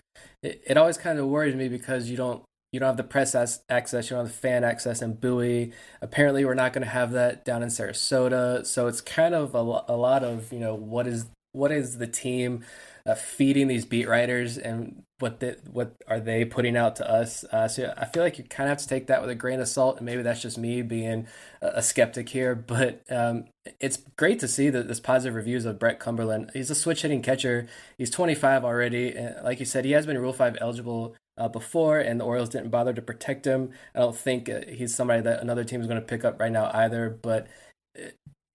it, 0.44 0.62
it 0.66 0.78
always 0.78 0.98
kind 0.98 1.18
of 1.20 1.28
worries 1.28 1.56
me 1.56 1.70
because 1.70 2.10
you 2.10 2.18
don't 2.18 2.44
you 2.72 2.80
don't 2.80 2.88
have 2.88 2.98
the 2.98 3.04
press 3.04 3.36
access, 3.70 4.10
you 4.10 4.16
don't 4.16 4.26
have 4.26 4.34
the 4.34 4.40
fan 4.40 4.64
access 4.64 5.02
in 5.02 5.14
Bowie. 5.14 5.72
Apparently, 6.02 6.44
we're 6.44 6.54
not 6.54 6.74
going 6.74 6.84
to 6.84 6.90
have 6.90 7.12
that 7.14 7.46
down 7.46 7.64
in 7.64 7.70
Sarasota. 7.70 8.66
So 8.66 8.88
it's 8.88 9.02
kind 9.02 9.34
of 9.34 9.56
a, 9.56 9.60
a 9.60 9.96
lot 9.96 10.24
of 10.24 10.52
you 10.52 10.60
know 10.60 10.76
what 10.76 11.08
is 11.08 11.28
what 11.54 11.72
is 11.72 11.98
the 11.98 12.08
team 12.08 12.64
uh, 13.06 13.16
feeding 13.16 13.68
these 13.68 13.86
beat 13.86 14.08
writers 14.08 14.58
and 14.58 15.04
what 15.20 15.40
the, 15.40 15.58
what 15.72 15.96
are 16.08 16.20
they 16.20 16.46
putting 16.46 16.78
out 16.78 16.96
to 16.98 17.10
us? 17.10 17.44
Uh, 17.46 17.68
so 17.68 17.94
I 17.98 18.06
feel 18.06 18.22
like 18.22 18.38
you 18.38 18.44
kind 18.44 18.70
of 18.70 18.78
have 18.78 18.84
to 18.84 18.88
take 18.88 19.08
that 19.08 19.22
with 19.22 19.30
a 19.30 19.36
grain 19.36 19.60
of 19.60 19.68
salt, 19.68 19.98
and 19.98 20.06
maybe 20.06 20.22
that's 20.22 20.42
just 20.42 20.58
me 20.58 20.82
being 20.82 21.28
a, 21.62 21.68
a 21.76 21.82
skeptic 21.82 22.30
here. 22.30 22.54
But 22.54 23.02
um, 23.10 23.46
it's 23.80 23.98
great 24.18 24.40
to 24.40 24.48
see 24.48 24.70
that 24.70 24.88
this 24.88 25.00
positive 25.00 25.36
reviews 25.36 25.66
of 25.66 25.80
Brett 25.80 26.00
Cumberland. 26.00 26.52
He's 26.54 26.70
a 26.70 26.76
switch 26.76 27.02
hitting 27.02 27.22
catcher. 27.22 27.68
He's 27.98 28.12
25 28.12 28.64
already, 28.64 29.16
and 29.16 29.44
like 29.44 29.60
you 29.60 29.66
said, 29.66 29.86
he 29.86 29.92
has 29.92 30.06
been 30.06 30.18
Rule 30.20 30.34
Five 30.34 30.58
eligible 30.62 31.16
uh, 31.38 31.48
before, 31.48 32.00
and 32.00 32.20
the 32.20 32.26
Orioles 32.26 32.50
didn't 32.50 32.70
bother 32.70 32.94
to 32.94 33.02
protect 33.02 33.46
him. 33.46 33.72
I 33.96 34.00
don't 34.00 34.16
think 34.16 34.50
uh, 34.50 34.62
he's 34.68 34.96
somebody 34.96 35.22
that 35.22 35.42
another 35.42 35.64
team 35.64 35.82
is 35.82 35.88
going 35.88 36.00
to 36.00 36.06
pick 36.06 36.26
up 36.26 36.40
right 36.40 36.52
now 36.52 36.72
either. 36.74 37.18
But 37.22 37.48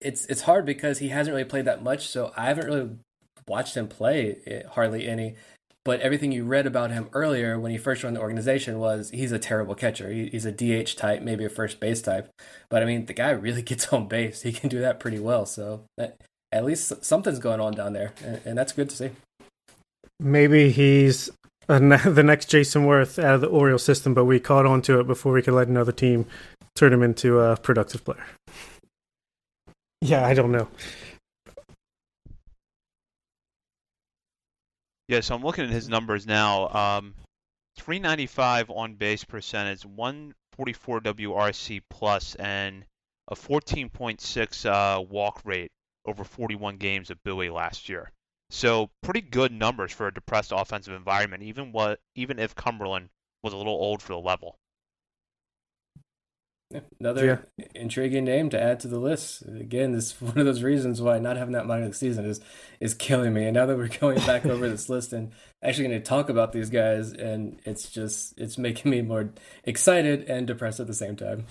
it's 0.00 0.26
it's 0.26 0.42
hard 0.42 0.66
because 0.66 0.98
he 0.98 1.08
hasn't 1.08 1.34
really 1.34 1.48
played 1.48 1.64
that 1.64 1.82
much, 1.82 2.08
so 2.08 2.32
I 2.36 2.46
haven't 2.46 2.66
really 2.66 2.90
watched 3.48 3.76
him 3.76 3.88
play 3.88 4.38
eh, 4.46 4.62
hardly 4.68 5.06
any. 5.08 5.36
But 5.84 6.00
everything 6.00 6.30
you 6.30 6.44
read 6.44 6.66
about 6.66 6.92
him 6.92 7.08
earlier 7.12 7.58
when 7.58 7.72
he 7.72 7.78
first 7.78 8.02
joined 8.02 8.14
the 8.14 8.20
organization 8.20 8.78
was 8.78 9.10
he's 9.10 9.32
a 9.32 9.38
terrible 9.38 9.74
catcher. 9.74 10.12
He, 10.12 10.28
he's 10.28 10.46
a 10.46 10.52
DH 10.52 10.96
type, 10.96 11.22
maybe 11.22 11.44
a 11.44 11.48
first 11.48 11.80
base 11.80 12.00
type. 12.00 12.30
But 12.70 12.82
I 12.82 12.86
mean, 12.86 13.06
the 13.06 13.12
guy 13.12 13.30
really 13.30 13.62
gets 13.72 13.92
on 13.92 14.06
base. 14.06 14.42
He 14.42 14.52
can 14.52 14.68
do 14.68 14.80
that 14.80 15.00
pretty 15.00 15.18
well. 15.18 15.44
So 15.44 15.84
that, 15.96 16.20
at 16.52 16.64
least 16.64 17.04
something's 17.04 17.38
going 17.38 17.60
on 17.60 17.72
down 17.72 17.94
there, 17.94 18.12
and, 18.24 18.40
and 18.44 18.58
that's 18.58 18.72
good 18.72 18.90
to 18.90 18.96
see. 18.96 19.10
Maybe 20.20 20.70
he's 20.70 21.30
uh, 21.68 21.78
the 22.08 22.22
next 22.22 22.50
Jayson 22.50 22.86
Werth 22.86 23.22
out 23.22 23.34
of 23.34 23.40
the 23.40 23.48
Orioles 23.48 23.84
system, 23.84 24.14
but 24.14 24.24
we 24.24 24.40
caught 24.40 24.66
on 24.66 24.82
to 24.82 25.00
it 25.00 25.06
before 25.06 25.32
we 25.32 25.42
could 25.42 25.54
let 25.54 25.68
another 25.68 25.92
team 25.92 26.26
turn 26.74 26.92
him 26.92 27.02
into 27.02 27.40
a 27.40 27.56
productive 27.56 28.04
player. 28.04 28.24
Yeah, 30.00 30.26
I 30.26 30.34
don't 30.34 30.50
know. 30.50 30.68
Yeah, 35.08 35.20
so 35.20 35.34
I'm 35.34 35.42
looking 35.42 35.64
at 35.64 35.70
his 35.70 35.88
numbers 35.88 36.26
now. 36.26 36.68
Um, 36.68 37.14
395 37.78 38.70
on 38.70 38.94
base 38.94 39.24
percentage, 39.24 39.84
144 39.84 41.00
WRC 41.00 41.82
plus, 41.90 42.34
and 42.36 42.84
a 43.28 43.34
14.6 43.34 44.66
uh, 44.66 45.02
walk 45.02 45.40
rate 45.44 45.70
over 46.06 46.24
41 46.24 46.76
games 46.76 47.10
at 47.10 47.22
Bowie 47.24 47.50
last 47.50 47.88
year. 47.88 48.10
So 48.52 48.90
pretty 49.02 49.22
good 49.22 49.50
numbers 49.50 49.92
for 49.92 50.06
a 50.06 50.12
depressed 50.12 50.52
offensive 50.54 50.92
environment, 50.92 51.42
even 51.42 51.72
what 51.72 52.00
even 52.14 52.38
if 52.38 52.54
Cumberland 52.54 53.08
was 53.42 53.54
a 53.54 53.56
little 53.56 53.72
old 53.72 54.02
for 54.02 54.12
the 54.12 54.18
level. 54.18 54.58
Another 57.00 57.46
yeah. 57.56 57.64
intriguing 57.74 58.24
name 58.24 58.50
to 58.50 58.62
add 58.62 58.78
to 58.80 58.88
the 58.88 58.98
list. 58.98 59.42
Again, 59.42 59.92
this 59.92 60.12
is 60.12 60.20
one 60.20 60.36
of 60.36 60.44
those 60.44 60.62
reasons 60.62 61.00
why 61.00 61.18
not 61.18 61.38
having 61.38 61.54
that 61.54 61.64
minor 61.64 61.86
league 61.86 61.94
season 61.94 62.26
is 62.26 62.40
is 62.78 62.92
killing 62.92 63.32
me. 63.32 63.44
And 63.46 63.54
now 63.54 63.64
that 63.64 63.76
we're 63.76 63.88
going 64.00 64.18
back 64.18 64.44
over 64.44 64.68
this 64.68 64.90
list 64.90 65.14
and 65.14 65.32
actually 65.62 65.88
going 65.88 66.02
to 66.02 66.06
talk 66.06 66.28
about 66.28 66.52
these 66.52 66.68
guys, 66.68 67.10
and 67.14 67.58
it's 67.64 67.88
just 67.88 68.34
it's 68.36 68.58
making 68.58 68.90
me 68.90 69.00
more 69.00 69.30
excited 69.64 70.28
and 70.28 70.46
depressed 70.46 70.78
at 70.78 70.86
the 70.86 70.94
same 70.94 71.16
time 71.16 71.46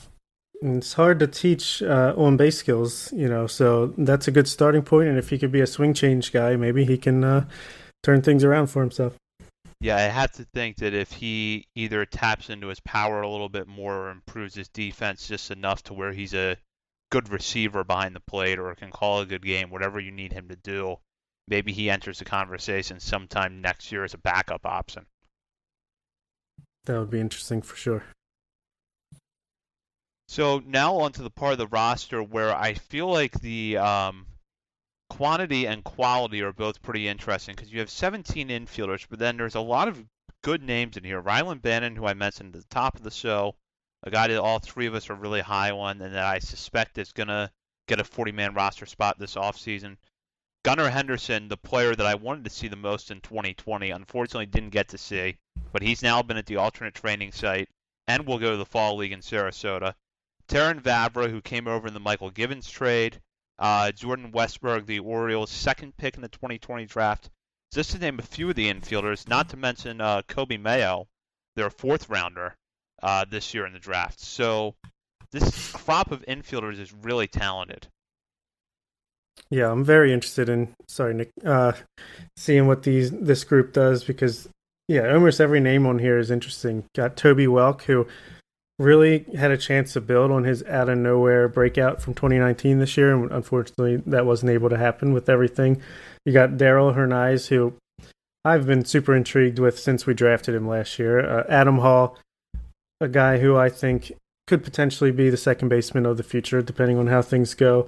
it's 0.61 0.93
hard 0.93 1.19
to 1.19 1.27
teach 1.27 1.81
uh, 1.81 2.13
on 2.15 2.37
base 2.37 2.57
skills, 2.57 3.11
you 3.13 3.27
know. 3.27 3.47
So 3.47 3.93
that's 3.97 4.27
a 4.27 4.31
good 4.31 4.47
starting 4.47 4.83
point. 4.83 5.09
And 5.09 5.17
if 5.17 5.29
he 5.29 5.37
could 5.37 5.51
be 5.51 5.61
a 5.61 5.67
swing 5.67 5.93
change 5.93 6.31
guy, 6.31 6.55
maybe 6.55 6.85
he 6.85 6.97
can 6.97 7.23
uh, 7.23 7.45
turn 8.03 8.21
things 8.21 8.43
around 8.43 8.67
for 8.67 8.81
himself. 8.81 9.15
Yeah, 9.79 9.97
I 9.97 10.01
have 10.01 10.31
to 10.33 10.45
think 10.53 10.77
that 10.77 10.93
if 10.93 11.11
he 11.11 11.65
either 11.75 12.05
taps 12.05 12.51
into 12.51 12.67
his 12.67 12.79
power 12.81 13.21
a 13.21 13.29
little 13.29 13.49
bit 13.49 13.67
more 13.67 13.95
or 13.95 14.11
improves 14.11 14.53
his 14.53 14.69
defense 14.69 15.27
just 15.27 15.49
enough 15.49 15.81
to 15.83 15.95
where 15.95 16.13
he's 16.13 16.35
a 16.35 16.57
good 17.09 17.29
receiver 17.29 17.83
behind 17.83 18.15
the 18.15 18.19
plate 18.19 18.59
or 18.59 18.75
can 18.75 18.91
call 18.91 19.21
a 19.21 19.25
good 19.25 19.43
game, 19.43 19.71
whatever 19.71 19.99
you 19.99 20.11
need 20.11 20.33
him 20.33 20.47
to 20.49 20.55
do, 20.55 20.97
maybe 21.47 21.73
he 21.73 21.89
enters 21.89 22.19
the 22.19 22.25
conversation 22.25 22.99
sometime 22.99 23.59
next 23.59 23.91
year 23.91 24.03
as 24.03 24.13
a 24.13 24.19
backup 24.19 24.67
option. 24.67 25.07
That 26.85 26.99
would 26.99 27.09
be 27.09 27.19
interesting 27.19 27.63
for 27.63 27.75
sure. 27.75 28.03
So 30.31 30.63
now 30.65 30.95
onto 30.95 31.23
the 31.23 31.29
part 31.29 31.51
of 31.51 31.57
the 31.57 31.67
roster 31.67 32.23
where 32.23 32.55
I 32.55 32.75
feel 32.75 33.07
like 33.07 33.41
the 33.41 33.75
um, 33.75 34.27
quantity 35.09 35.67
and 35.67 35.83
quality 35.83 36.41
are 36.41 36.53
both 36.53 36.81
pretty 36.81 37.09
interesting 37.09 37.53
because 37.53 37.69
you 37.69 37.81
have 37.81 37.89
17 37.89 38.47
infielders, 38.47 39.05
but 39.09 39.19
then 39.19 39.35
there's 39.35 39.55
a 39.55 39.59
lot 39.59 39.89
of 39.89 40.01
good 40.41 40.63
names 40.63 40.95
in 40.95 41.03
here. 41.03 41.21
Rylan 41.21 41.61
Bannon, 41.61 41.97
who 41.97 42.05
I 42.05 42.13
mentioned 42.13 42.55
at 42.55 42.61
the 42.61 42.67
top 42.73 42.95
of 42.95 43.03
the 43.03 43.11
show, 43.11 43.57
a 44.03 44.09
guy 44.09 44.29
that 44.29 44.39
all 44.39 44.59
three 44.59 44.85
of 44.85 44.95
us 44.95 45.09
are 45.09 45.15
really 45.15 45.41
high 45.41 45.71
on 45.71 46.01
and 46.01 46.15
that 46.15 46.23
I 46.23 46.39
suspect 46.39 46.97
is 46.97 47.11
going 47.11 47.27
to 47.27 47.51
get 47.89 47.99
a 47.99 48.05
40-man 48.05 48.53
roster 48.53 48.85
spot 48.85 49.19
this 49.19 49.35
offseason. 49.35 49.97
Gunnar 50.63 50.89
Henderson, 50.89 51.49
the 51.49 51.57
player 51.57 51.93
that 51.93 52.07
I 52.07 52.15
wanted 52.15 52.45
to 52.45 52.51
see 52.51 52.69
the 52.69 52.77
most 52.77 53.11
in 53.11 53.19
2020, 53.19 53.89
unfortunately 53.89 54.45
didn't 54.45 54.69
get 54.69 54.87
to 54.87 54.97
see, 54.97 55.35
but 55.73 55.81
he's 55.81 56.01
now 56.01 56.21
been 56.21 56.37
at 56.37 56.45
the 56.45 56.55
alternate 56.55 56.95
training 56.95 57.33
site 57.33 57.67
and 58.07 58.25
will 58.25 58.39
go 58.39 58.51
to 58.51 58.57
the 58.57 58.65
Fall 58.65 58.95
League 58.95 59.11
in 59.11 59.19
Sarasota. 59.19 59.93
Terrin 60.51 60.81
Vavra, 60.81 61.29
who 61.29 61.39
came 61.39 61.65
over 61.65 61.87
in 61.87 61.93
the 61.93 62.01
Mychal 62.01 62.33
Givens 62.33 62.69
trade. 62.69 63.21
Uh, 63.57 63.91
Jordan 63.93 64.33
Westburg, 64.33 64.85
the 64.85 64.99
Orioles' 64.99 65.49
second 65.49 65.95
pick 65.95 66.15
in 66.15 66.21
the 66.21 66.27
2020 66.27 66.85
draft. 66.87 67.29
Just 67.73 67.91
to 67.91 67.99
name 67.99 68.19
a 68.19 68.23
few 68.23 68.49
of 68.49 68.55
the 68.55 68.71
infielders, 68.71 69.29
not 69.29 69.47
to 69.49 69.57
mention 69.57 70.01
uh, 70.01 70.23
Coby 70.27 70.59
Mayo, 70.59 71.07
their 71.55 71.69
fourth 71.69 72.09
rounder 72.09 72.53
uh, 73.01 73.23
this 73.29 73.53
year 73.53 73.65
in 73.65 73.71
the 73.71 73.79
draft. 73.79 74.19
So 74.19 74.75
this 75.31 75.71
crop 75.71 76.11
of 76.11 76.25
infielders 76.25 76.79
is 76.79 76.91
really 76.91 77.27
talented. 77.27 77.87
Yeah, 79.49 79.71
I'm 79.71 79.85
very 79.85 80.11
interested 80.11 80.49
in 80.49 80.75
sorry 80.87 81.13
Nick, 81.13 81.31
uh, 81.45 81.71
seeing 82.35 82.67
what 82.67 82.83
these 82.83 83.11
this 83.11 83.45
group 83.45 83.71
does 83.71 84.03
because 84.03 84.49
yeah, 84.89 85.13
almost 85.13 85.39
every 85.39 85.61
name 85.61 85.85
on 85.85 85.99
here 85.99 86.17
is 86.17 86.29
interesting. 86.29 86.83
Got 86.93 87.15
Toby 87.15 87.47
Welk, 87.47 87.83
who 87.83 88.07
really 88.81 89.25
had 89.37 89.51
a 89.51 89.57
chance 89.57 89.93
to 89.93 90.01
build 90.01 90.31
on 90.31 90.43
his 90.43 90.63
out 90.63 90.89
of 90.89 90.97
nowhere 90.97 91.47
breakout 91.47 92.01
from 92.01 92.13
2019 92.13 92.79
this 92.79 92.97
year, 92.97 93.13
and 93.13 93.31
unfortunately, 93.31 93.97
that 94.07 94.25
wasn't 94.25 94.51
able 94.51 94.69
to 94.69 94.77
happen 94.77 95.13
with 95.13 95.29
everything. 95.29 95.81
You 96.25 96.33
got 96.33 96.57
Darell 96.57 96.93
Hernaiz, 96.93 97.47
who 97.47 97.73
I've 98.43 98.65
been 98.65 98.85
super 98.85 99.15
intrigued 99.15 99.59
with 99.59 99.79
since 99.79 100.05
we 100.05 100.13
drafted 100.13 100.55
him 100.55 100.67
last 100.67 100.97
year. 100.97 101.19
Uh, 101.19 101.43
Adam 101.47 101.77
Hall, 101.77 102.17
a 102.99 103.07
guy 103.07 103.37
who 103.37 103.55
I 103.55 103.69
think 103.69 104.11
could 104.47 104.63
potentially 104.63 105.11
be 105.11 105.29
the 105.29 105.37
second 105.37 105.69
baseman 105.69 106.05
of 106.05 106.17
the 106.17 106.23
future, 106.23 106.61
depending 106.61 106.97
on 106.97 107.07
how 107.07 107.21
things 107.21 107.53
go. 107.53 107.87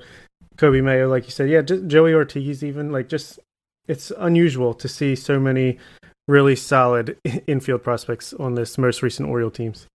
Coby 0.57 0.83
Mayo, 0.83 1.09
like 1.09 1.25
you 1.25 1.31
said, 1.31 1.49
yeah, 1.49 1.61
Joey 1.61 2.13
Ortiz, 2.13 2.63
even 2.63 2.91
like 2.91 3.09
just 3.09 3.39
it's 3.87 4.11
unusual 4.17 4.73
to 4.75 4.87
see 4.87 5.15
so 5.15 5.39
many 5.39 5.77
really 6.27 6.55
solid 6.55 7.17
infield 7.47 7.83
prospects 7.83 8.33
on 8.33 8.55
this 8.55 8.77
most 8.77 9.01
recent 9.01 9.27
Oriole 9.27 9.51
teams. 9.51 9.87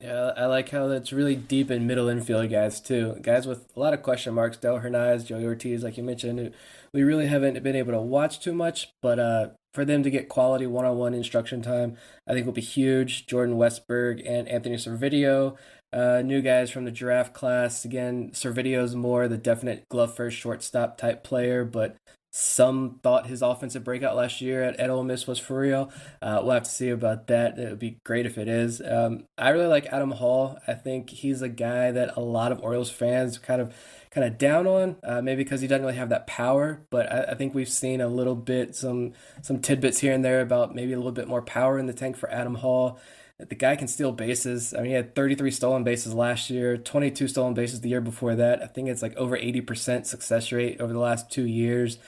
Yeah, 0.00 0.32
I 0.36 0.46
like 0.46 0.68
how 0.68 0.86
that's 0.86 1.12
really 1.12 1.34
deep 1.34 1.72
in 1.72 1.88
middle 1.88 2.08
infield 2.08 2.50
guys 2.50 2.80
too. 2.80 3.16
Guys 3.20 3.48
with 3.48 3.66
a 3.76 3.80
lot 3.80 3.94
of 3.94 4.02
question 4.02 4.32
marks. 4.32 4.56
Del 4.56 4.78
Hernandez, 4.78 5.24
Joey 5.24 5.44
Ortiz, 5.44 5.82
like 5.82 5.96
you 5.96 6.04
mentioned, 6.04 6.54
we 6.92 7.02
really 7.02 7.26
haven't 7.26 7.60
been 7.64 7.74
able 7.74 7.92
to 7.92 8.00
watch 8.00 8.38
too 8.38 8.54
much, 8.54 8.92
but 9.02 9.18
uh, 9.18 9.48
for 9.74 9.84
them 9.84 10.04
to 10.04 10.10
get 10.10 10.28
quality 10.28 10.68
one-on-one 10.68 11.14
instruction 11.14 11.62
time, 11.62 11.96
I 12.28 12.32
think 12.32 12.46
will 12.46 12.52
be 12.52 12.60
huge. 12.60 13.26
Jordan 13.26 13.56
Westburg 13.56 14.22
and 14.24 14.46
Anthony 14.46 14.76
Servideo, 14.76 15.56
uh, 15.92 16.22
new 16.24 16.42
guys 16.42 16.70
from 16.70 16.84
the 16.84 16.92
draft 16.92 17.34
class. 17.34 17.84
Again, 17.84 18.30
Servideo's 18.30 18.94
more 18.94 19.26
the 19.26 19.36
definite 19.36 19.88
glove 19.88 20.14
first 20.14 20.36
shortstop 20.36 20.96
type 20.96 21.24
player, 21.24 21.64
but 21.64 21.96
some 22.38 23.00
thought 23.02 23.26
his 23.26 23.42
offensive 23.42 23.82
breakout 23.82 24.14
last 24.14 24.40
year 24.40 24.62
at, 24.62 24.76
at 24.76 24.90
Ole 24.90 25.02
Miss 25.02 25.26
was 25.26 25.40
for 25.40 25.58
real. 25.58 25.90
Uh, 26.22 26.38
we'll 26.40 26.52
have 26.52 26.62
to 26.62 26.70
see 26.70 26.88
about 26.88 27.26
that. 27.26 27.58
It 27.58 27.70
would 27.70 27.78
be 27.80 27.98
great 28.04 28.26
if 28.26 28.38
it 28.38 28.46
is. 28.46 28.80
Um, 28.80 29.24
I 29.36 29.48
really 29.48 29.66
like 29.66 29.86
Adam 29.86 30.12
Hall. 30.12 30.56
I 30.68 30.74
think 30.74 31.10
he's 31.10 31.42
a 31.42 31.48
guy 31.48 31.90
that 31.90 32.16
a 32.16 32.20
lot 32.20 32.52
of 32.52 32.60
Orioles 32.62 32.90
fans 32.90 33.38
kind 33.38 33.60
of 33.60 33.74
kind 34.12 34.24
of 34.24 34.38
down 34.38 34.68
on, 34.68 34.96
uh, 35.02 35.20
maybe 35.20 35.42
because 35.42 35.60
he 35.60 35.66
doesn't 35.66 35.84
really 35.84 35.96
have 35.98 36.10
that 36.10 36.28
power. 36.28 36.80
But 36.90 37.12
I, 37.12 37.32
I, 37.32 37.34
think 37.34 37.54
we've 37.54 37.68
seen 37.68 38.00
a 38.00 38.08
little 38.08 38.36
bit, 38.36 38.76
some 38.76 39.14
some 39.42 39.58
tidbits 39.58 39.98
here 39.98 40.12
and 40.12 40.24
there 40.24 40.40
about 40.40 40.76
maybe 40.76 40.92
a 40.92 40.96
little 40.96 41.10
bit 41.10 41.26
more 41.26 41.42
power 41.42 41.76
in 41.76 41.86
the 41.86 41.92
tank 41.92 42.16
for 42.16 42.30
Adam 42.30 42.54
Hall. 42.54 43.00
The 43.38 43.54
guy 43.56 43.74
can 43.74 43.88
steal 43.88 44.12
bases. 44.12 44.74
I 44.74 44.78
mean, 44.78 44.86
he 44.86 44.92
had 44.92 45.16
33 45.16 45.50
stolen 45.50 45.82
bases 45.82 46.14
last 46.14 46.50
year, 46.50 46.76
22 46.76 47.26
stolen 47.26 47.54
bases 47.54 47.80
the 47.80 47.88
year 47.88 48.00
before 48.00 48.36
that. 48.36 48.62
I 48.62 48.66
think 48.66 48.88
it's 48.88 49.02
like 49.02 49.16
over 49.16 49.36
80% 49.36 50.06
success 50.06 50.50
rate 50.52 50.80
over 50.80 50.92
the 50.92 50.98
last 50.98 51.30
two 51.30 51.46
years. 51.46 51.98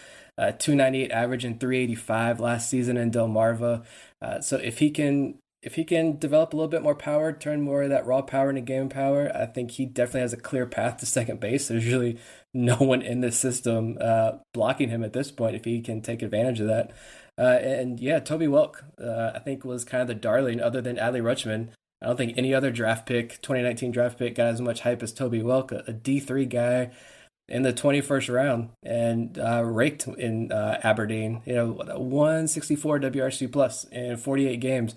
Uh, 0.41 0.53
298 0.53 1.11
average 1.13 1.45
and 1.45 1.61
385 1.61 2.41
last 2.41 2.71
season 2.71 2.97
in 2.97 3.11
Delmarva. 3.11 3.85
Uh, 4.23 4.41
so 4.41 4.57
if 4.57 4.79
he 4.79 4.91
can 4.91 5.35
if 5.63 5.75
he 5.75 5.85
can 5.85 6.17
develop 6.17 6.55
a 6.55 6.57
little 6.57 6.71
bit 6.71 6.81
more 6.81 6.95
power, 6.95 7.31
turn 7.31 7.61
more 7.61 7.83
of 7.83 7.91
that 7.91 8.07
raw 8.07 8.23
power 8.23 8.49
into 8.49 8.63
game 8.63 8.89
power, 8.89 9.31
I 9.35 9.45
think 9.45 9.73
he 9.73 9.85
definitely 9.85 10.23
has 10.23 10.33
a 10.33 10.39
clear 10.39 10.65
path 10.65 10.97
to 10.99 11.07
second 11.07 11.41
base. 11.41 11.69
There's 11.69 11.87
really 11.87 12.19
no 12.55 12.77
one 12.77 13.03
in 13.03 13.21
the 13.21 13.31
system 13.31 13.99
uh, 14.01 14.39
blocking 14.55 14.89
him 14.89 15.05
at 15.05 15.13
this 15.13 15.31
point 15.31 15.57
if 15.57 15.67
he 15.67 15.83
can 15.83 16.01
take 16.01 16.23
advantage 16.23 16.61
of 16.61 16.69
that. 16.69 16.93
Uh, 17.37 17.59
and 17.61 18.01
yeah, 18.01 18.21
Toby 18.21 18.47
Welk, 18.47 18.77
uh, 18.99 19.33
I 19.35 19.41
think 19.41 19.63
was 19.63 19.85
kind 19.85 20.01
of 20.01 20.09
the 20.09 20.15
darling 20.15 20.63
other 20.63 20.81
than 20.81 20.97
Adley 20.97 21.21
Rutschman. 21.21 21.69
I 22.01 22.07
don't 22.07 22.17
think 22.17 22.39
any 22.39 22.55
other 22.55 22.71
draft 22.71 23.05
pick, 23.05 23.43
2019 23.43 23.93
draft 23.93 24.19
pick, 24.19 24.37
got 24.37 24.47
as 24.47 24.63
much 24.63 24.81
hype 24.81 25.03
as 25.03 25.13
Toby 25.13 25.43
Welk, 25.43 25.71
a 25.71 25.91
a 25.91 25.93
D3 25.93 26.49
guy 26.49 26.91
in 27.51 27.63
the 27.63 27.73
21st 27.73 28.33
round 28.33 28.71
and 28.83 29.39
uh, 29.39 29.63
raked 29.65 30.07
in 30.07 30.53
uh, 30.53 30.81
Aberdeen. 30.83 31.43
You 31.45 31.55
know, 31.55 31.67
164 31.73 33.01
WRC 33.01 33.51
plus 33.53 33.85
in 33.85 34.17
48 34.17 34.57
games 34.61 34.95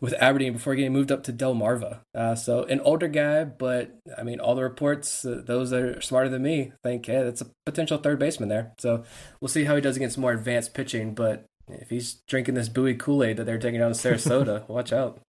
with 0.00 0.14
Aberdeen 0.20 0.52
before 0.52 0.74
getting 0.74 0.92
moved 0.92 1.10
up 1.10 1.22
to 1.24 1.32
Delmarva. 1.32 2.00
Uh, 2.14 2.34
so 2.34 2.64
an 2.64 2.80
older 2.80 3.08
guy, 3.08 3.44
but 3.44 3.98
I 4.18 4.22
mean, 4.22 4.38
all 4.38 4.54
the 4.54 4.62
reports, 4.62 5.24
uh, 5.24 5.40
those 5.44 5.70
that 5.70 5.82
are 5.82 6.00
smarter 6.02 6.28
than 6.28 6.42
me 6.42 6.72
think, 6.82 7.06
hey, 7.06 7.22
that's 7.22 7.40
a 7.40 7.46
potential 7.64 7.96
third 7.96 8.18
baseman 8.18 8.50
there. 8.50 8.72
So 8.78 9.04
we'll 9.40 9.48
see 9.48 9.64
how 9.64 9.74
he 9.74 9.80
does 9.80 9.96
against 9.96 10.18
more 10.18 10.32
advanced 10.32 10.74
pitching. 10.74 11.14
But 11.14 11.46
if 11.68 11.88
he's 11.88 12.14
drinking 12.28 12.54
this 12.54 12.68
Bowie 12.68 12.94
Kool 12.94 13.24
Aid 13.24 13.38
that 13.38 13.44
they're 13.44 13.58
taking 13.58 13.80
out 13.80 13.88
in 13.88 13.92
Sarasota, 13.94 14.68
watch 14.68 14.92
out. 14.92 15.20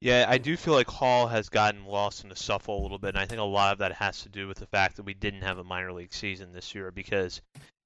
Yeah, 0.00 0.24
I 0.28 0.38
do 0.38 0.56
feel 0.56 0.72
like 0.72 0.88
Hall 0.88 1.26
has 1.26 1.50
gotten 1.50 1.84
lost 1.84 2.22
in 2.22 2.30
the 2.30 2.36
shuffle 2.36 2.80
a 2.80 2.82
little 2.82 2.98
bit, 2.98 3.10
and 3.10 3.18
I 3.18 3.26
think 3.26 3.40
a 3.40 3.44
lot 3.44 3.72
of 3.72 3.78
that 3.80 3.92
has 3.92 4.22
to 4.22 4.30
do 4.30 4.48
with 4.48 4.56
the 4.56 4.66
fact 4.66 4.96
that 4.96 5.02
we 5.02 5.12
didn't 5.12 5.42
have 5.42 5.58
a 5.58 5.64
minor 5.64 5.92
league 5.92 6.14
season 6.14 6.52
this 6.52 6.74
year. 6.74 6.90
Because 6.90 7.42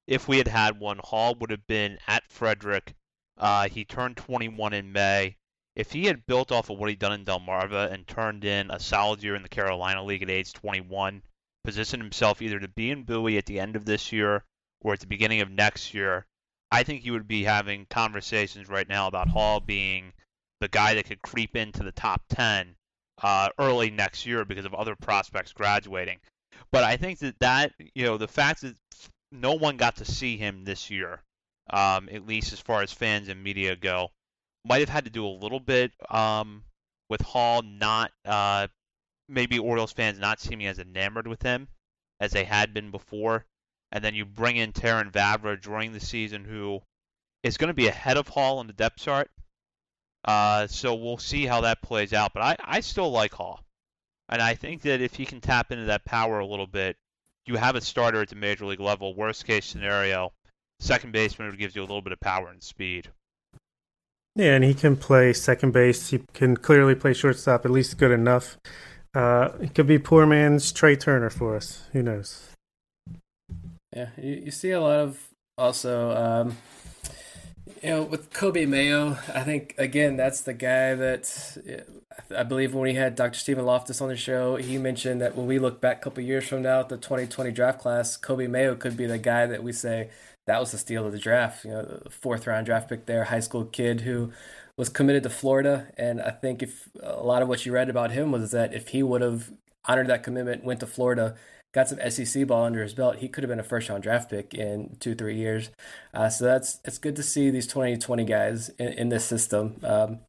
if 0.07 0.29
we 0.29 0.39
had 0.39 0.47
had 0.47 0.79
one, 0.79 1.01
Hall 1.03 1.35
would 1.41 1.51
have 1.51 1.67
been 1.67 1.99
at 2.07 2.31
Frederick. 2.31 2.95
Uh, 3.37 3.69
he 3.69 3.85
turned 3.85 4.17
21 4.17 4.75
in 4.75 4.93
May. 4.93 5.37
If 5.75 5.91
he 5.91 6.05
had 6.05 6.25
built 6.27 6.53
off 6.53 6.71
of 6.71 6.79
what 6.79 6.89
he'd 6.89 7.01
done 7.01 7.15
in 7.15 7.25
Delmarva 7.25 7.91
and 7.91 8.07
turned 8.07 8.45
in 8.45 8.71
a 8.71 8.79
solid 8.79 9.25
year 9.25 9.35
in 9.35 9.43
the 9.43 9.49
Carolina 9.49 10.05
League 10.05 10.23
at 10.23 10.31
age 10.31 10.53
21, 10.53 11.21
positioned 11.65 12.03
himself 12.03 12.41
either 12.41 12.61
to 12.61 12.69
be 12.69 12.93
in 12.93 13.03
Bowie 13.03 13.39
at 13.39 13.47
the 13.47 13.59
end 13.59 13.75
of 13.75 13.87
this 13.87 14.13
year 14.13 14.45
or 14.83 14.93
at 14.93 15.01
the 15.01 15.09
beginning 15.09 15.41
of 15.41 15.51
next 15.51 15.95
year, 15.95 16.27
I 16.71 16.85
think 16.85 17.05
you 17.05 17.13
would 17.13 17.27
be 17.27 17.43
having 17.43 17.87
conversations 17.87 18.69
right 18.69 18.89
now 18.89 19.09
about 19.09 19.29
Hall 19.29 19.59
being 19.59 20.13
the 20.65 20.69
guy 20.69 20.95
that 20.95 21.05
could 21.05 21.21
creep 21.21 21.57
into 21.57 21.83
the 21.83 21.93
top 21.93 22.23
10 22.31 22.75
uh, 23.23 23.51
early 23.59 23.91
next 23.91 24.25
year 24.25 24.47
because 24.47 24.65
of 24.65 24.73
other 24.73 24.97
prospects 24.97 25.53
graduating. 25.53 26.19
But 26.73 26.85
I 26.85 26.97
think 26.97 27.19
that 27.19 27.39
that 27.41 27.73
you 27.95 28.05
know 28.05 28.17
the 28.17 28.27
fact 28.27 28.63
that 28.63 28.75
no 29.31 29.53
one 29.53 29.77
got 29.77 29.97
to 29.97 30.07
see 30.07 30.39
him 30.39 30.65
this 30.65 30.91
year, 30.91 31.21
um, 31.69 32.09
at 32.11 32.27
least 32.27 32.55
as 32.55 32.61
far 32.61 32.81
as 32.81 32.95
fans 32.95 33.29
and 33.29 33.45
media 33.45 33.77
go, 33.77 34.09
might 34.65 34.81
have 34.81 34.89
had 34.89 35.05
to 35.05 35.11
do 35.11 35.27
a 35.27 35.29
little 35.29 35.61
bit 35.61 35.93
um, 36.09 36.65
with 37.11 37.21
Hall 37.21 37.61
not 37.61 38.11
uh, 38.25 38.69
maybe 39.29 39.59
Orioles 39.59 39.93
fans 39.93 40.19
not 40.19 40.41
seeming 40.41 40.67
as 40.67 40.79
enamored 40.79 41.27
with 41.27 41.43
him 41.43 41.69
as 42.21 42.33
they 42.33 42.45
had 42.45 42.73
been 42.73 42.91
before. 42.91 43.45
And 43.93 44.03
then 44.03 44.15
you 44.15 44.25
bring 44.25 44.57
in 44.57 44.73
Terrin 44.73 45.13
Vavra 45.13 45.61
during 45.61 45.93
the 45.93 46.01
season, 46.01 46.47
who 46.47 46.81
is 47.43 47.59
going 47.59 47.69
to 47.69 47.75
be 47.75 47.87
ahead 47.87 48.17
of 48.17 48.29
Hall 48.29 48.63
in 48.63 48.67
the 48.67 48.73
depth 48.73 48.97
chart. 48.97 49.31
Uh, 50.25 50.67
so 50.67 50.95
we'll 50.95 51.19
see 51.19 51.47
how 51.47 51.61
that 51.63 51.83
plays 51.83 52.13
out. 52.13 52.33
But 52.33 52.43
I, 52.43 52.57
I 52.65 52.81
still 52.81 53.11
like 53.11 53.35
Hall. 53.35 53.61
And 54.29 54.41
I 54.41 54.55
think 54.55 54.83
that 54.83 55.01
if 55.01 55.15
he 55.15 55.27
can 55.27 55.41
tap 55.41 55.71
into 55.71 55.85
that 55.85 56.05
power 56.05 56.39
a 56.39 56.47
little 56.47 56.67
bit, 56.67 56.97
you 57.47 57.57
have 57.57 57.77
a 57.77 57.81
starter 57.81 58.23
at 58.23 58.31
the 58.31 58.37
major 58.37 58.65
league 58.65 58.81
level. 58.81 59.15
Worst 59.15 59.47
case 59.47 59.67
scenario, 59.67 60.33
second 60.81 61.13
baseman 61.13 61.51
who 61.51 61.57
gives 61.57 61.77
you 61.77 61.83
a 61.83 61.85
little 61.85 62.01
bit 62.01 62.13
of 62.13 62.21
power 62.21 62.49
and 62.49 62.63
speed. 62.63 63.11
Yeah, 64.35 64.55
and 64.55 64.65
he 64.65 64.75
can 64.75 64.97
play 64.97 65.33
second 65.33 65.73
base. 65.73 66.09
He 66.09 66.23
can 66.33 66.57
clearly 66.57 66.95
play 66.95 67.13
shortstop, 67.13 67.65
at 67.65 67.71
least 67.71 67.99
good 67.99 68.11
enough. 68.11 68.57
Uh, 69.15 69.51
it 69.61 69.75
could 69.75 69.87
be 69.87 69.99
poor 69.99 70.27
man's 70.27 70.73
Trea 70.73 70.97
Turner 70.97 71.31
for 71.31 71.55
us. 71.55 71.85
Who 71.93 72.03
knows? 72.03 72.49
Yeah, 73.95 74.09
you, 74.17 74.33
you 74.47 74.51
see 74.51 74.73
a 74.73 74.81
lot 74.81 75.01
of 75.01 75.29
also, 75.57 76.11
um, 76.11 76.57
you 77.85 77.91
know, 77.91 78.03
with 78.03 78.33
Coby 78.33 78.67
Mayo. 78.67 79.19
I 79.35 79.43
think 79.43 79.75
again 79.77 80.17
that's 80.17 80.41
the 80.41 80.55
guy 80.55 80.95
that 80.95 81.59
I 82.35 82.43
believe 82.43 82.73
when 82.73 82.83
we 82.83 82.95
had 82.95 83.15
Dr. 83.15 83.39
Stephen 83.39 83.67
Loftus 83.67 84.01
on 84.01 84.09
the 84.09 84.17
show, 84.17 84.57
he 84.57 84.79
mentioned 84.79 85.21
that 85.21 85.37
when 85.37 85.47
we 85.47 85.59
look 85.59 85.83
back 85.83 85.99
a 85.99 86.01
couple 86.05 86.23
years 86.23 86.49
from 86.49 86.63
now 86.63 86.81
at 86.81 86.89
the 86.89 86.97
2020 86.97 87.51
draft 87.51 87.81
class, 87.81 88.17
Coby 88.17 88.49
Mayo 88.49 88.75
could 88.75 88.97
be 88.97 89.05
the 89.05 89.19
guy 89.19 89.45
that 89.47 89.63
we 89.63 89.73
say 89.73 90.09
that 90.47 90.61
was 90.61 90.73
the 90.73 90.79
steal 90.79 91.05
of 91.05 91.13
the 91.13 91.19
draft. 91.19 91.67
You 91.67 91.73
know, 91.73 92.03
fourth 92.09 92.47
round 92.47 92.65
draft 92.65 92.89
pick 92.89 93.05
there, 93.05 93.25
high 93.25 93.41
school 93.41 93.67
kid 93.67 94.01
who 94.01 94.33
was 94.79 94.89
committed 94.89 95.23
to 95.25 95.31
Florida, 95.31 95.89
and 95.99 96.23
I 96.23 96.31
think 96.31 96.63
if 96.63 96.89
a 97.03 97.23
lot 97.23 97.43
of 97.43 97.49
what 97.49 97.67
you 97.67 97.73
read 97.73 97.91
about 97.91 98.13
him 98.13 98.33
was 98.33 98.51
that 98.53 98.73
if 98.73 98.89
he 98.89 99.03
would 99.03 99.21
have 99.21 99.53
honored 99.85 100.07
that 100.07 100.23
commitment, 100.23 100.65
went 100.65 100.81
to 100.81 100.87
Florida, 100.87 101.37
got 101.75 101.89
some 101.89 101.99
SEC 102.09 102.47
ball 102.47 102.65
under 102.65 102.83
his 102.83 102.95
belt, 102.95 103.17
he 103.17 103.29
could 103.29 103.43
have 103.45 103.49
been 103.49 103.61
a 103.61 103.65
first 103.65 103.89
round 103.89 104.03
draft 104.03 104.31
pick 104.31 104.55
in 104.55 104.97
two 105.01 105.15
three 105.15 105.37
years. 105.37 105.71
Uh, 106.15 106.29
so 106.29 106.45
that's 106.45 106.81
it's 106.85 106.99
good 106.99 107.17
to 107.17 107.23
see 107.23 107.51
these 107.51 107.67
2020 107.67 108.25
guys 108.25 108.71
in, 108.79 108.89
in 108.93 109.09
this 109.09 109.25
system. 109.25 109.77
Um, 109.83 110.21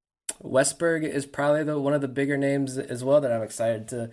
Westburg 0.44 1.04
is 1.04 1.26
probably 1.26 1.64
the 1.64 1.80
one 1.80 1.94
of 1.94 2.02
the 2.02 2.08
bigger 2.08 2.36
names 2.36 2.78
as 2.78 3.04
well 3.04 3.22
that 3.22 3.32
I'm 3.32 3.44
excited 3.44 3.88
to 3.90 4.10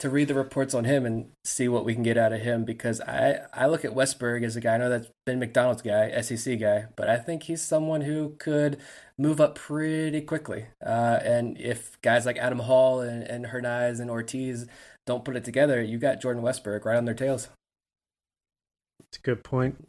to 0.00 0.10
read 0.10 0.28
the 0.28 0.34
reports 0.34 0.74
on 0.74 0.84
him 0.84 1.06
and 1.06 1.30
see 1.44 1.68
what 1.68 1.84
we 1.84 1.94
can 1.94 2.02
get 2.02 2.18
out 2.18 2.32
of 2.32 2.40
him 2.40 2.64
because 2.64 3.00
I, 3.00 3.40
I 3.52 3.66
look 3.66 3.84
at 3.84 3.92
Westburg 3.92 4.44
as 4.44 4.56
a 4.56 4.60
guy, 4.60 4.74
I 4.74 4.78
know 4.78 4.90
that's 4.90 5.08
been 5.24 5.38
McDonald's 5.38 5.82
guy, 5.82 6.20
SEC 6.20 6.58
guy, 6.58 6.86
but 6.96 7.08
I 7.08 7.16
think 7.16 7.44
he's 7.44 7.62
someone 7.62 8.00
who 8.00 8.34
could 8.38 8.78
move 9.16 9.40
up 9.40 9.54
pretty 9.54 10.20
quickly. 10.20 10.66
Uh, 10.84 11.20
and 11.22 11.60
if 11.60 12.00
guys 12.02 12.26
like 12.26 12.38
Adam 12.38 12.58
Hall 12.58 13.00
and, 13.00 13.22
and 13.22 13.46
Hernandez 13.46 14.00
and 14.00 14.10
Ortiz 14.10 14.66
don't 15.06 15.24
put 15.24 15.36
it 15.36 15.44
together, 15.44 15.82
you 15.82 15.98
got 15.98 16.20
Jordan 16.20 16.42
Westburg 16.42 16.84
right 16.84 16.96
on 16.96 17.04
their 17.04 17.14
tails. 17.14 17.48
That's 19.00 19.18
a 19.18 19.22
good 19.22 19.44
point. 19.44 19.86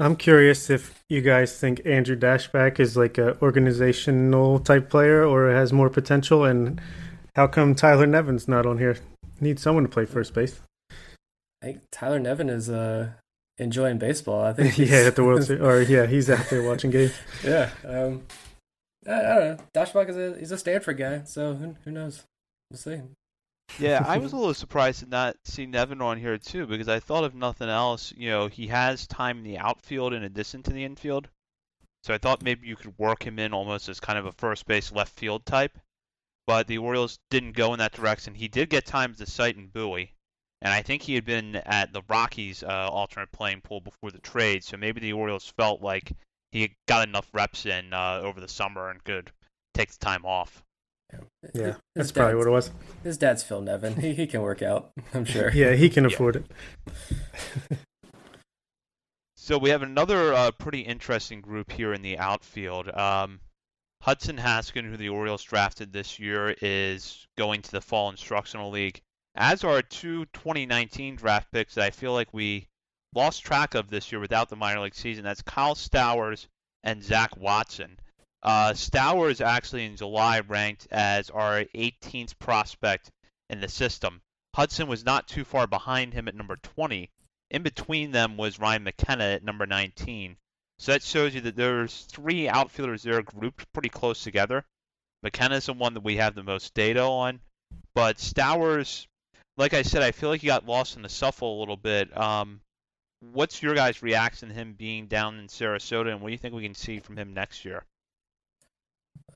I'm 0.00 0.14
curious 0.14 0.70
if 0.70 1.02
you 1.08 1.20
guys 1.20 1.58
think 1.58 1.82
Andrew 1.84 2.14
Daschbach 2.14 2.78
is 2.78 2.96
like 2.96 3.18
a 3.18 3.36
organizational 3.42 4.60
type 4.60 4.90
player 4.90 5.24
or 5.24 5.50
has 5.50 5.72
more 5.72 5.90
potential, 5.90 6.44
and 6.44 6.80
how 7.34 7.48
come 7.48 7.74
Tyler 7.74 8.06
Nevin's 8.06 8.46
not 8.46 8.64
on 8.64 8.78
here? 8.78 8.96
Need 9.40 9.58
someone 9.58 9.82
to 9.82 9.88
play 9.88 10.04
first 10.04 10.34
base. 10.34 10.60
I 11.62 11.66
think 11.66 11.80
Tyler 11.90 12.20
Nevin 12.20 12.48
is 12.48 12.70
uh, 12.70 13.10
enjoying 13.58 13.98
baseball. 13.98 14.44
I 14.44 14.52
think 14.54 14.78
yeah, 14.78 14.98
at 14.98 15.16
the 15.16 15.24
World 15.24 15.44
Series, 15.44 15.62
or 15.62 15.82
yeah, 15.82 16.06
he's 16.06 16.30
out 16.30 16.48
there 16.48 16.62
watching 16.62 16.92
games. 16.92 17.14
yeah, 17.44 17.70
um, 17.84 18.22
I, 19.06 19.12
I, 19.12 19.34
don't 19.34 19.40
know. 19.40 19.56
Dashback 19.74 20.08
is 20.10 20.16
a 20.16 20.38
he's 20.38 20.52
a 20.52 20.58
Stanford 20.58 20.96
guy, 20.96 21.22
so 21.24 21.54
who, 21.54 21.74
who 21.84 21.90
knows? 21.90 22.22
We'll 22.70 22.78
see. 22.78 23.00
Yeah, 23.78 24.04
I 24.06 24.18
was 24.18 24.32
a 24.32 24.36
little 24.38 24.54
surprised 24.54 25.00
to 25.00 25.06
not 25.06 25.36
see 25.44 25.66
Nevin 25.66 26.00
on 26.00 26.18
here 26.18 26.38
too, 26.38 26.66
because 26.66 26.88
I 26.88 27.00
thought 27.00 27.24
if 27.24 27.34
nothing 27.34 27.68
else, 27.68 28.12
you 28.16 28.30
know, 28.30 28.48
he 28.48 28.66
has 28.68 29.06
time 29.06 29.38
in 29.38 29.44
the 29.44 29.58
outfield 29.58 30.12
and 30.12 30.24
in 30.24 30.30
addition 30.30 30.62
to 30.64 30.72
the 30.72 30.84
infield. 30.84 31.28
So 32.02 32.14
I 32.14 32.18
thought 32.18 32.42
maybe 32.42 32.66
you 32.66 32.76
could 32.76 32.96
work 32.98 33.24
him 33.24 33.38
in 33.38 33.52
almost 33.52 33.88
as 33.88 34.00
kind 34.00 34.18
of 34.18 34.26
a 34.26 34.32
first 34.32 34.66
base 34.66 34.92
left 34.92 35.18
field 35.18 35.44
type. 35.44 35.78
But 36.46 36.66
the 36.66 36.78
Orioles 36.78 37.18
didn't 37.28 37.52
go 37.52 37.74
in 37.74 37.78
that 37.80 37.92
direction. 37.92 38.34
He 38.34 38.48
did 38.48 38.70
get 38.70 38.86
time 38.86 39.10
at 39.10 39.18
the 39.18 39.26
site 39.26 39.56
in 39.56 39.66
Bowie, 39.66 40.14
and 40.62 40.72
I 40.72 40.80
think 40.80 41.02
he 41.02 41.14
had 41.14 41.26
been 41.26 41.56
at 41.56 41.92
the 41.92 42.02
Rockies 42.08 42.62
uh, 42.62 42.88
alternate 42.90 43.32
playing 43.32 43.60
pool 43.60 43.80
before 43.80 44.10
the 44.10 44.20
trade. 44.20 44.64
So 44.64 44.78
maybe 44.78 45.00
the 45.00 45.12
Orioles 45.12 45.52
felt 45.58 45.82
like 45.82 46.12
he 46.50 46.74
got 46.86 47.06
enough 47.06 47.28
reps 47.34 47.66
in 47.66 47.92
uh, 47.92 48.20
over 48.22 48.40
the 48.40 48.48
summer 48.48 48.88
and 48.88 49.04
could 49.04 49.30
take 49.74 49.90
the 49.90 49.98
time 49.98 50.24
off. 50.24 50.64
Yeah, 51.54 51.74
that's 51.94 52.12
probably 52.12 52.34
what 52.34 52.46
it 52.46 52.50
was. 52.50 52.70
His 53.02 53.16
dad's 53.16 53.42
Phil 53.42 53.60
Nevin. 53.60 53.96
He 54.00 54.14
he 54.14 54.26
can 54.26 54.42
work 54.42 54.62
out. 54.62 54.90
I'm 55.14 55.24
sure. 55.24 55.50
yeah, 55.52 55.72
he 55.74 55.88
can 55.88 56.04
afford 56.04 56.36
it. 56.36 56.46
so 59.36 59.56
we 59.56 59.70
have 59.70 59.82
another 59.82 60.34
uh, 60.34 60.50
pretty 60.50 60.80
interesting 60.80 61.40
group 61.40 61.72
here 61.72 61.94
in 61.94 62.02
the 62.02 62.18
outfield. 62.18 62.88
Um, 62.90 63.40
Hudson 64.02 64.36
Haskin, 64.36 64.84
who 64.84 64.96
the 64.96 65.08
Orioles 65.08 65.42
drafted 65.42 65.92
this 65.92 66.18
year, 66.18 66.54
is 66.60 67.26
going 67.36 67.62
to 67.62 67.70
the 67.70 67.80
Fall 67.80 68.10
Instructional 68.10 68.70
League. 68.70 69.00
As 69.34 69.64
are 69.64 69.82
two 69.82 70.24
2019 70.26 71.16
draft 71.16 71.50
picks 71.52 71.74
that 71.74 71.84
I 71.84 71.90
feel 71.90 72.12
like 72.12 72.32
we 72.32 72.68
lost 73.14 73.44
track 73.44 73.74
of 73.74 73.88
this 73.88 74.12
year 74.12 74.20
without 74.20 74.48
the 74.48 74.56
minor 74.56 74.80
league 74.80 74.94
season. 74.94 75.24
That's 75.24 75.42
Kyle 75.42 75.74
Stowers 75.74 76.48
and 76.82 77.02
Zach 77.02 77.36
Watson. 77.36 77.98
Uh, 78.42 78.72
Stowers 78.72 79.40
actually 79.40 79.84
in 79.84 79.96
July 79.96 80.40
ranked 80.40 80.86
as 80.90 81.30
our 81.30 81.64
18th 81.74 82.38
prospect 82.38 83.10
in 83.50 83.60
the 83.60 83.68
system. 83.68 84.20
Hudson 84.54 84.88
was 84.88 85.04
not 85.04 85.28
too 85.28 85.44
far 85.44 85.66
behind 85.66 86.12
him 86.12 86.28
at 86.28 86.34
number 86.34 86.56
20. 86.56 87.10
In 87.50 87.62
between 87.62 88.10
them 88.12 88.36
was 88.36 88.58
Ryan 88.58 88.84
McKenna 88.84 89.24
at 89.24 89.44
number 89.44 89.66
19. 89.66 90.36
So 90.78 90.92
that 90.92 91.02
shows 91.02 91.34
you 91.34 91.40
that 91.42 91.56
there's 91.56 92.04
three 92.04 92.48
outfielders 92.48 93.02
there 93.02 93.22
grouped 93.22 93.72
pretty 93.72 93.88
close 93.88 94.22
together. 94.22 94.64
McKenna's 95.22 95.66
the 95.66 95.72
one 95.72 95.94
that 95.94 96.04
we 96.04 96.16
have 96.16 96.34
the 96.34 96.42
most 96.42 96.74
data 96.74 97.02
on. 97.02 97.40
But 97.94 98.18
Stowers, 98.18 99.06
like 99.56 99.74
I 99.74 99.82
said, 99.82 100.02
I 100.02 100.12
feel 100.12 100.28
like 100.28 100.40
he 100.40 100.46
got 100.46 100.66
lost 100.66 100.96
in 100.96 101.02
the 101.02 101.08
shuffle 101.08 101.58
a 101.58 101.60
little 101.60 101.76
bit. 101.76 102.16
Um, 102.16 102.60
what's 103.20 103.62
your 103.62 103.74
guys' 103.74 104.02
reaction 104.02 104.48
to 104.50 104.54
him 104.54 104.74
being 104.74 105.06
down 105.06 105.38
in 105.38 105.48
Sarasota, 105.48 106.12
and 106.12 106.20
what 106.20 106.28
do 106.28 106.32
you 106.32 106.38
think 106.38 106.54
we 106.54 106.62
can 106.62 106.74
see 106.74 107.00
from 107.00 107.16
him 107.16 107.34
next 107.34 107.64
year? 107.64 107.84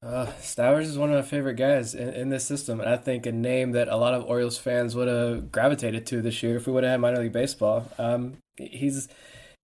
Uh, 0.02 0.26
Stowers 0.40 0.82
is 0.82 0.98
one 0.98 1.10
of 1.10 1.16
my 1.16 1.22
favorite 1.22 1.54
guys 1.54 1.94
in, 1.94 2.08
in, 2.08 2.28
this 2.28 2.44
system, 2.44 2.80
and 2.80 2.88
I 2.88 2.96
think 2.96 3.24
a 3.24 3.30
name 3.30 3.70
that 3.72 3.86
a 3.86 3.96
lot 3.96 4.14
of 4.14 4.24
Orioles 4.24 4.58
fans 4.58 4.96
would 4.96 5.06
have 5.06 5.52
gravitated 5.52 6.06
to 6.06 6.20
this 6.20 6.42
year 6.42 6.56
if 6.56 6.66
we 6.66 6.72
would 6.72 6.82
have 6.82 6.90
had 6.90 7.00
minor 7.00 7.20
league 7.20 7.32
baseball. 7.32 7.88
Um, 7.98 8.38
he's 8.56 9.08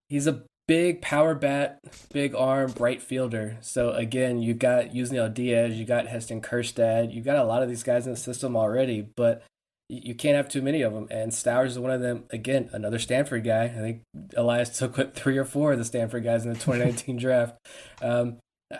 he's 0.10 0.28
a 0.28 0.44
big 0.68 1.02
power 1.02 1.34
bat, 1.34 1.80
big 2.14 2.36
arm, 2.36 2.72
bright 2.72 3.02
fielder. 3.02 3.58
So 3.62 3.92
again, 3.94 4.40
you've 4.40 4.60
got 4.60 4.92
Yusniel 4.92 5.34
Diaz, 5.34 5.74
you 5.76 5.86
got 5.86 6.08
Heston 6.08 6.42
Kjerstad, 6.42 7.14
you've 7.14 7.26
got 7.26 7.38
a 7.38 7.44
lot 7.44 7.64
of 7.64 7.70
these 7.70 7.84
guys 7.84 8.06
in 8.06 8.14
the 8.14 8.20
system 8.20 8.56
already, 8.56 9.02
but 9.16 9.44
you 9.90 10.14
can't 10.14 10.36
have 10.36 10.50
too 10.50 10.62
many 10.62 10.82
of 10.82 10.94
them. 10.94 11.08
And 11.10 11.32
Stowers 11.32 11.72
is 11.72 11.80
one 11.80 11.92
of 11.92 12.02
them. 12.02 12.26
Again, 12.30 12.70
another 12.74 13.00
Stanford 13.00 13.46
guy. 13.46 13.64
I 13.64 13.70
think 13.70 14.02
Elias 14.36 14.78
took 14.78 14.98
what 14.98 15.16
three 15.16 15.38
or 15.38 15.46
four 15.46 15.72
of 15.72 15.80
the 15.80 15.86
Stanford 15.86 16.26
guys 16.26 16.44
in 16.44 16.50
the 16.52 16.60
2019 16.60 17.18
draft. 17.18 17.58
Um, 18.02 18.38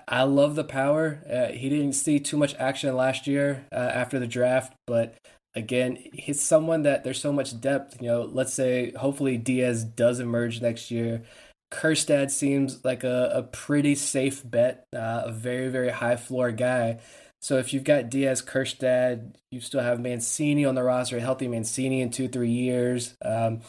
I 0.08 0.24
love 0.24 0.56
the 0.56 0.64
power. 0.64 1.24
Uh, 1.32 1.54
he 1.54 1.70
didn't 1.70 1.94
see 1.94 2.20
too 2.20 2.38
much 2.38 2.56
action 2.56 2.94
last 2.96 3.28
year 3.28 3.66
uh, 3.72 3.76
after 3.76 4.20
the 4.20 4.28
draft, 4.28 4.74
but 4.86 5.16
again, 5.56 5.98
he's 6.14 6.42
someone 6.42 6.84
that 6.84 7.04
there's 7.04 7.22
so 7.22 7.32
much 7.32 7.60
depth. 7.60 8.02
You 8.02 8.08
know, 8.10 8.22
let's 8.24 8.54
say 8.54 8.92
hopefully 8.92 9.38
Diaz 9.38 9.84
does 9.84 10.20
emerge 10.20 10.62
next 10.62 10.92
year. 10.92 11.24
Kjerstad 11.72 12.32
seems 12.32 12.84
like 12.86 13.04
a, 13.04 13.32
a 13.34 13.44
pretty 13.44 13.96
safe 13.96 14.42
bet, 14.50 14.86
uh, 14.94 15.24
a 15.26 15.32
very, 15.32 15.68
very 15.70 15.90
high 15.90 16.16
floor 16.16 16.52
guy. 16.52 17.00
So 17.48 17.58
if 17.60 17.74
you've 17.74 17.86
got 17.86 18.10
Diaz, 18.10 18.42
Kjerstad, 18.42 19.36
you 19.52 19.62
still 19.62 19.80
have 19.80 20.02
Mancini 20.02 20.66
on 20.66 20.76
the 20.76 20.84
roster, 20.84 21.18
healthy 21.18 21.48
Mancini 21.48 22.02
in 22.02 22.10
two, 22.10 22.28
three 22.28 22.52
years. 22.52 23.16
Um, 23.24 23.62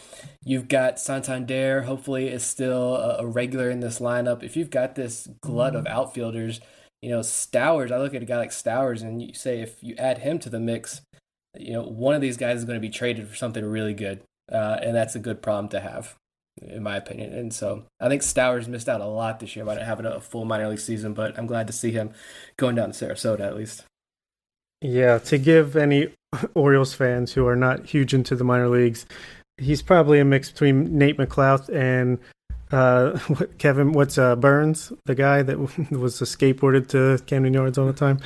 you've 0.45 0.67
got 0.67 0.99
Santander, 0.99 1.83
hopefully 1.83 2.27
is 2.27 2.43
still 2.43 2.97
a, 2.97 3.19
a, 3.19 3.27
regular 3.29 3.71
in 3.71 3.79
this 3.79 4.01
lineup. 4.01 4.43
If 4.43 4.57
you've 4.57 4.71
got 4.71 4.97
this 4.97 5.29
glut 5.41 5.77
of 5.77 5.87
outfielders, 5.87 6.61
you 7.03 7.11
know, 7.11 7.21
Stowers, 7.21 7.93
I 7.93 7.99
look 7.99 8.15
at 8.15 8.23
a 8.23 8.25
guy 8.25 8.39
like 8.39 8.51
Stowers 8.51 9.03
and 9.03 9.23
you 9.23 9.33
say 9.33 9.61
if 9.61 9.81
you 9.81 9.95
add 9.97 10.19
him 10.19 10.41
to 10.41 10.51
the 10.51 10.59
mix, 10.59 11.03
you 11.57 11.73
know, 11.73 11.85
one 11.85 12.17
of 12.17 12.21
these 12.21 12.37
guys 12.37 12.59
is 12.59 12.65
going 12.65 12.81
to 12.81 12.85
be 12.85 12.91
traded 12.91 13.29
for 13.29 13.37
something 13.37 13.65
really 13.65 13.95
good. 13.95 14.23
Uh, 14.51 14.81
and 14.83 14.97
that's 14.97 15.15
a 15.15 15.21
good 15.21 15.41
problem 15.41 15.69
to 15.69 15.79
have. 15.79 16.17
In 16.63 16.83
my 16.83 16.97
opinion. 16.97 17.33
And 17.33 17.53
so 17.53 17.85
I 18.01 18.09
think 18.09 18.23
Stowers 18.23 18.69
missed 18.69 18.89
out 18.89 19.01
a 19.01 19.07
lot 19.07 19.41
this 19.41 19.55
year 19.55 19.65
by 19.65 19.75
not 19.75 19.85
having 19.85 20.07
a 20.07 20.21
full 20.21 20.45
minor 20.45 20.69
league 20.69 20.81
season, 20.81 21.15
but 21.15 21.39
I'm 21.39 21.47
glad 21.47 21.67
to 21.69 21.73
see 21.73 21.93
him 21.93 22.13
going 22.57 22.75
down 22.75 22.93
to 22.93 23.07
Sarasota 23.07 23.41
at 23.41 23.57
least. 23.57 23.85
Yeah, 24.81 25.19
to 25.19 25.39
give 25.39 25.77
any 25.77 26.09
Orioles 26.55 26.95
fans 26.95 27.33
who 27.33 27.47
are 27.47 27.57
not 27.57 27.87
huge 27.87 28.15
into 28.15 28.37
the 28.37 28.45
minor 28.45 28.69
leagues, 28.69 29.07
he's 29.57 29.83
probably 29.83 30.21
a 30.21 30.25
mix 30.25 30.51
between 30.51 30.97
Nate 30.97 31.17
McLouth 31.17 31.73
and 31.75 32.19
uh, 32.71 33.19
Kevin. 33.59 33.93
What's 33.93 34.19
uh, 34.19 34.37
Byrnes, 34.37 34.93
the 35.07 35.15
guy 35.15 35.43
that 35.43 35.59
was 35.91 36.21
skateboarded 36.21 36.89
to 36.89 37.23
Camden 37.25 37.55
Yards 37.55 37.79
all 37.79 37.87
the 37.87 37.93
time. 37.93 38.21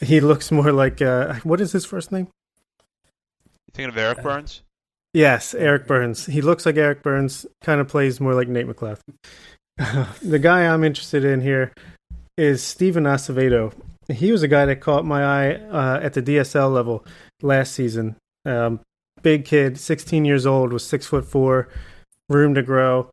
He 0.00 0.20
looks 0.20 0.50
more 0.50 0.72
like 0.72 1.02
uh, 1.02 1.34
what 1.42 1.60
is 1.60 1.72
his 1.72 1.84
first 1.84 2.12
name? 2.12 2.28
You 3.66 3.72
thinking 3.74 3.90
of 3.90 3.98
Eric 3.98 4.22
Byrnes? 4.22 4.62
Yes, 5.18 5.52
Eric 5.52 5.88
Byrnes. 5.88 6.26
He 6.26 6.40
looks 6.40 6.64
like 6.64 6.76
Eric 6.76 7.02
Byrnes. 7.02 7.44
Kind 7.60 7.80
of 7.80 7.88
plays 7.88 8.20
more 8.20 8.34
like 8.34 8.46
Nate 8.46 8.68
McLouth. 8.68 9.00
the 10.22 10.38
guy 10.38 10.64
I'm 10.64 10.84
interested 10.84 11.24
in 11.24 11.40
here 11.40 11.72
is 12.36 12.62
Steven 12.62 13.02
Acevedo. 13.02 13.72
He 14.08 14.30
was 14.30 14.44
a 14.44 14.48
guy 14.48 14.64
that 14.66 14.76
caught 14.76 15.04
my 15.04 15.24
eye 15.24 15.54
uh, 15.54 15.98
at 16.00 16.14
the 16.14 16.22
DSL 16.22 16.72
level 16.72 17.04
last 17.42 17.72
season. 17.72 18.14
Um, 18.44 18.78
big 19.20 19.44
kid, 19.44 19.76
16 19.80 20.24
years 20.24 20.46
old, 20.46 20.72
was 20.72 20.86
six 20.86 21.08
foot 21.08 21.24
four, 21.24 21.68
room 22.28 22.54
to 22.54 22.62
grow, 22.62 23.10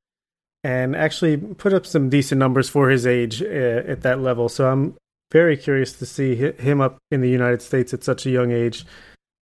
and 0.64 0.96
actually 0.96 1.38
put 1.38 1.74
up 1.74 1.88
some 1.88 2.12
decent 2.12 2.38
numbers 2.38 2.70
for 2.70 2.92
his 2.92 3.08
age 3.08 3.42
uh, 3.42 3.82
at 3.88 4.04
that 4.04 4.20
level. 4.20 4.48
So 4.48 4.70
I'm 4.72 4.94
very 5.32 5.58
curious 5.58 5.94
to 5.94 6.06
see 6.06 6.36
him 6.36 6.82
up 6.82 6.98
in 7.10 7.22
the 7.22 7.30
United 7.32 7.64
States 7.64 7.96
at 7.96 8.04
such 8.04 8.28
a 8.28 8.30
young 8.30 8.52
age. 8.52 8.86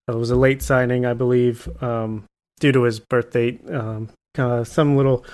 It 0.08 0.14
was 0.14 0.30
a 0.30 0.36
late 0.36 0.62
signing, 0.62 1.04
I 1.04 1.12
believe, 1.12 1.68
um, 1.82 2.24
due 2.60 2.72
to 2.72 2.82
his 2.82 3.00
birth 3.00 3.32
date. 3.32 3.60
Um, 3.70 4.08
uh, 4.36 4.64
some 4.64 4.96
little 4.96 5.24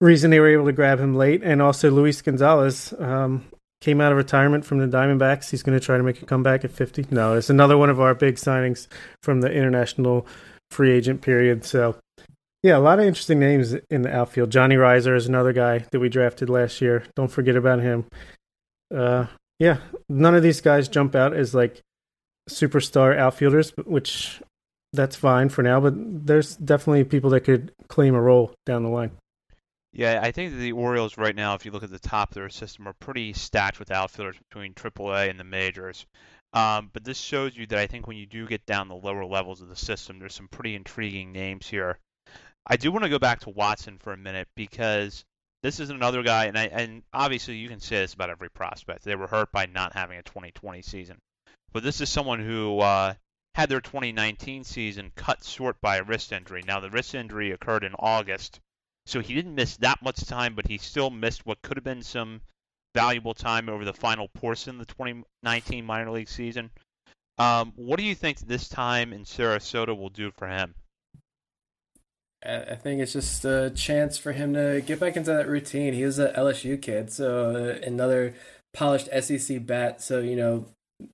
reason 0.00 0.30
they 0.30 0.40
were 0.40 0.52
able 0.52 0.66
to 0.66 0.72
grab 0.72 1.00
him 1.00 1.14
late, 1.14 1.42
and 1.42 1.60
also 1.60 1.90
Luis 1.90 2.22
Gonzalez 2.22 2.94
um, 2.98 3.44
came 3.80 4.00
out 4.00 4.12
of 4.12 4.18
retirement 4.18 4.64
from 4.64 4.78
the 4.78 4.86
Diamondbacks. 4.86 5.50
He's 5.50 5.62
going 5.62 5.78
to 5.78 5.84
try 5.84 5.96
to 5.96 6.02
make 6.02 6.22
a 6.22 6.26
comeback 6.26 6.64
at 6.64 6.70
50. 6.70 7.06
No, 7.10 7.34
it's 7.34 7.50
another 7.50 7.76
one 7.76 7.90
of 7.90 8.00
our 8.00 8.14
big 8.14 8.36
signings 8.36 8.86
from 9.22 9.40
the 9.40 9.50
international 9.50 10.26
free 10.70 10.92
agent 10.92 11.22
period. 11.22 11.64
So, 11.64 11.96
yeah, 12.62 12.76
a 12.76 12.80
lot 12.80 12.98
of 12.98 13.06
interesting 13.06 13.38
names 13.38 13.74
in 13.90 14.02
the 14.02 14.14
outfield. 14.14 14.50
Johnny 14.50 14.76
Rizer 14.76 15.16
is 15.16 15.26
another 15.26 15.52
guy 15.52 15.84
that 15.90 16.00
we 16.00 16.08
drafted 16.08 16.50
last 16.50 16.80
year. 16.80 17.04
Don't 17.16 17.30
forget 17.30 17.56
about 17.56 17.80
him. 17.80 18.04
Uh, 18.94 19.26
yeah, 19.58 19.78
none 20.08 20.34
of 20.34 20.42
these 20.42 20.60
guys 20.60 20.88
jump 20.88 21.14
out 21.14 21.34
as 21.34 21.54
like 21.54 21.80
superstar 22.48 23.16
outfielders, 23.16 23.72
which 23.84 24.40
that's 24.92 25.16
fine 25.16 25.48
for 25.48 25.62
now. 25.62 25.80
But 25.80 25.94
there's 26.26 26.56
definitely 26.56 27.04
people 27.04 27.30
that 27.30 27.40
could 27.40 27.72
claim 27.88 28.14
a 28.14 28.20
role 28.20 28.54
down 28.66 28.82
the 28.82 28.88
line. 28.88 29.12
Yeah, 29.92 30.20
I 30.22 30.32
think 30.32 30.54
the 30.54 30.72
Orioles 30.72 31.16
right 31.16 31.34
now, 31.34 31.54
if 31.54 31.64
you 31.64 31.70
look 31.70 31.82
at 31.82 31.90
the 31.90 31.98
top 31.98 32.30
of 32.30 32.34
their 32.34 32.50
system, 32.50 32.86
are 32.86 32.94
pretty 32.94 33.32
stacked 33.32 33.78
with 33.78 33.90
outfielders 33.90 34.36
between 34.48 34.74
AAA 34.74 35.30
and 35.30 35.40
the 35.40 35.44
majors. 35.44 36.06
Um, 36.52 36.90
but 36.92 37.04
this 37.04 37.18
shows 37.18 37.56
you 37.56 37.66
that 37.66 37.78
I 37.78 37.86
think 37.86 38.06
when 38.06 38.16
you 38.16 38.26
do 38.26 38.46
get 38.46 38.64
down 38.66 38.88
the 38.88 38.94
lower 38.94 39.24
levels 39.24 39.60
of 39.60 39.68
the 39.68 39.76
system, 39.76 40.18
there's 40.18 40.34
some 40.34 40.48
pretty 40.48 40.74
intriguing 40.74 41.32
names 41.32 41.66
here. 41.66 41.98
I 42.66 42.76
do 42.76 42.92
want 42.92 43.04
to 43.04 43.10
go 43.10 43.18
back 43.18 43.40
to 43.40 43.50
Watson 43.50 43.98
for 43.98 44.12
a 44.12 44.16
minute 44.16 44.48
because 44.54 45.24
this 45.62 45.80
is 45.80 45.90
another 45.90 46.22
guy, 46.22 46.46
and 46.46 46.58
I, 46.58 46.64
and 46.66 47.02
obviously 47.12 47.56
you 47.56 47.68
can 47.68 47.80
say 47.80 47.96
this 47.96 48.14
about 48.14 48.30
every 48.30 48.50
prospect. 48.50 49.04
They 49.04 49.16
were 49.16 49.26
hurt 49.26 49.50
by 49.52 49.66
not 49.66 49.94
having 49.94 50.18
a 50.18 50.22
2020 50.22 50.82
season, 50.82 51.18
but 51.72 51.82
this 51.82 52.00
is 52.00 52.08
someone 52.08 52.40
who 52.40 52.78
uh, 52.78 53.14
had 53.58 53.68
their 53.68 53.80
2019 53.80 54.62
season 54.62 55.10
cut 55.16 55.42
short 55.42 55.80
by 55.80 55.96
a 55.96 56.04
wrist 56.04 56.30
injury. 56.30 56.62
Now 56.64 56.78
the 56.78 56.90
wrist 56.90 57.12
injury 57.12 57.50
occurred 57.50 57.82
in 57.82 57.92
August, 57.98 58.60
so 59.04 59.18
he 59.18 59.34
didn't 59.34 59.56
miss 59.56 59.76
that 59.78 60.00
much 60.00 60.24
time, 60.26 60.54
but 60.54 60.68
he 60.68 60.78
still 60.78 61.10
missed 61.10 61.44
what 61.44 61.60
could 61.60 61.76
have 61.76 61.82
been 61.82 62.02
some 62.02 62.40
valuable 62.94 63.34
time 63.34 63.68
over 63.68 63.84
the 63.84 63.92
final 63.92 64.28
portion 64.28 64.70
of 64.70 64.78
the 64.86 64.94
2019 64.94 65.84
minor 65.84 66.12
league 66.12 66.28
season. 66.28 66.70
Um, 67.36 67.72
what 67.74 67.98
do 67.98 68.04
you 68.04 68.14
think 68.14 68.38
this 68.38 68.68
time 68.68 69.12
in 69.12 69.24
Sarasota 69.24 69.98
will 69.98 70.10
do 70.10 70.30
for 70.30 70.46
him? 70.46 70.76
I 72.46 72.76
think 72.76 73.00
it's 73.00 73.14
just 73.14 73.44
a 73.44 73.70
chance 73.70 74.16
for 74.16 74.30
him 74.30 74.54
to 74.54 74.80
get 74.86 75.00
back 75.00 75.16
into 75.16 75.32
that 75.32 75.48
routine. 75.48 75.94
He 75.94 76.04
was 76.04 76.20
an 76.20 76.32
LSU 76.34 76.80
kid, 76.80 77.12
so 77.12 77.50
uh, 77.50 77.84
another 77.84 78.34
polished 78.72 79.08
SEC 79.20 79.66
bat. 79.66 80.00
So 80.00 80.20
you 80.20 80.36
know, 80.36 80.66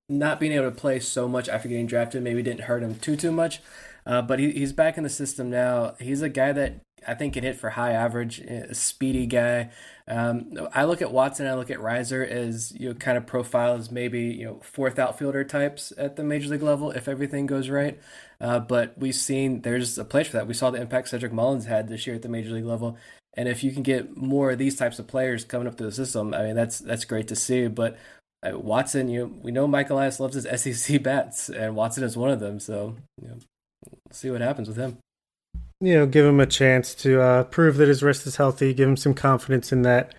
not 0.08 0.40
being 0.40 0.52
able 0.52 0.70
to 0.70 0.76
play 0.76 1.00
so 1.00 1.28
much 1.28 1.48
after 1.48 1.68
getting 1.68 1.86
drafted 1.86 2.22
maybe 2.22 2.42
didn't 2.42 2.62
hurt 2.62 2.82
him 2.82 2.94
too 2.96 3.16
too 3.16 3.32
much. 3.32 3.60
Uh, 4.06 4.22
but 4.22 4.38
he, 4.38 4.50
he's 4.52 4.72
back 4.72 4.96
in 4.98 5.02
the 5.02 5.10
system 5.10 5.50
now. 5.50 5.94
He's 5.98 6.22
a 6.22 6.28
guy 6.28 6.52
that 6.52 6.80
I 7.06 7.14
think 7.14 7.34
can 7.34 7.44
hit 7.44 7.56
for 7.56 7.70
high 7.70 7.92
average, 7.92 8.40
a 8.40 8.74
speedy 8.74 9.26
guy. 9.26 9.70
Um, 10.06 10.68
I 10.74 10.84
look 10.84 11.00
at 11.00 11.12
Watson, 11.12 11.46
I 11.46 11.54
look 11.54 11.70
at 11.70 11.78
Rizer 11.78 12.26
as 12.26 12.72
you 12.78 12.88
know, 12.88 12.94
kind 12.94 13.16
of 13.16 13.26
profile 13.26 13.74
as 13.74 13.90
maybe 13.90 14.20
you 14.22 14.44
know 14.44 14.60
fourth 14.62 14.98
outfielder 14.98 15.44
types 15.44 15.92
at 15.96 16.16
the 16.16 16.24
major 16.24 16.48
league 16.50 16.62
level 16.62 16.90
if 16.90 17.08
everything 17.08 17.46
goes 17.46 17.68
right. 17.68 17.98
Uh, 18.40 18.58
but 18.58 18.98
we've 18.98 19.14
seen 19.14 19.62
there's 19.62 19.96
a 19.98 20.04
place 20.04 20.28
for 20.28 20.36
that. 20.38 20.46
We 20.46 20.54
saw 20.54 20.70
the 20.70 20.80
impact 20.80 21.08
Cedric 21.08 21.32
Mullins 21.32 21.66
had 21.66 21.88
this 21.88 22.06
year 22.06 22.16
at 22.16 22.22
the 22.22 22.28
major 22.28 22.50
league 22.52 22.64
level, 22.64 22.98
and 23.34 23.48
if 23.48 23.64
you 23.64 23.72
can 23.72 23.82
get 23.82 24.16
more 24.16 24.50
of 24.50 24.58
these 24.58 24.76
types 24.76 24.98
of 24.98 25.06
players 25.06 25.44
coming 25.44 25.66
up 25.66 25.76
to 25.78 25.84
the 25.84 25.92
system, 25.92 26.34
I 26.34 26.42
mean 26.42 26.54
that's 26.54 26.78
that's 26.78 27.04
great 27.04 27.28
to 27.28 27.36
see. 27.36 27.66
But 27.68 27.96
uh, 28.44 28.58
Watson, 28.58 29.08
you 29.08 29.34
we 29.42 29.52
know 29.52 29.66
Michael 29.66 29.98
Elias 29.98 30.20
loves 30.20 30.34
his 30.34 30.46
SEC 30.60 31.02
bats, 31.02 31.48
and 31.48 31.74
Watson 31.74 32.04
is 32.04 32.16
one 32.16 32.30
of 32.30 32.40
them. 32.40 32.60
So 32.60 32.96
you 33.20 33.28
know, 33.28 33.36
see 34.10 34.30
what 34.30 34.40
happens 34.40 34.68
with 34.68 34.76
him 34.76 34.98
you 35.84 35.94
know, 35.94 36.06
give 36.06 36.24
him 36.24 36.40
a 36.40 36.46
chance 36.46 36.94
to 36.94 37.20
uh, 37.20 37.44
prove 37.44 37.76
that 37.76 37.88
his 37.88 38.02
wrist 38.02 38.26
is 38.26 38.36
healthy, 38.36 38.72
give 38.72 38.88
him 38.88 38.96
some 38.96 39.12
confidence 39.12 39.70
in 39.72 39.82
that. 39.82 40.14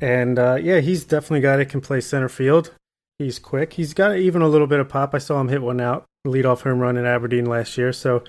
And 0.00 0.38
uh, 0.38 0.54
yeah, 0.60 0.80
he's 0.80 1.04
definitely 1.04 1.40
got 1.40 1.60
it. 1.60 1.66
can 1.66 1.80
play 1.80 2.00
center 2.00 2.28
field. 2.28 2.72
He's 3.18 3.38
quick. 3.38 3.74
He's 3.74 3.94
got 3.94 4.16
even 4.16 4.42
a 4.42 4.48
little 4.48 4.66
bit 4.66 4.80
of 4.80 4.88
pop. 4.88 5.14
I 5.14 5.18
saw 5.18 5.40
him 5.40 5.48
hit 5.48 5.62
one 5.62 5.80
out, 5.80 6.04
lead 6.24 6.46
off 6.46 6.62
home 6.62 6.80
run 6.80 6.96
in 6.96 7.04
Aberdeen 7.04 7.44
last 7.44 7.76
year. 7.76 7.92
So 7.92 8.24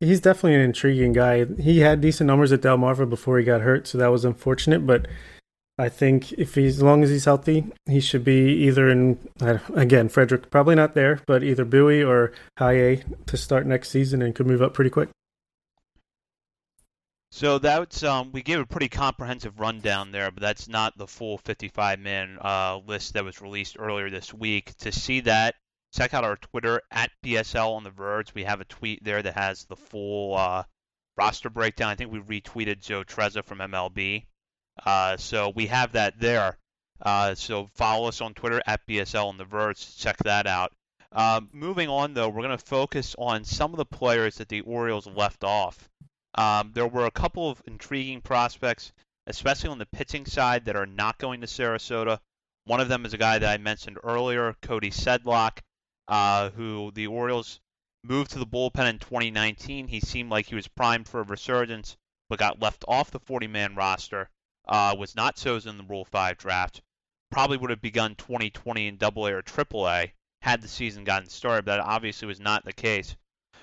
he's 0.00 0.20
definitely 0.20 0.56
an 0.56 0.62
intriguing 0.62 1.12
guy. 1.12 1.44
He 1.44 1.80
had 1.80 2.00
decent 2.00 2.26
numbers 2.26 2.52
at 2.52 2.60
Delmarva 2.60 3.08
before 3.08 3.38
he 3.38 3.44
got 3.44 3.60
hurt, 3.60 3.86
so 3.86 3.96
that 3.98 4.08
was 4.08 4.24
unfortunate. 4.24 4.86
But 4.86 5.06
I 5.76 5.88
think 5.88 6.32
if 6.32 6.54
he's 6.54 6.76
as 6.76 6.82
long 6.82 7.02
as 7.02 7.10
he's 7.10 7.24
healthy, 7.24 7.64
he 7.86 8.00
should 8.00 8.24
be 8.24 8.52
either 8.64 8.88
in 8.88 9.18
again 9.74 10.08
Frederick 10.08 10.50
probably 10.50 10.76
not 10.76 10.94
there, 10.94 11.20
but 11.26 11.42
either 11.42 11.64
Bowie 11.64 12.02
or 12.02 12.32
A 12.60 13.02
to 13.26 13.36
start 13.36 13.66
next 13.66 13.90
season 13.90 14.22
and 14.22 14.34
could 14.34 14.46
move 14.46 14.62
up 14.62 14.72
pretty 14.72 14.90
quick. 14.90 15.08
So 17.32 17.58
that's 17.58 18.04
um, 18.04 18.30
we 18.30 18.42
gave 18.42 18.60
a 18.60 18.66
pretty 18.66 18.88
comprehensive 18.88 19.58
rundown 19.58 20.12
there, 20.12 20.30
but 20.30 20.40
that's 20.40 20.68
not 20.68 20.96
the 20.96 21.08
full 21.08 21.38
55-man 21.38 22.38
uh, 22.40 22.78
list 22.86 23.14
that 23.14 23.24
was 23.24 23.42
released 23.42 23.76
earlier 23.76 24.08
this 24.08 24.32
week. 24.32 24.76
To 24.76 24.92
see 24.92 25.18
that, 25.22 25.56
check 25.92 26.14
out 26.14 26.22
our 26.22 26.36
Twitter 26.36 26.80
at 26.92 27.10
BSL 27.24 27.74
on 27.74 27.82
the 27.82 27.90
Verge. 27.90 28.32
We 28.34 28.44
have 28.44 28.60
a 28.60 28.64
tweet 28.66 29.02
there 29.02 29.20
that 29.20 29.34
has 29.34 29.64
the 29.64 29.74
full 29.74 30.36
uh, 30.36 30.62
roster 31.16 31.50
breakdown. 31.50 31.88
I 31.88 31.96
think 31.96 32.12
we 32.12 32.20
retweeted 32.20 32.80
Joe 32.80 33.02
Trezza 33.02 33.44
from 33.44 33.58
MLB, 33.58 34.26
uh, 34.84 35.16
so 35.16 35.52
we 35.54 35.66
have 35.66 35.92
that 35.92 36.18
there. 36.18 36.58
Uh, 37.00 37.34
so 37.34 37.68
follow 37.74 38.08
us 38.08 38.20
on 38.20 38.34
Twitter 38.34 38.62
at 38.66 38.86
BSL 38.86 39.26
on 39.26 39.36
the 39.36 39.44
Verge. 39.44 39.96
Check 39.96 40.16
that 40.18 40.46
out. 40.46 40.72
Um, 41.12 41.48
moving 41.52 41.88
on, 41.88 42.14
though, 42.14 42.28
we're 42.28 42.42
going 42.42 42.58
to 42.58 42.64
focus 42.64 43.14
on 43.18 43.44
some 43.44 43.72
of 43.72 43.76
the 43.76 43.84
players 43.84 44.36
that 44.36 44.48
the 44.48 44.62
Orioles 44.62 45.06
left 45.06 45.44
off. 45.44 45.88
Um, 46.34 46.72
there 46.74 46.88
were 46.88 47.06
a 47.06 47.12
couple 47.12 47.48
of 47.48 47.62
intriguing 47.66 48.20
prospects, 48.20 48.92
especially 49.26 49.70
on 49.70 49.78
the 49.78 49.86
pitching 49.86 50.26
side, 50.26 50.64
that 50.64 50.76
are 50.76 50.86
not 50.86 51.18
going 51.18 51.40
to 51.42 51.46
Sarasota. 51.46 52.18
One 52.64 52.80
of 52.80 52.88
them 52.88 53.06
is 53.06 53.14
a 53.14 53.18
guy 53.18 53.38
that 53.38 53.48
I 53.48 53.58
mentioned 53.58 53.98
earlier, 54.02 54.56
Cody 54.62 54.90
Sedlock, 54.90 55.60
uh, 56.08 56.50
who 56.50 56.90
the 56.92 57.06
Orioles 57.06 57.60
moved 58.02 58.32
to 58.32 58.38
the 58.38 58.46
bullpen 58.46 58.90
in 58.90 58.98
2019. 58.98 59.86
He 59.86 60.00
seemed 60.00 60.30
like 60.30 60.46
he 60.46 60.54
was 60.54 60.66
primed 60.66 61.08
for 61.08 61.20
a 61.20 61.24
resurgence, 61.24 61.96
but 62.28 62.38
got 62.38 62.60
left 62.60 62.84
off 62.88 63.10
the 63.10 63.20
40-man 63.20 63.76
roster. 63.76 64.30
Uh, 64.66 64.94
was 64.98 65.14
not 65.14 65.36
chosen 65.36 65.70
in 65.70 65.78
the 65.78 65.84
Rule 65.84 66.04
5 66.04 66.38
draft. 66.38 66.80
Probably 67.30 67.56
would 67.56 67.70
have 67.70 67.82
begun 67.82 68.14
2020 68.14 68.86
in 68.86 68.96
Double 68.96 69.26
A 69.26 69.34
or 69.34 69.42
Triple 69.42 69.88
A 69.88 70.12
had 70.40 70.60
the 70.60 70.68
season 70.68 71.04
gotten 71.04 71.28
started, 71.28 71.64
but 71.64 71.76
that 71.76 71.84
obviously 71.84 72.28
was 72.28 72.40
not 72.40 72.64
the 72.64 72.72
case. 72.72 73.16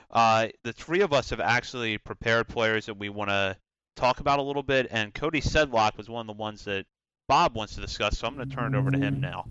Uh, 0.09 0.47
the 0.63 0.73
three 0.73 1.01
of 1.01 1.13
us 1.13 1.29
have 1.29 1.39
actually 1.39 1.97
prepared 1.97 2.47
players 2.47 2.87
that 2.87 2.97
we 2.97 3.09
want 3.09 3.29
to 3.29 3.55
talk 3.95 4.19
about 4.19 4.39
a 4.39 4.41
little 4.41 4.63
bit, 4.63 4.87
and 4.91 5.13
Cody 5.13 5.41
Sedlock 5.41 5.95
was 5.97 6.09
one 6.09 6.21
of 6.21 6.27
the 6.27 6.41
ones 6.41 6.65
that 6.65 6.85
Bob 7.27 7.55
wants 7.55 7.75
to 7.75 7.81
discuss, 7.81 8.17
so 8.17 8.27
I'm 8.27 8.35
going 8.35 8.49
to 8.49 8.55
turn 8.55 8.75
it 8.75 8.77
over 8.77 8.91
to 8.91 8.97
him 8.97 9.21
now. 9.21 9.45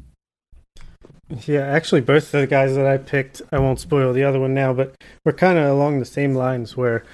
Yeah, 1.46 1.60
actually, 1.60 2.00
both 2.00 2.34
of 2.34 2.40
the 2.40 2.46
guys 2.46 2.74
that 2.74 2.86
I 2.86 2.98
picked, 2.98 3.40
I 3.52 3.58
won't 3.58 3.80
spoil 3.80 4.12
the 4.12 4.24
other 4.24 4.40
one 4.40 4.52
now, 4.52 4.72
but 4.72 4.96
we're 5.24 5.32
kind 5.32 5.58
of 5.58 5.70
along 5.70 5.98
the 5.98 6.04
same 6.04 6.34
lines 6.34 6.76
where 6.76 7.04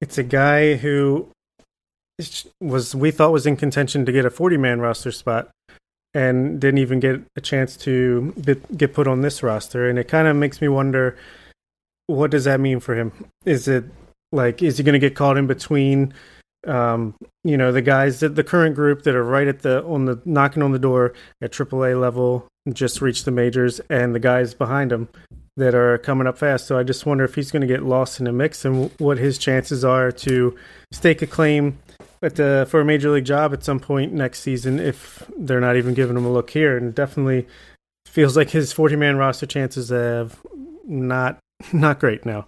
it's 0.00 0.18
a 0.18 0.22
guy 0.22 0.74
who 0.74 1.28
was 2.60 2.94
we 2.94 3.10
thought 3.10 3.32
was 3.32 3.46
in 3.46 3.56
contention 3.56 4.04
to 4.06 4.12
get 4.12 4.24
a 4.24 4.30
40 4.30 4.56
man 4.56 4.80
roster 4.80 5.12
spot 5.12 5.50
and 6.14 6.60
didn't 6.60 6.78
even 6.78 7.00
get 7.00 7.20
a 7.36 7.40
chance 7.40 7.76
to 7.78 8.32
get 8.76 8.92
put 8.92 9.06
on 9.06 9.22
this 9.22 9.42
roster 9.42 9.88
and 9.88 9.98
it 9.98 10.08
kind 10.08 10.28
of 10.28 10.36
makes 10.36 10.60
me 10.60 10.68
wonder 10.68 11.16
what 12.06 12.30
does 12.30 12.44
that 12.44 12.60
mean 12.60 12.80
for 12.80 12.94
him? 12.94 13.12
Is 13.44 13.68
it 13.68 13.84
like 14.30 14.62
is 14.62 14.78
he 14.78 14.84
going 14.84 14.92
to 14.94 14.98
get 14.98 15.14
caught 15.14 15.36
in 15.38 15.46
between 15.46 16.12
Um, 16.66 17.14
you 17.42 17.56
know, 17.56 17.72
the 17.72 17.82
guys 17.82 18.20
that 18.20 18.36
the 18.36 18.44
current 18.44 18.76
group 18.76 19.02
that 19.02 19.16
are 19.16 19.24
right 19.24 19.48
at 19.48 19.62
the 19.62 19.82
on 19.84 20.04
the 20.04 20.20
knocking 20.24 20.62
on 20.62 20.72
the 20.72 20.78
door 20.78 21.12
at 21.40 21.52
AAA 21.52 22.00
level 22.00 22.46
just 22.72 23.00
reached 23.02 23.24
the 23.24 23.32
majors, 23.32 23.80
and 23.90 24.14
the 24.14 24.20
guys 24.20 24.54
behind 24.54 24.92
him 24.92 25.08
that 25.56 25.74
are 25.74 25.98
coming 25.98 26.26
up 26.26 26.38
fast. 26.38 26.66
So 26.66 26.78
I 26.78 26.84
just 26.84 27.04
wonder 27.04 27.24
if 27.24 27.34
he's 27.34 27.50
going 27.50 27.62
to 27.62 27.66
get 27.66 27.82
lost 27.82 28.20
in 28.20 28.24
the 28.26 28.32
mix 28.32 28.64
and 28.64 28.90
what 28.98 29.18
his 29.18 29.38
chances 29.38 29.84
are 29.84 30.12
to 30.12 30.56
stake 30.92 31.20
a 31.20 31.26
claim 31.26 31.78
at 32.22 32.36
the, 32.36 32.66
for 32.70 32.80
a 32.80 32.84
major 32.84 33.10
league 33.10 33.24
job 33.24 33.52
at 33.52 33.64
some 33.64 33.80
point 33.80 34.12
next 34.12 34.40
season 34.40 34.78
if 34.78 35.28
they're 35.36 35.60
not 35.60 35.76
even 35.76 35.94
giving 35.94 36.16
him 36.16 36.24
a 36.24 36.32
look 36.32 36.50
here. 36.50 36.76
And 36.76 36.94
definitely 36.94 37.46
feels 38.06 38.36
like 38.36 38.50
his 38.50 38.72
40 38.72 38.96
man 38.96 39.16
roster 39.16 39.46
chances 39.46 39.88
have 39.88 40.40
not 40.84 41.38
not 41.72 41.98
great 41.98 42.24
now. 42.24 42.46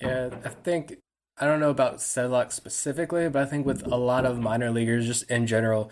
Yeah, 0.00 0.30
I 0.44 0.48
think 0.48 0.98
I 1.38 1.46
don't 1.46 1.60
know 1.60 1.70
about 1.70 1.98
Sedlock 1.98 2.52
specifically, 2.52 3.28
but 3.28 3.42
I 3.42 3.46
think 3.46 3.66
with 3.66 3.86
a 3.86 3.96
lot 3.96 4.26
of 4.26 4.38
minor 4.38 4.70
leaguers 4.70 5.06
just 5.06 5.30
in 5.30 5.46
general, 5.46 5.90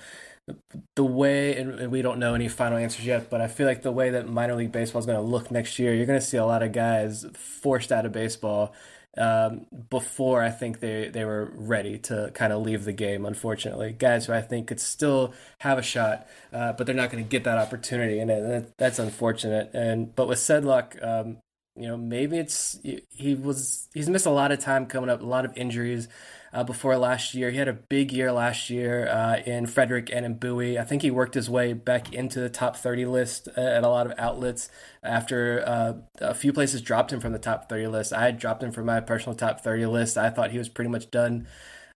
the 0.97 1.05
way 1.05 1.57
and 1.57 1.91
we 1.91 2.03
don't 2.03 2.19
know 2.19 2.35
any 2.35 2.49
final 2.49 2.79
answers 2.79 3.07
yet, 3.07 3.31
but 3.31 3.41
I 3.41 3.49
feel 3.49 3.67
like 3.67 3.83
the 3.83 3.93
way 3.93 4.11
that 4.11 4.29
minor 4.29 4.55
league 4.55 4.73
baseball 4.73 5.01
is 5.01 5.07
going 5.07 5.19
to 5.19 5.25
look 5.25 5.51
next 5.51 5.79
year, 5.79 5.95
you're 5.95 6.07
going 6.07 6.21
to 6.21 6.25
see 6.25 6.37
a 6.37 6.45
lot 6.45 6.63
of 6.63 6.73
guys 6.73 7.25
forced 7.35 7.93
out 7.93 8.05
of 8.05 8.13
baseball 8.13 8.75
um, 9.17 9.67
before 9.91 10.43
I 10.43 10.51
think 10.51 10.81
they, 10.81 11.09
they 11.09 11.25
were 11.25 11.51
ready 11.55 11.99
to 11.99 12.31
kind 12.35 12.53
of 12.53 12.63
leave 12.63 12.85
the 12.85 12.93
game, 12.93 13.25
unfortunately. 13.25 13.93
Guys 13.93 14.27
who 14.27 14.33
I 14.33 14.41
think 14.41 14.69
could 14.69 14.81
still 14.81 15.35
have 15.59 15.79
a 15.79 15.83
shot, 15.83 16.27
uh, 16.53 16.73
but 16.73 16.87
they're 16.87 16.97
not 16.97 17.11
going 17.11 17.23
to 17.23 17.29
get 17.29 17.45
that 17.45 17.59
opportunity, 17.59 18.19
and 18.19 18.31
it, 18.31 18.73
that's 18.77 18.99
unfortunate. 18.99 19.71
And 19.73 20.15
But 20.15 20.29
with 20.29 20.39
Sedlock, 20.39 21.03
um, 21.03 21.39
you 21.77 21.89
know, 21.89 21.97
maybe 21.97 22.39
it's 22.39 22.79
he 22.83 23.35
was 23.35 23.89
he's 23.93 24.09
missed 24.09 24.27
a 24.27 24.31
lot 24.31 24.53
of 24.53 24.61
time 24.61 24.87
coming 24.87 25.11
up, 25.11 25.21
a 25.21 25.27
lot 25.27 25.45
of 25.45 25.57
injuries 25.57 26.09
uh, 26.55 26.63
before 26.63 26.97
last 26.97 27.35
year. 27.35 27.51
He 27.51 27.59
had 27.59 27.69
a 27.69 27.73
big 27.73 28.13
year 28.13 28.31
last 28.31 28.71
year 28.71 29.09
uh, 29.09 29.39
in 29.45 29.67
Frederick 29.67 30.09
and 30.13 30.25
in 30.25 30.35
Bowie. 30.35 30.79
I 30.79 30.85
think 30.85 31.03
he 31.03 31.11
worked 31.11 31.35
his 31.35 31.51
way 31.51 31.73
back 31.73 32.15
into 32.15 32.39
the 32.39 32.49
top 32.49 32.77
30 32.77 33.07
list 33.07 33.49
uh, 33.59 33.61
at 33.61 33.83
a 33.83 33.89
lot 33.89 34.07
of 34.07 34.13
outlets 34.17 34.71
after 35.03 35.65
uh, 35.67 35.95
a 36.21 36.35
few 36.35 36.53
places 36.53 36.81
dropped 36.81 37.13
him 37.13 37.21
from 37.21 37.33
the 37.33 37.39
top 37.39 37.69
30 37.69 37.89
list. 37.89 38.13
I 38.13 38.23
had 38.23 38.39
dropped 38.39 38.63
him 38.63 38.71
from 38.71 38.87
my 38.87 39.01
personal 39.01 39.35
top 39.35 39.63
30 39.63 39.87
list. 39.87 40.17
I 40.17 40.31
thought 40.31 40.53
he 40.53 40.59
was 40.59 40.69
pretty 40.69 40.91
much 40.91 41.11
done. 41.11 41.49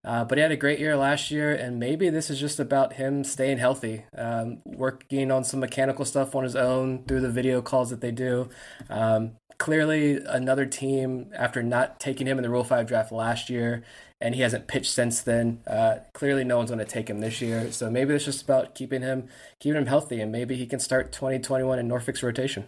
Uh, 0.04 0.24
but 0.24 0.38
he 0.38 0.42
had 0.42 0.52
a 0.52 0.56
great 0.56 0.78
year 0.78 0.96
last 0.96 1.30
year, 1.30 1.52
and 1.52 1.78
maybe 1.78 2.08
this 2.08 2.30
is 2.30 2.38
just 2.38 2.60
about 2.60 2.94
him 2.94 3.24
staying 3.24 3.58
healthy, 3.58 4.04
um, 4.16 4.58
working 4.64 5.30
on 5.30 5.42
some 5.42 5.58
mechanical 5.58 6.04
stuff 6.04 6.36
on 6.36 6.44
his 6.44 6.54
own 6.54 7.04
through 7.04 7.20
the 7.20 7.30
video 7.30 7.60
calls 7.60 7.90
that 7.90 8.00
they 8.00 8.12
do. 8.12 8.48
Um, 8.88 9.32
clearly, 9.58 10.18
another 10.24 10.66
team, 10.66 11.30
after 11.34 11.62
not 11.62 11.98
taking 11.98 12.26
him 12.26 12.38
in 12.38 12.42
the 12.42 12.48
Rule 12.48 12.64
5 12.64 12.86
draft 12.86 13.10
last 13.10 13.50
year, 13.50 13.82
and 14.20 14.34
he 14.34 14.40
hasn't 14.40 14.66
pitched 14.66 14.92
since 14.92 15.20
then. 15.20 15.60
Uh, 15.66 15.98
clearly, 16.12 16.44
no 16.44 16.58
one's 16.58 16.70
going 16.70 16.78
to 16.78 16.84
take 16.84 17.08
him 17.08 17.20
this 17.20 17.40
year. 17.40 17.70
So 17.70 17.90
maybe 17.90 18.14
it's 18.14 18.24
just 18.24 18.42
about 18.42 18.74
keeping 18.74 19.02
him 19.02 19.28
keeping 19.60 19.78
him 19.78 19.86
healthy, 19.86 20.20
and 20.20 20.32
maybe 20.32 20.56
he 20.56 20.66
can 20.66 20.80
start 20.80 21.12
2021 21.12 21.78
in 21.78 21.88
Norfolk's 21.88 22.22
rotation. 22.22 22.64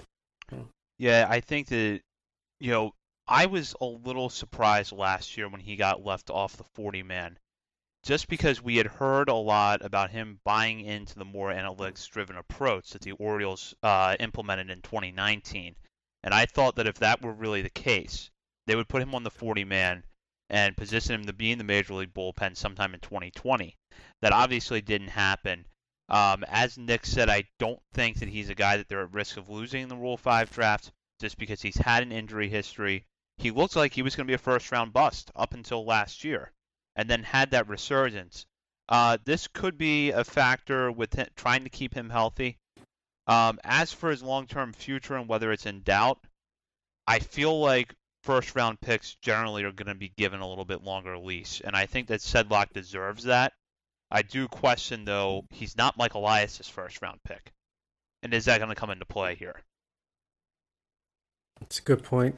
Yeah, 0.98 1.26
I 1.28 1.40
think 1.40 1.68
that 1.68 2.00
you 2.60 2.70
know 2.70 2.94
I 3.26 3.46
was 3.46 3.74
a 3.80 3.84
little 3.84 4.28
surprised 4.28 4.92
last 4.92 5.36
year 5.36 5.48
when 5.48 5.60
he 5.60 5.76
got 5.76 6.04
left 6.04 6.30
off 6.30 6.56
the 6.56 6.64
40 6.74 7.02
man, 7.02 7.38
just 8.02 8.28
because 8.28 8.62
we 8.62 8.76
had 8.76 8.86
heard 8.86 9.28
a 9.28 9.34
lot 9.34 9.84
about 9.84 10.10
him 10.10 10.40
buying 10.44 10.80
into 10.80 11.18
the 11.18 11.24
more 11.24 11.50
analytics 11.50 12.08
driven 12.08 12.36
approach 12.36 12.90
that 12.90 13.02
the 13.02 13.12
Orioles 13.12 13.74
uh, 13.82 14.16
implemented 14.20 14.70
in 14.70 14.82
2019. 14.82 15.74
And 16.22 16.34
I 16.34 16.44
thought 16.46 16.76
that 16.76 16.86
if 16.86 16.98
that 16.98 17.22
were 17.22 17.32
really 17.32 17.62
the 17.62 17.70
case, 17.70 18.30
they 18.66 18.76
would 18.76 18.88
put 18.88 19.02
him 19.02 19.14
on 19.14 19.22
the 19.22 19.30
40 19.30 19.64
man 19.64 20.04
and 20.50 20.76
position 20.76 21.14
him 21.14 21.26
to 21.26 21.32
be 21.32 21.52
in 21.52 21.58
the 21.58 21.64
major 21.64 21.94
league 21.94 22.12
bullpen 22.12 22.56
sometime 22.56 22.92
in 22.92 23.00
2020. 23.00 23.76
That 24.20 24.32
obviously 24.32 24.80
didn't 24.80 25.08
happen. 25.08 25.64
Um, 26.08 26.44
as 26.48 26.76
Nick 26.76 27.06
said, 27.06 27.30
I 27.30 27.44
don't 27.60 27.80
think 27.94 28.18
that 28.18 28.28
he's 28.28 28.50
a 28.50 28.54
guy 28.54 28.76
that 28.76 28.88
they're 28.88 29.04
at 29.04 29.14
risk 29.14 29.36
of 29.36 29.48
losing 29.48 29.82
in 29.82 29.88
the 29.88 29.96
Rule 29.96 30.16
5 30.16 30.50
draft 30.50 30.90
just 31.20 31.38
because 31.38 31.62
he's 31.62 31.76
had 31.76 32.02
an 32.02 32.10
injury 32.10 32.48
history. 32.48 33.06
He 33.38 33.52
looked 33.52 33.76
like 33.76 33.94
he 33.94 34.02
was 34.02 34.16
going 34.16 34.26
to 34.26 34.30
be 34.30 34.34
a 34.34 34.38
first 34.38 34.70
round 34.72 34.92
bust 34.92 35.30
up 35.36 35.54
until 35.54 35.84
last 35.84 36.24
year 36.24 36.52
and 36.96 37.08
then 37.08 37.22
had 37.22 37.52
that 37.52 37.68
resurgence. 37.68 38.44
Uh, 38.88 39.18
this 39.24 39.46
could 39.46 39.78
be 39.78 40.10
a 40.10 40.24
factor 40.24 40.90
with 40.90 41.14
him, 41.14 41.28
trying 41.36 41.62
to 41.62 41.70
keep 41.70 41.94
him 41.94 42.10
healthy. 42.10 42.58
Um, 43.28 43.60
as 43.62 43.92
for 43.92 44.10
his 44.10 44.22
long 44.22 44.48
term 44.48 44.72
future 44.72 45.14
and 45.14 45.28
whether 45.28 45.52
it's 45.52 45.66
in 45.66 45.82
doubt, 45.82 46.18
I 47.06 47.20
feel 47.20 47.60
like 47.60 47.94
first 48.22 48.54
round 48.54 48.80
picks 48.80 49.16
generally 49.22 49.64
are 49.64 49.72
going 49.72 49.88
to 49.88 49.94
be 49.94 50.12
given 50.16 50.40
a 50.40 50.48
little 50.48 50.64
bit 50.64 50.82
longer 50.82 51.18
lease, 51.18 51.60
and 51.64 51.74
I 51.74 51.86
think 51.86 52.08
that 52.08 52.20
Sedlock 52.20 52.72
deserves 52.72 53.24
that. 53.24 53.52
I 54.10 54.22
do 54.22 54.48
question 54.48 55.04
though 55.04 55.44
he's 55.50 55.76
not 55.76 55.96
Mike 55.96 56.14
Elias's 56.14 56.68
first 56.68 57.00
round 57.02 57.20
pick, 57.24 57.52
and 58.22 58.34
is 58.34 58.46
that 58.46 58.58
going 58.58 58.70
to 58.70 58.74
come 58.74 58.90
into 58.90 59.04
play 59.04 59.34
here? 59.34 59.60
That's 61.60 61.78
a 61.78 61.82
good 61.82 62.02
point. 62.02 62.36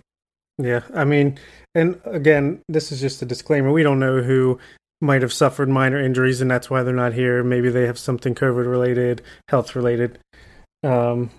Yeah, 0.58 0.82
I 0.94 1.04
mean, 1.04 1.38
and 1.74 2.00
again, 2.04 2.60
this 2.68 2.92
is 2.92 3.00
just 3.00 3.22
a 3.22 3.26
disclaimer. 3.26 3.72
We 3.72 3.82
don't 3.82 3.98
know 3.98 4.20
who 4.22 4.58
might 5.00 5.22
have 5.22 5.32
suffered 5.32 5.68
minor 5.68 6.00
injuries, 6.00 6.40
and 6.40 6.50
that's 6.50 6.70
why 6.70 6.82
they're 6.82 6.94
not 6.94 7.14
here. 7.14 7.42
Maybe 7.42 7.70
they 7.70 7.86
have 7.86 7.98
something 7.98 8.34
COVID 8.34 8.70
related, 8.70 9.22
health 9.48 9.74
related. 9.74 10.18
Um, 10.84 11.30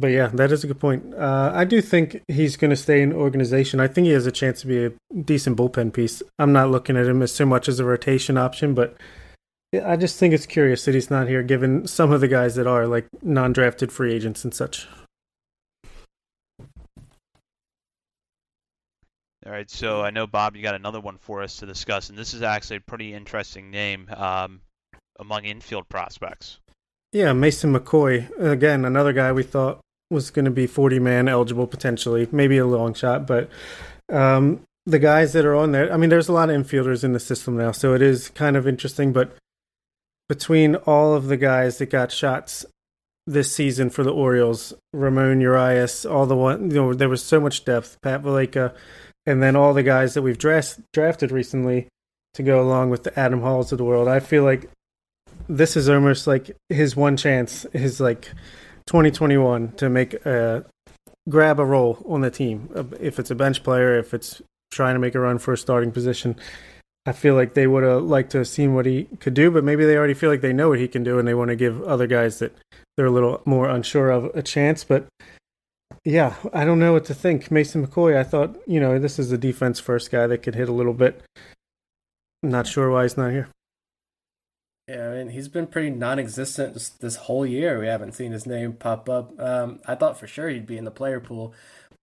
but 0.00 0.08
yeah, 0.08 0.28
that 0.28 0.52
is 0.52 0.62
a 0.62 0.66
good 0.66 0.78
point. 0.80 1.14
Uh, 1.14 1.50
I 1.54 1.64
do 1.64 1.80
think 1.80 2.22
he's 2.28 2.56
going 2.56 2.70
to 2.70 2.76
stay 2.76 3.02
in 3.02 3.12
organization. 3.12 3.80
I 3.80 3.88
think 3.88 4.06
he 4.06 4.12
has 4.12 4.26
a 4.26 4.32
chance 4.32 4.60
to 4.60 4.66
be 4.66 4.84
a 4.84 4.92
decent 5.22 5.56
bullpen 5.56 5.92
piece. 5.92 6.22
I'm 6.38 6.52
not 6.52 6.70
looking 6.70 6.96
at 6.96 7.06
him 7.06 7.22
as 7.22 7.32
so 7.32 7.46
much 7.46 7.68
as 7.68 7.80
a 7.80 7.84
rotation 7.84 8.36
option, 8.36 8.74
but 8.74 8.96
I 9.84 9.96
just 9.96 10.18
think 10.18 10.32
it's 10.32 10.46
curious 10.46 10.84
that 10.84 10.94
he's 10.94 11.10
not 11.10 11.28
here, 11.28 11.42
given 11.42 11.86
some 11.86 12.12
of 12.12 12.20
the 12.20 12.28
guys 12.28 12.54
that 12.54 12.66
are 12.66 12.86
like 12.86 13.06
non-drafted 13.22 13.90
free 13.90 14.12
agents 14.12 14.44
and 14.44 14.54
such. 14.54 14.86
All 19.44 19.52
right, 19.52 19.70
so 19.70 20.02
I 20.02 20.10
know 20.10 20.26
Bob, 20.26 20.56
you 20.56 20.62
got 20.62 20.74
another 20.74 21.00
one 21.00 21.18
for 21.18 21.40
us 21.40 21.58
to 21.58 21.66
discuss, 21.66 22.08
and 22.10 22.18
this 22.18 22.34
is 22.34 22.42
actually 22.42 22.78
a 22.78 22.80
pretty 22.80 23.14
interesting 23.14 23.70
name 23.70 24.08
um, 24.16 24.60
among 25.20 25.44
infield 25.44 25.88
prospects. 25.88 26.58
Yeah, 27.12 27.32
Mason 27.32 27.72
McCoy 27.72 28.28
again, 28.40 28.84
another 28.84 29.12
guy 29.12 29.30
we 29.30 29.44
thought 29.44 29.80
was 30.10 30.30
going 30.30 30.44
to 30.44 30.50
be 30.50 30.66
40 30.66 30.98
man 30.98 31.28
eligible 31.28 31.66
potentially, 31.66 32.28
maybe 32.30 32.58
a 32.58 32.66
long 32.66 32.94
shot, 32.94 33.26
but 33.26 33.48
um, 34.12 34.60
the 34.84 34.98
guys 34.98 35.32
that 35.32 35.44
are 35.44 35.54
on 35.54 35.72
there, 35.72 35.92
I 35.92 35.96
mean, 35.96 36.10
there's 36.10 36.28
a 36.28 36.32
lot 36.32 36.48
of 36.48 36.56
infielders 36.56 37.02
in 37.02 37.12
the 37.12 37.20
system 37.20 37.56
now, 37.56 37.72
so 37.72 37.94
it 37.94 38.02
is 38.02 38.30
kind 38.30 38.56
of 38.56 38.68
interesting. 38.68 39.12
But 39.12 39.36
between 40.28 40.76
all 40.76 41.14
of 41.14 41.26
the 41.26 41.36
guys 41.36 41.78
that 41.78 41.86
got 41.86 42.12
shots 42.12 42.64
this 43.26 43.52
season 43.52 43.90
for 43.90 44.04
the 44.04 44.12
Orioles, 44.12 44.72
Ramon 44.92 45.40
Urias, 45.40 46.06
all 46.06 46.26
the 46.26 46.36
one, 46.36 46.70
you 46.70 46.76
know, 46.76 46.94
there 46.94 47.08
was 47.08 47.22
so 47.22 47.40
much 47.40 47.64
depth, 47.64 48.00
Pat 48.00 48.22
Valaika, 48.22 48.72
and 49.26 49.42
then 49.42 49.56
all 49.56 49.74
the 49.74 49.82
guys 49.82 50.14
that 50.14 50.22
we've 50.22 50.38
dras- 50.38 50.80
drafted 50.92 51.32
recently 51.32 51.88
to 52.34 52.44
go 52.44 52.60
along 52.60 52.90
with 52.90 53.02
the 53.02 53.18
Adam 53.18 53.40
Halls 53.40 53.72
of 53.72 53.78
the 53.78 53.84
world. 53.84 54.06
I 54.06 54.20
feel 54.20 54.44
like 54.44 54.70
this 55.48 55.76
is 55.76 55.88
almost 55.88 56.28
like 56.28 56.56
his 56.68 56.94
one 56.94 57.16
chance, 57.16 57.66
his 57.72 57.98
like 57.98 58.30
2021 58.86 59.72
to 59.72 59.88
make 59.88 60.14
a 60.26 60.64
grab 61.28 61.58
a 61.58 61.64
role 61.64 62.04
on 62.08 62.20
the 62.20 62.30
team. 62.30 62.68
If 63.00 63.18
it's 63.18 63.30
a 63.30 63.34
bench 63.34 63.62
player, 63.62 63.98
if 63.98 64.14
it's 64.14 64.40
trying 64.70 64.94
to 64.94 65.00
make 65.00 65.14
a 65.14 65.20
run 65.20 65.38
for 65.38 65.52
a 65.52 65.58
starting 65.58 65.90
position, 65.90 66.36
I 67.04 67.12
feel 67.12 67.34
like 67.34 67.54
they 67.54 67.66
would 67.66 67.84
have 67.84 68.02
liked 68.02 68.32
to 68.32 68.38
have 68.38 68.48
seen 68.48 68.74
what 68.74 68.86
he 68.86 69.04
could 69.20 69.34
do, 69.34 69.50
but 69.50 69.64
maybe 69.64 69.84
they 69.84 69.96
already 69.96 70.14
feel 70.14 70.30
like 70.30 70.40
they 70.40 70.52
know 70.52 70.68
what 70.68 70.78
he 70.78 70.88
can 70.88 71.04
do 71.04 71.18
and 71.18 71.26
they 71.26 71.34
want 71.34 71.50
to 71.50 71.56
give 71.56 71.82
other 71.82 72.06
guys 72.06 72.40
that 72.40 72.56
they're 72.96 73.06
a 73.06 73.10
little 73.10 73.42
more 73.44 73.68
unsure 73.68 74.10
of 74.10 74.24
a 74.36 74.42
chance. 74.42 74.82
But 74.82 75.06
yeah, 76.04 76.34
I 76.52 76.64
don't 76.64 76.78
know 76.78 76.92
what 76.92 77.04
to 77.06 77.14
think. 77.14 77.50
Mason 77.50 77.86
McCoy, 77.86 78.16
I 78.16 78.24
thought, 78.24 78.56
you 78.66 78.80
know, 78.80 78.98
this 78.98 79.18
is 79.18 79.30
a 79.32 79.38
defense 79.38 79.78
first 79.78 80.10
guy 80.10 80.26
that 80.26 80.38
could 80.38 80.54
hit 80.54 80.68
a 80.68 80.72
little 80.72 80.94
bit. 80.94 81.22
I'm 82.42 82.50
not 82.50 82.66
sure 82.66 82.90
why 82.90 83.02
he's 83.02 83.16
not 83.16 83.32
here. 83.32 83.48
Yeah, 84.88 85.10
I 85.10 85.14
mean, 85.16 85.28
he's 85.30 85.48
been 85.48 85.66
pretty 85.66 85.90
non-existent 85.90 86.74
this, 87.00 87.16
whole 87.16 87.44
year. 87.44 87.80
We 87.80 87.88
haven't 87.88 88.12
seen 88.12 88.30
his 88.30 88.46
name 88.46 88.74
pop 88.74 89.08
up. 89.08 89.38
Um, 89.40 89.80
I 89.84 89.96
thought 89.96 90.18
for 90.18 90.28
sure 90.28 90.48
he'd 90.48 90.66
be 90.66 90.78
in 90.78 90.84
the 90.84 90.92
player 90.92 91.18
pool, 91.18 91.54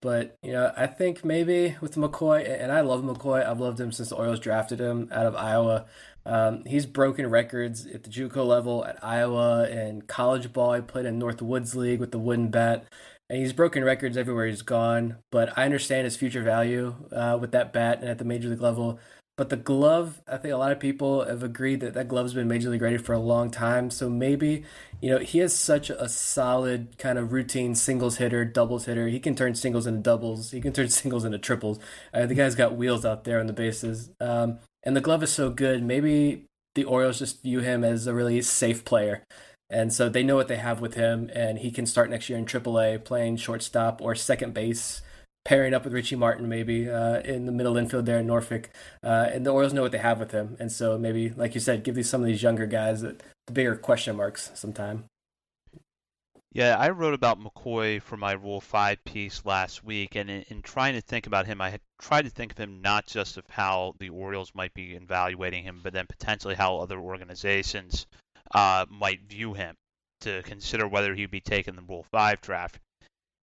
but 0.02 0.36
you 0.42 0.52
know, 0.52 0.70
I 0.76 0.86
think 0.86 1.24
maybe 1.24 1.76
with 1.80 1.94
McCoy, 1.94 2.46
and 2.46 2.70
I 2.70 2.82
love 2.82 3.02
McCoy. 3.02 3.46
I've 3.46 3.58
loved 3.60 3.80
him 3.80 3.90
since 3.90 4.10
the 4.10 4.16
Orioles 4.16 4.38
drafted 4.38 4.80
him 4.80 5.08
out 5.12 5.24
of 5.24 5.34
Iowa. 5.34 5.86
Um, 6.26 6.62
he's 6.66 6.84
broken 6.84 7.30
records 7.30 7.86
at 7.86 8.02
the 8.02 8.10
JUCO 8.10 8.46
level 8.46 8.84
at 8.84 9.02
Iowa 9.02 9.64
and 9.64 10.06
college 10.06 10.52
ball. 10.52 10.74
He 10.74 10.82
played 10.82 11.06
in 11.06 11.18
Northwoods 11.18 11.74
League 11.74 12.00
with 12.00 12.12
the 12.12 12.18
wooden 12.18 12.50
bat, 12.50 12.84
and 13.30 13.38
he's 13.38 13.54
broken 13.54 13.82
records 13.82 14.18
everywhere 14.18 14.46
he's 14.46 14.60
gone. 14.62 15.16
But 15.30 15.56
I 15.56 15.64
understand 15.64 16.04
his 16.04 16.16
future 16.16 16.42
value 16.42 16.96
uh, 17.12 17.38
with 17.40 17.52
that 17.52 17.72
bat 17.72 18.00
and 18.00 18.10
at 18.10 18.18
the 18.18 18.24
major 18.26 18.50
league 18.50 18.60
level. 18.60 18.98
But 19.36 19.48
the 19.48 19.56
glove, 19.56 20.22
I 20.28 20.36
think 20.36 20.54
a 20.54 20.56
lot 20.56 20.70
of 20.70 20.78
people 20.78 21.24
have 21.24 21.42
agreed 21.42 21.80
that 21.80 21.94
that 21.94 22.06
glove's 22.06 22.34
been 22.34 22.46
major 22.46 22.70
league 22.70 22.82
rated 22.82 23.04
for 23.04 23.14
a 23.14 23.18
long 23.18 23.50
time. 23.50 23.90
So 23.90 24.08
maybe, 24.08 24.62
you 25.00 25.10
know, 25.10 25.18
he 25.18 25.38
has 25.38 25.52
such 25.52 25.90
a 25.90 26.08
solid 26.08 26.98
kind 26.98 27.18
of 27.18 27.32
routine 27.32 27.74
singles 27.74 28.18
hitter, 28.18 28.44
doubles 28.44 28.84
hitter. 28.84 29.08
He 29.08 29.18
can 29.18 29.34
turn 29.34 29.56
singles 29.56 29.88
into 29.88 30.00
doubles. 30.00 30.52
He 30.52 30.60
can 30.60 30.72
turn 30.72 30.88
singles 30.90 31.24
into 31.24 31.38
triples. 31.38 31.80
Uh, 32.12 32.26
the 32.26 32.34
guy's 32.34 32.54
got 32.54 32.76
wheels 32.76 33.04
out 33.04 33.24
there 33.24 33.40
on 33.40 33.46
the 33.46 33.52
bases. 33.52 34.10
Um, 34.20 34.58
and 34.84 34.94
the 34.96 35.00
glove 35.00 35.22
is 35.24 35.32
so 35.32 35.50
good. 35.50 35.82
Maybe 35.82 36.44
the 36.74 36.84
Orioles 36.84 37.18
just 37.18 37.42
view 37.42 37.60
him 37.60 37.82
as 37.82 38.06
a 38.06 38.14
really 38.14 38.40
safe 38.42 38.84
player. 38.84 39.24
And 39.70 39.92
so 39.92 40.08
they 40.08 40.22
know 40.22 40.36
what 40.36 40.48
they 40.48 40.56
have 40.56 40.80
with 40.80 40.94
him, 40.94 41.30
and 41.34 41.58
he 41.58 41.70
can 41.70 41.86
start 41.86 42.10
next 42.10 42.28
year 42.28 42.38
in 42.38 42.44
AAA 42.44 43.04
playing 43.04 43.38
shortstop 43.38 44.00
or 44.02 44.14
second 44.14 44.54
base, 44.54 45.02
pairing 45.44 45.74
up 45.74 45.84
with 45.84 45.92
Richie 45.92 46.16
Martin 46.16 46.48
maybe 46.48 46.88
uh, 46.88 47.20
in 47.20 47.46
the 47.46 47.52
middle 47.52 47.76
infield 47.76 48.06
there 48.06 48.18
in 48.18 48.26
Norfolk. 48.26 48.70
Uh, 49.02 49.28
and 49.32 49.44
the 49.44 49.50
Orioles 49.50 49.72
know 49.72 49.82
what 49.82 49.92
they 49.92 49.98
have 49.98 50.18
with 50.18 50.30
him, 50.30 50.56
and 50.58 50.72
so 50.72 50.98
maybe, 50.98 51.30
like 51.30 51.54
you 51.54 51.60
said, 51.60 51.84
give 51.84 51.94
these 51.94 52.08
some 52.08 52.20
of 52.20 52.26
these 52.26 52.42
younger 52.42 52.66
guys 52.66 53.02
the 53.02 53.16
bigger 53.52 53.76
question 53.76 54.16
marks 54.16 54.50
sometime. 54.54 55.04
Yeah, 56.52 56.78
I 56.78 56.90
wrote 56.90 57.14
about 57.14 57.40
McCoy 57.40 58.00
for 58.00 58.16
my 58.16 58.32
Rule 58.32 58.60
5 58.60 59.04
piece 59.04 59.44
last 59.44 59.82
week, 59.82 60.14
and 60.14 60.30
in, 60.30 60.42
in, 60.48 60.62
trying 60.62 60.94
to 60.94 61.00
think 61.00 61.26
about 61.26 61.46
him, 61.46 61.60
I 61.60 61.70
had 61.70 61.80
tried 62.00 62.26
to 62.26 62.30
think 62.30 62.52
of 62.52 62.58
him 62.58 62.80
not 62.80 63.06
just 63.06 63.36
of 63.36 63.44
how 63.50 63.96
the 63.98 64.10
Orioles 64.10 64.52
might 64.54 64.72
be 64.72 64.92
evaluating 64.92 65.64
him, 65.64 65.80
but 65.82 65.92
then 65.92 66.06
potentially 66.06 66.54
how 66.54 66.78
other 66.78 67.00
organizations 67.00 68.06
uh, 68.54 68.86
might 68.88 69.28
view 69.28 69.52
him 69.52 69.74
to 70.20 70.42
consider 70.44 70.86
whether 70.86 71.12
he'd 71.12 71.30
be 71.32 71.40
taken 71.40 71.74
the 71.74 71.82
Rule 71.82 72.06
5 72.12 72.40
draft. 72.40 72.78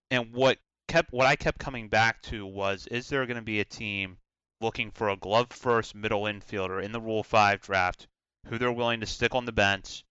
And 0.10 0.32
what 0.32 0.58
kept 0.92 1.14
what 1.14 1.26
I 1.26 1.38
kept 1.38 1.58
coming 1.58 1.88
back 1.88 2.22
to 2.24 2.46
was 2.46 2.86
is 2.88 3.08
there 3.08 3.26
going 3.26 3.38
to 3.38 3.42
be 3.42 3.62
a 3.62 3.66
team 3.66 4.18
looking 4.60 4.92
for 4.92 5.08
a 5.08 5.16
glove 5.16 5.50
first 5.50 5.96
middle 5.96 6.24
infielder 6.24 6.84
in 6.84 6.92
the 6.92 7.00
Rule 7.00 7.24
5 7.24 7.62
draft 7.62 8.08
who 8.48 8.58
they're 8.58 8.74
willing 8.74 9.00
to 9.00 9.06
stick 9.06 9.34
on 9.34 9.46
the 9.46 9.54
bench, 9.54 10.04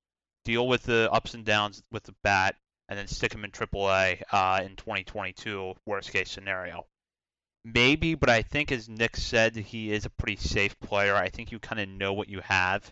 deal 0.46 0.66
with 0.66 0.84
the 0.84 1.10
ups 1.12 1.34
and 1.34 1.44
downs 1.44 1.82
with 1.92 2.04
the 2.04 2.14
bat, 2.22 2.56
and 2.88 2.98
then 2.98 3.06
stick 3.06 3.34
him 3.34 3.44
in 3.44 3.50
AAA 3.50 4.22
uh, 4.32 4.62
in 4.64 4.74
2022, 4.76 5.74
worst 5.84 6.12
case 6.12 6.30
scenario. 6.30 6.86
Maybe, 7.62 8.14
but 8.14 8.30
I 8.30 8.40
think 8.40 8.72
as 8.72 8.88
Nick 8.88 9.18
said, 9.18 9.56
he 9.56 9.92
is 9.92 10.06
a 10.06 10.10
pretty 10.10 10.36
safe 10.36 10.80
player. 10.80 11.14
I 11.14 11.28
think 11.28 11.52
you 11.52 11.58
kind 11.58 11.80
of 11.80 11.90
know 11.90 12.14
what 12.14 12.30
you 12.30 12.40
have, 12.40 12.90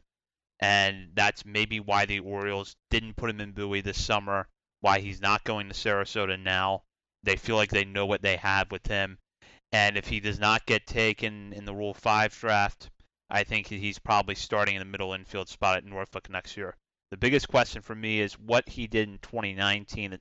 and 0.61 1.13
that's 1.15 1.47
maybe 1.47 1.81
why 1.81 2.05
the 2.05 2.21
Orioles 2.21 2.77
didn't 2.91 3.17
put 3.17 3.31
him 3.31 3.41
in 3.41 3.53
Bowie 3.53 3.81
this 3.81 4.05
summer. 4.05 4.47
Why 4.81 5.01
he's 5.01 5.23
not 5.23 5.43
going 5.45 5.69
to 5.69 5.75
Sarasota 5.75 6.39
now. 6.39 6.83
They 7.23 7.37
feel 7.37 7.57
like 7.57 7.71
they 7.71 7.85
know 7.85 8.07
what 8.07 8.23
they 8.23 8.37
have 8.37 8.71
with 8.71 8.87
him, 8.87 9.19
and 9.73 9.97
if 9.97 10.09
he 10.09 10.21
does 10.21 10.39
not 10.39 10.67
get 10.67 10.87
taken 10.87 11.53
in 11.53 11.65
the 11.65 11.75
Rule 11.75 11.93
Five 11.93 12.39
draft, 12.39 12.91
I 13.29 13.45
think 13.45 13.67
he's 13.67 13.99
probably 13.99 14.35
starting 14.35 14.77
in 14.77 14.79
the 14.79 14.87
middle 14.87 15.13
infield 15.13 15.49
spot 15.49 15.77
at 15.77 15.85
Norfolk 15.85 16.31
next 16.31 16.57
year. 16.57 16.77
The 17.11 17.17
biggest 17.17 17.49
question 17.49 17.83
for 17.83 17.95
me 17.95 18.21
is 18.21 18.39
what 18.39 18.69
he 18.69 18.87
did 18.87 19.09
in 19.09 19.19
2019 19.19 20.19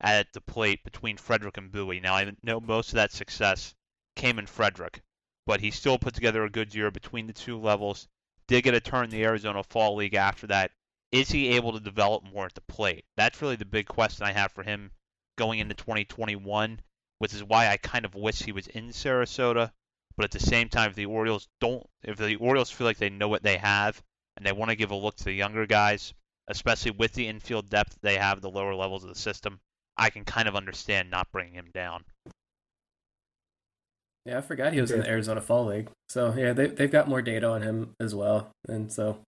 at 0.00 0.32
the 0.32 0.40
plate 0.40 0.84
between 0.84 1.16
Frederick 1.16 1.56
and 1.56 1.72
Bowie. 1.72 2.00
Now, 2.00 2.14
I 2.14 2.30
know 2.42 2.60
most 2.60 2.90
of 2.90 2.96
that 2.96 3.12
success 3.12 3.74
came 4.14 4.38
in 4.38 4.46
Frederick, 4.46 5.00
but 5.46 5.60
he 5.60 5.70
still 5.70 5.98
put 5.98 6.14
together 6.14 6.44
a 6.44 6.50
good 6.50 6.74
year 6.74 6.90
between 6.90 7.26
the 7.26 7.32
two 7.32 7.58
levels. 7.58 8.06
Did 8.46 8.64
get 8.64 8.74
a 8.74 8.80
turn 8.80 9.04
in 9.04 9.10
the 9.10 9.24
Arizona 9.24 9.62
Fall 9.62 9.96
League 9.96 10.14
after 10.14 10.46
that. 10.48 10.72
Is 11.10 11.30
he 11.30 11.48
able 11.56 11.72
to 11.72 11.80
develop 11.80 12.24
more 12.24 12.46
at 12.46 12.54
the 12.54 12.60
plate? 12.60 13.04
That's 13.16 13.40
really 13.40 13.56
the 13.56 13.64
big 13.64 13.86
question 13.86 14.26
I 14.26 14.32
have 14.32 14.52
for 14.52 14.62
him 14.62 14.90
going 15.36 15.58
into 15.58 15.74
2021, 15.74 16.80
which 17.18 17.34
is 17.34 17.44
why 17.44 17.68
I 17.68 17.76
kind 17.76 18.04
of 18.04 18.14
wish 18.14 18.42
he 18.42 18.52
was 18.52 18.66
in 18.66 18.88
Sarasota. 18.88 19.70
But 20.16 20.24
at 20.24 20.30
the 20.30 20.40
same 20.40 20.68
time, 20.68 20.90
if 20.90 20.96
the 20.96 21.06
Orioles 21.06 21.48
don't, 21.60 21.84
if 22.04 22.16
the 22.16 22.36
Orioles 22.36 22.70
feel 22.70 22.86
like 22.86 22.98
they 22.98 23.10
know 23.10 23.28
what 23.28 23.42
they 23.42 23.56
have 23.56 24.00
and 24.36 24.46
they 24.46 24.52
want 24.52 24.70
to 24.70 24.76
give 24.76 24.92
a 24.92 24.96
look 24.96 25.16
to 25.16 25.24
the 25.24 25.32
younger 25.32 25.66
guys, 25.66 26.14
especially 26.48 26.92
with 26.92 27.12
the 27.14 27.26
infield 27.26 27.68
depth 27.68 27.98
they 28.02 28.16
have 28.16 28.40
the 28.40 28.50
lower 28.50 28.74
levels 28.74 29.02
of 29.02 29.08
the 29.08 29.18
system, 29.18 29.60
I 29.96 30.10
can 30.10 30.24
kind 30.24 30.48
of 30.48 30.56
understand 30.56 31.10
not 31.10 31.32
bringing 31.32 31.54
him 31.54 31.70
down. 31.72 32.04
Yeah, 34.24 34.38
I 34.38 34.40
forgot 34.40 34.72
he 34.72 34.80
was 34.80 34.90
in 34.90 35.00
the 35.00 35.08
Arizona 35.08 35.40
Fall 35.40 35.66
League. 35.66 35.90
So 36.08 36.32
yeah, 36.36 36.52
they 36.52 36.66
they've 36.68 36.90
got 36.90 37.08
more 37.08 37.22
data 37.22 37.46
on 37.48 37.62
him 37.62 37.94
as 38.00 38.14
well, 38.14 38.50
and 38.68 38.90
so 38.92 39.18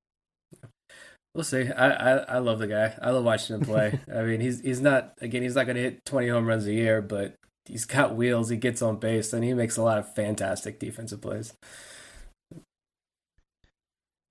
we'll 1.37 1.45
see. 1.45 1.71
I, 1.71 1.91
I, 1.91 2.17
I 2.17 2.39
love 2.39 2.59
the 2.59 2.67
guy. 2.67 2.99
I 3.01 3.11
love 3.11 3.25
watching 3.25 3.57
him 3.57 3.63
play. 3.63 4.01
I 4.15 4.23
mean, 4.23 4.41
he's 4.41 4.61
he's 4.61 4.81
not 4.81 5.13
again 5.21 5.43
he's 5.43 5.55
not 5.55 5.67
going 5.67 5.77
to 5.77 5.83
hit 5.83 6.05
twenty 6.05 6.29
home 6.29 6.47
runs 6.47 6.67
a 6.67 6.73
year, 6.73 7.03
but 7.03 7.35
he's 7.67 7.85
got 7.85 8.17
wheels. 8.17 8.49
He 8.49 8.57
gets 8.57 8.83
on 8.83 8.97
base, 8.97 9.33
and 9.33 9.45
he 9.45 9.55
makes 9.55 9.77
a 9.77 9.83
lot 9.83 9.99
of 9.99 10.13
fantastic 10.15 10.81
defensive 10.81 11.21
plays. 11.21 11.53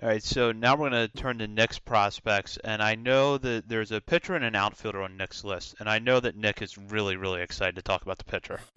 All 0.04 0.10
right, 0.10 0.22
so 0.22 0.52
now 0.52 0.76
we're 0.76 0.90
going 0.90 1.10
to 1.10 1.18
turn 1.18 1.38
to 1.38 1.48
Nick's 1.48 1.80
prospects, 1.80 2.58
and 2.66 2.84
I 2.84 2.96
know 2.96 3.38
that 3.38 3.70
there's 3.70 3.94
a 3.94 4.02
pitcher 4.02 4.36
and 4.36 4.44
an 4.44 4.54
outfielder 4.54 5.02
on 5.02 5.16
Nick's 5.16 5.46
list, 5.46 5.76
and 5.80 5.90
I 5.90 6.00
know 6.00 6.20
that 6.20 6.36
Nick 6.36 6.62
is 6.62 6.78
really, 6.78 7.16
really 7.16 7.42
excited 7.42 7.76
to 7.76 7.82
talk 7.82 8.02
about 8.02 8.18
the 8.18 8.26
pitcher. 8.26 8.60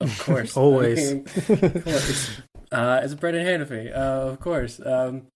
Of 0.00 0.18
course, 0.18 0.54
always. 0.54 1.12
I 1.12 1.14
mean, 1.14 1.24
of 1.64 1.84
course. 1.84 2.40
Uh, 2.70 3.00
it's 3.02 3.14
Brenan 3.14 3.46
Hanifee, 3.46 3.90
uh, 3.90 4.28
of 4.30 4.38
course. 4.38 4.78
Um, 4.84 5.28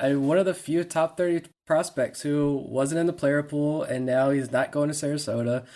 I, 0.00 0.14
one 0.14 0.38
of 0.38 0.46
the 0.46 0.54
few 0.54 0.82
top 0.84 1.16
30 1.16 1.48
prospects 1.66 2.22
who 2.22 2.64
wasn't 2.68 3.00
in 3.00 3.06
the 3.06 3.12
player 3.12 3.42
pool, 3.42 3.82
and 3.82 4.06
now 4.06 4.30
he's 4.30 4.50
not 4.50 4.72
going 4.72 4.88
to 4.88 4.94
Sarasota. 4.94 5.66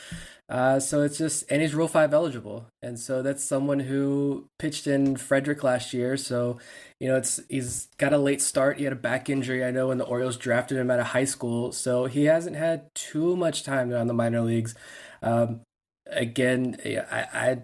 Uh, 0.48 0.78
so 0.78 1.02
it's 1.02 1.16
just, 1.16 1.44
and 1.50 1.62
he's 1.62 1.74
Rule 1.74 1.88
5 1.88 2.12
eligible. 2.12 2.66
And 2.82 2.98
so 2.98 3.22
that's 3.22 3.42
someone 3.42 3.80
who 3.80 4.48
pitched 4.58 4.86
in 4.86 5.16
Frederick 5.16 5.62
last 5.64 5.94
year. 5.94 6.16
So, 6.16 6.58
you 7.00 7.08
know, 7.08 7.16
it's 7.16 7.40
he's 7.48 7.88
got 7.96 8.12
a 8.12 8.18
late 8.18 8.42
start. 8.42 8.78
He 8.78 8.84
had 8.84 8.92
a 8.92 8.96
back 8.96 9.30
injury, 9.30 9.64
I 9.64 9.70
know, 9.70 9.88
when 9.88 9.98
the 9.98 10.04
Orioles 10.04 10.36
drafted 10.36 10.78
him 10.78 10.90
out 10.90 11.00
of 11.00 11.06
high 11.08 11.24
school. 11.24 11.72
So 11.72 12.06
he 12.06 12.24
hasn't 12.24 12.56
had 12.56 12.94
too 12.94 13.36
much 13.36 13.62
time 13.62 13.92
on 13.94 14.06
the 14.06 14.14
minor 14.14 14.42
leagues. 14.42 14.74
Um, 15.22 15.60
again, 16.06 16.76
I, 17.10 17.26
I 17.32 17.62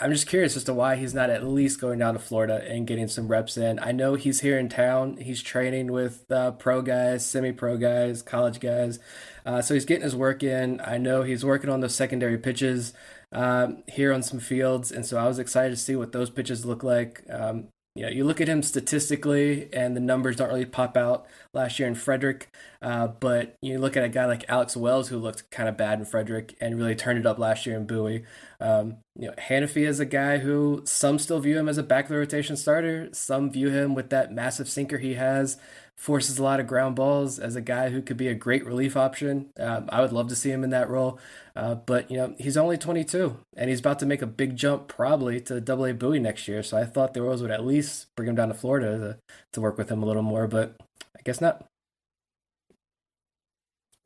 I'm 0.00 0.12
just 0.12 0.26
curious 0.26 0.56
as 0.56 0.64
to 0.64 0.72
why 0.72 0.96
he's 0.96 1.12
not 1.12 1.28
at 1.28 1.44
least 1.46 1.78
going 1.80 1.98
down 1.98 2.14
to 2.14 2.20
Florida 2.20 2.64
and 2.66 2.86
getting 2.86 3.06
some 3.06 3.28
reps 3.28 3.58
in. 3.58 3.78
I 3.78 3.92
know 3.92 4.14
he's 4.14 4.40
here 4.40 4.58
in 4.58 4.70
town. 4.70 5.18
He's 5.18 5.42
training 5.42 5.92
with 5.92 6.24
uh, 6.32 6.52
pro 6.52 6.80
guys, 6.80 7.26
semi-pro 7.26 7.76
guys, 7.76 8.22
college 8.22 8.60
guys. 8.60 8.98
Uh, 9.44 9.60
so 9.60 9.74
he's 9.74 9.84
getting 9.84 10.04
his 10.04 10.16
work 10.16 10.42
in. 10.42 10.80
I 10.80 10.96
know 10.96 11.22
he's 11.22 11.44
working 11.44 11.68
on 11.68 11.80
those 11.80 11.94
secondary 11.94 12.38
pitches 12.38 12.94
um, 13.30 13.82
here 13.88 14.12
on 14.12 14.22
some 14.22 14.40
fields, 14.40 14.90
and 14.90 15.04
so 15.04 15.18
I 15.18 15.26
was 15.26 15.38
excited 15.38 15.70
to 15.70 15.76
see 15.76 15.96
what 15.96 16.12
those 16.12 16.30
pitches 16.30 16.64
look 16.64 16.82
like. 16.82 17.22
Um, 17.28 17.68
you 17.94 18.02
know, 18.02 18.08
you 18.08 18.24
look 18.24 18.40
at 18.40 18.48
him 18.48 18.62
statistically, 18.62 19.68
and 19.72 19.96
the 19.96 20.00
numbers 20.00 20.36
don't 20.36 20.48
really 20.48 20.64
pop 20.64 20.96
out 20.96 21.26
last 21.52 21.78
year 21.78 21.88
in 21.88 21.96
Frederick. 21.96 22.52
Uh, 22.80 23.08
but 23.08 23.56
you 23.60 23.78
look 23.78 23.96
at 23.96 24.04
a 24.04 24.08
guy 24.08 24.26
like 24.26 24.44
Alex 24.48 24.76
Wells, 24.76 25.08
who 25.08 25.18
looked 25.18 25.50
kind 25.50 25.68
of 25.68 25.76
bad 25.76 25.98
in 25.98 26.04
Frederick 26.04 26.56
and 26.60 26.78
really 26.78 26.94
turned 26.94 27.18
it 27.18 27.26
up 27.26 27.38
last 27.38 27.66
year 27.66 27.76
in 27.76 27.86
Bowie. 27.86 28.24
Um, 28.60 28.98
you 29.18 29.26
know, 29.26 29.34
Hanifee 29.38 29.86
is 29.88 29.98
a 29.98 30.04
guy 30.04 30.38
who 30.38 30.82
some 30.84 31.18
still 31.18 31.40
view 31.40 31.58
him 31.58 31.68
as 31.68 31.78
a 31.78 31.82
back 31.82 32.04
of 32.04 32.10
the 32.10 32.18
rotation 32.18 32.56
starter. 32.56 33.08
Some 33.12 33.50
view 33.50 33.70
him 33.70 33.94
with 33.94 34.10
that 34.10 34.32
massive 34.32 34.68
sinker 34.68 34.98
he 34.98 35.14
has 35.14 35.58
forces 36.00 36.38
a 36.38 36.42
lot 36.42 36.60
of 36.60 36.66
ground 36.66 36.96
balls 36.96 37.38
as 37.38 37.56
a 37.56 37.60
guy 37.60 37.90
who 37.90 38.00
could 38.00 38.16
be 38.16 38.26
a 38.26 38.34
great 38.34 38.64
relief 38.64 38.96
option. 38.96 39.50
Um, 39.58 39.86
I 39.92 40.00
would 40.00 40.14
love 40.14 40.28
to 40.28 40.34
see 40.34 40.50
him 40.50 40.64
in 40.64 40.70
that 40.70 40.88
role. 40.88 41.18
Uh, 41.54 41.74
but, 41.74 42.10
you 42.10 42.16
know, 42.16 42.34
he's 42.38 42.56
only 42.56 42.78
22 42.78 43.36
and 43.54 43.68
he's 43.68 43.80
about 43.80 43.98
to 43.98 44.06
make 44.06 44.22
a 44.22 44.26
big 44.26 44.56
jump 44.56 44.88
probably 44.88 45.42
to 45.42 45.60
double 45.60 45.84
A 45.84 45.92
Bowie 45.92 46.18
next 46.18 46.48
year. 46.48 46.62
So 46.62 46.78
I 46.78 46.86
thought 46.86 47.12
the 47.12 47.20
Royals 47.20 47.42
would 47.42 47.50
at 47.50 47.66
least 47.66 48.06
bring 48.16 48.30
him 48.30 48.34
down 48.34 48.48
to 48.48 48.54
Florida 48.54 48.98
to, 48.98 49.36
to 49.52 49.60
work 49.60 49.76
with 49.76 49.90
him 49.90 50.02
a 50.02 50.06
little 50.06 50.22
more, 50.22 50.48
but 50.48 50.74
I 51.18 51.20
guess 51.22 51.38
not. 51.38 51.66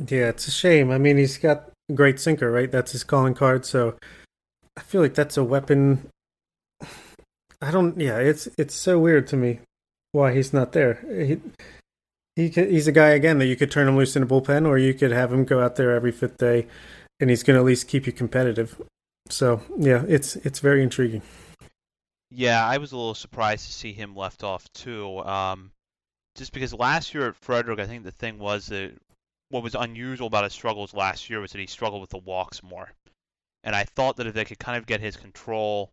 Yeah, 0.01 0.31
it's 0.31 0.49
a 0.49 0.51
shame. 0.51 0.91
I 0.91 0.99
mean, 0.99 1.17
he's 1.17 1.39
got 1.39 1.71
a 1.89 1.93
great 1.93 2.19
sinker, 2.19 2.51
right? 2.51 2.73
That's 2.73 2.91
his 2.91 3.05
calling 3.05 3.35
card. 3.35 3.65
So 3.65 3.97
I 4.77 4.81
feel 4.81 5.01
like 5.01 5.15
that's 5.15 5.37
a 5.37 5.45
weapon. 5.45 6.09
I 7.63 7.71
don't. 7.71 7.99
Yeah, 8.01 8.19
it's 8.19 8.49
it's 8.59 8.75
so 8.75 8.99
weird 8.99 9.29
to 9.29 9.37
me 9.37 9.61
why 10.11 10.35
he's 10.35 10.53
not 10.53 10.73
there. 10.73 10.95
He, 11.09 11.41
he 12.37 12.49
he's 12.49 12.87
a 12.87 12.93
guy 12.93 13.11
again 13.11 13.39
that 13.39 13.47
you 13.47 13.57
could 13.57 13.71
turn 13.71 13.89
him 13.89 13.97
loose 13.97 14.17
in 14.17 14.23
a 14.23 14.27
bullpen, 14.27 14.67
or 14.67 14.79
you 14.79 14.95
could 14.95 15.13
have 15.13 15.33
him 15.33 15.45
go 15.45 15.61
out 15.61 15.77
there 15.77 15.95
every 15.95 16.13
fifth 16.13 16.39
day, 16.39 16.67
and 17.21 17.31
he's 17.31 17.43
going 17.43 17.55
to 17.55 17.61
at 17.61 17.67
least 17.67 17.89
keep 17.89 18.07
you 18.07 18.13
competitive. 18.13 18.81
So 19.29 19.63
yeah, 19.79 20.05
it's 20.09 20.37
it's 20.37 20.61
very 20.61 20.83
intriguing. 20.83 21.23
Yeah, 22.31 22.67
I 22.67 22.79
was 22.79 22.93
a 22.93 22.97
little 22.97 23.15
surprised 23.15 23.67
to 23.67 23.73
see 23.73 23.93
him 23.93 24.17
left 24.17 24.43
off 24.43 24.71
too. 24.73 25.21
Um, 25.21 25.71
just 26.35 26.53
because 26.53 26.75
last 26.75 27.15
year 27.15 27.29
at 27.29 27.37
Frederick, 27.37 27.79
I 27.79 27.87
think 27.87 28.03
the 28.03 28.11
thing 28.11 28.39
was 28.39 28.67
that 28.67 28.93
what 29.51 29.63
was 29.63 29.77
unusual 29.77 30.27
about 30.27 30.45
his 30.45 30.53
struggles 30.53 30.95
last 30.95 31.31
year 31.31 31.41
was 31.41 31.53
that 31.53 31.61
he 31.61 31.67
struggled 31.67 32.01
with 32.01 32.11
the 32.11 32.19
walks 32.19 32.63
more. 32.63 32.91
And 33.63 33.75
I 33.75 33.85
thought 33.85 34.17
that 34.17 34.27
if 34.27 34.35
they 34.35 34.45
could 34.45 34.59
kind 34.59 34.77
of 34.77 34.87
get 34.87 35.01
his 35.01 35.17
control 35.17 35.93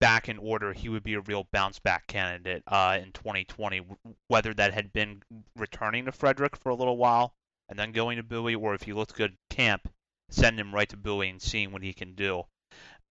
back 0.00 0.28
in 0.28 0.38
order, 0.38 0.72
he 0.72 0.88
would 0.88 1.02
be 1.02 1.14
a 1.14 1.20
real 1.20 1.46
bounce 1.52 1.78
back 1.78 2.06
candidate 2.06 2.62
uh, 2.66 2.98
in 3.02 3.12
2020. 3.12 3.82
Whether 4.28 4.54
that 4.54 4.74
had 4.74 4.92
been 4.92 5.22
returning 5.56 6.04
to 6.06 6.12
Frederick 6.12 6.56
for 6.56 6.70
a 6.70 6.74
little 6.74 6.96
while 6.96 7.34
and 7.68 7.78
then 7.78 7.92
going 7.92 8.16
to 8.16 8.22
Bowie, 8.22 8.54
or 8.54 8.74
if 8.74 8.82
he 8.82 8.92
looked 8.92 9.14
good 9.14 9.36
camp, 9.50 9.88
send 10.30 10.58
him 10.58 10.74
right 10.74 10.88
to 10.88 10.96
Bowie 10.96 11.28
and 11.28 11.40
seeing 11.40 11.72
what 11.72 11.82
he 11.82 11.92
can 11.92 12.14
do. 12.14 12.44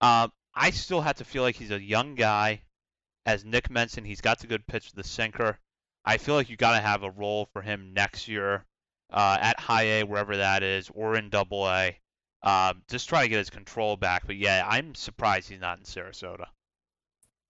Uh, 0.01 0.27
I 0.53 0.71
still 0.71 1.01
have 1.01 1.17
to 1.17 1.25
feel 1.25 1.43
like 1.43 1.55
he's 1.55 1.71
a 1.71 1.81
young 1.81 2.15
guy. 2.15 2.61
As 3.25 3.43
Nick 3.43 3.69
mentioned, 3.69 4.07
he's 4.07 4.21
got 4.21 4.39
the 4.39 4.47
good 4.47 4.67
pitch 4.67 4.91
the 4.91 5.03
sinker. 5.03 5.57
I 6.05 6.17
feel 6.17 6.35
like 6.35 6.49
you 6.49 6.57
got 6.57 6.73
to 6.73 6.81
have 6.81 7.03
a 7.03 7.09
role 7.09 7.49
for 7.51 7.61
him 7.61 7.93
next 7.93 8.27
year 8.27 8.65
uh, 9.11 9.37
at 9.41 9.59
high 9.59 9.83
A, 9.83 10.03
wherever 10.03 10.37
that 10.37 10.61
is, 10.61 10.89
or 10.93 11.15
in 11.15 11.29
double 11.29 11.67
A. 11.67 11.97
Uh, 12.43 12.75
just 12.87 13.09
try 13.09 13.23
to 13.23 13.27
get 13.27 13.39
his 13.39 13.49
control 13.49 13.97
back. 13.97 14.27
But 14.27 14.35
yeah, 14.35 14.65
I'm 14.69 14.93
surprised 14.93 15.49
he's 15.49 15.59
not 15.59 15.79
in 15.79 15.83
Sarasota. 15.83 16.45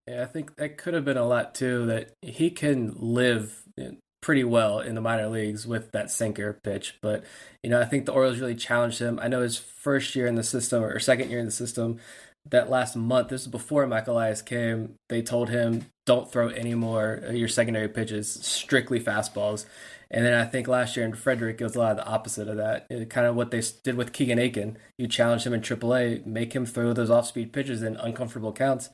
Yeah, 0.08 0.22
I 0.22 0.26
think 0.26 0.56
that 0.58 0.78
could 0.78 0.94
have 0.94 1.06
been 1.06 1.18
a 1.18 1.26
lot 1.26 1.56
too. 1.56 1.86
That 1.88 2.12
he 2.22 2.52
can 2.52 2.96
live 2.98 3.64
pretty 4.26 4.44
well 4.44 4.80
in 4.80 4.96
the 4.96 5.02
minor 5.02 5.28
leagues 5.28 5.68
with 5.68 5.92
that 5.92 6.10
sinker 6.10 6.60
pitch. 6.64 6.98
But, 7.00 7.24
you 7.62 7.70
know, 7.70 7.80
I 7.80 7.86
think 7.86 8.06
the 8.06 8.12
Orioles 8.12 8.40
really 8.40 8.56
challenged 8.56 8.98
him. 8.98 9.20
I 9.22 9.28
know 9.28 9.42
his 9.42 9.56
first 9.58 10.16
year 10.16 10.26
in 10.26 10.34
the 10.34 10.44
system 10.44 10.84
or 10.84 10.98
second 10.98 11.30
year 11.30 11.38
in 11.38 11.46
the 11.46 11.52
system, 11.52 12.00
that 12.50 12.70
last 12.70 12.96
month, 12.96 13.30
this 13.30 13.42
is 13.42 13.48
before 13.48 13.86
Michael 13.86 14.16
Elias 14.16 14.42
came, 14.42 14.96
they 15.10 15.22
told 15.22 15.50
him, 15.50 15.86
don't 16.08 16.32
throw 16.32 16.50
any 16.50 16.74
more 16.74 17.22
your 17.32 17.48
secondary 17.48 17.88
pitches, 17.88 18.32
strictly 18.32 19.00
fastballs. 19.00 19.66
And 20.10 20.26
then 20.26 20.34
I 20.34 20.46
think 20.46 20.68
last 20.68 20.96
year 20.96 21.06
in 21.06 21.14
Frederick, 21.14 21.62
it 21.62 21.64
was 21.64 21.76
a 21.76 21.80
lot 21.80 21.92
of 21.92 21.98
the 21.98 22.08
opposite 22.08 22.48
of 22.48 22.58
that. 22.58 22.88
It, 22.90 23.10
kind 23.12 23.28
of 23.28 23.36
what 23.36 23.52
they 23.52 23.62
did 23.84 23.96
with 23.96 24.14
Keegan 24.14 24.40
Akin. 24.40 24.78
You 24.98 25.08
challenge 25.08 25.46
him 25.46 25.54
in 25.54 25.62
AAA, 25.62 26.26
make 26.26 26.54
him 26.54 26.66
throw 26.66 26.94
those 26.94 27.12
off 27.12 27.28
speed 27.28 27.54
pitches 27.54 27.84
in 27.84 27.96
uncomfortable 27.98 28.54
counts. 28.54 28.90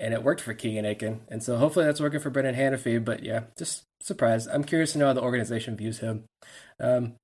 And 0.00 0.12
it 0.12 0.22
worked 0.22 0.40
for 0.40 0.54
Keegan 0.54 0.84
Akin. 0.84 1.20
And 1.28 1.42
so 1.42 1.56
hopefully 1.56 1.84
that's 1.84 2.00
working 2.00 2.20
for 2.20 2.30
Brenan 2.30 2.56
Hanifee. 2.56 3.04
But 3.04 3.22
yeah, 3.22 3.44
just 3.56 3.84
surprised. 4.00 4.48
I'm 4.50 4.64
curious 4.64 4.92
to 4.92 4.98
know 4.98 5.06
how 5.06 5.12
the 5.12 5.22
organization 5.22 5.76
views 5.76 5.98
him. 5.98 6.24
Um, 6.80 7.14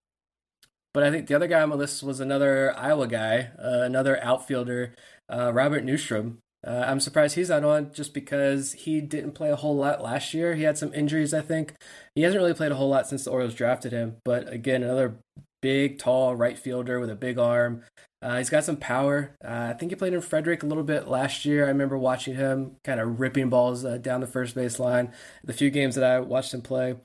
but 0.95 1.03
I 1.03 1.11
think 1.11 1.27
the 1.27 1.35
other 1.35 1.47
guy 1.47 1.61
on 1.61 1.69
my 1.69 1.77
list 1.77 2.03
was 2.03 2.21
another 2.21 2.77
Iowa 2.77 3.07
guy, 3.07 3.51
uh, 3.59 3.83
another 3.83 4.23
outfielder, 4.23 4.95
uh, 5.33 5.53
Robert 5.53 5.85
Neustrom. 5.85 6.39
Uh, 6.67 6.85
I'm 6.87 6.99
surprised 6.99 7.37
he's 7.37 7.51
not 7.51 7.63
on 7.63 7.93
just 7.93 8.13
because 8.13 8.73
he 8.73 9.01
didn't 9.01 9.33
play 9.33 9.51
a 9.51 9.57
whole 9.57 9.77
lot 9.77 10.03
last 10.03 10.35
year. 10.35 10.55
He 10.55 10.65
had 10.65 10.77
some 10.77 10.93
injuries, 10.93 11.33
I 11.33 11.41
think. 11.41 11.75
He 12.15 12.23
hasn't 12.23 12.41
really 12.41 12.55
played 12.55 12.73
a 12.73 12.75
whole 12.75 12.89
lot 12.89 13.07
since 13.07 13.25
the 13.25 13.31
Orioles 13.31 13.55
drafted 13.55 13.93
him. 13.93 14.17
But 14.25 14.53
again, 14.53 14.83
another 14.83 15.19
big, 15.61 15.99
tall 15.99 16.35
right 16.37 16.59
fielder 16.59 17.01
with 17.01 17.11
a 17.11 17.17
big 17.17 17.39
arm. 17.39 17.83
Uh, 18.21 18.39
he's 18.39 18.51
got 18.51 18.65
some 18.65 18.77
power. 18.77 19.37
Uh, 19.45 19.71
I 19.71 19.73
think 19.75 19.93
he 19.93 19.97
played 19.97 20.13
in 20.13 20.21
Frederick 20.21 20.63
a 20.63 20.67
little 20.67 20.83
bit 20.83 21.07
last 21.07 21.45
year. 21.45 21.65
I 21.65 21.69
remember 21.69 21.97
watching 21.97 22.35
him 22.35 22.77
kind 22.85 23.01
of 23.01 23.21
ripping 23.21 23.49
balls 23.49 23.85
uh, 23.85 23.99
down 23.99 24.21
the 24.21 24.27
first 24.27 24.55
base 24.55 24.81
line. 24.81 25.13
The 25.45 25.53
few 25.53 25.71
games 25.71 25.95
that 25.95 26.05
I 26.05 26.19
watched 26.19 26.53
him 26.53 26.63
play, 26.63 26.97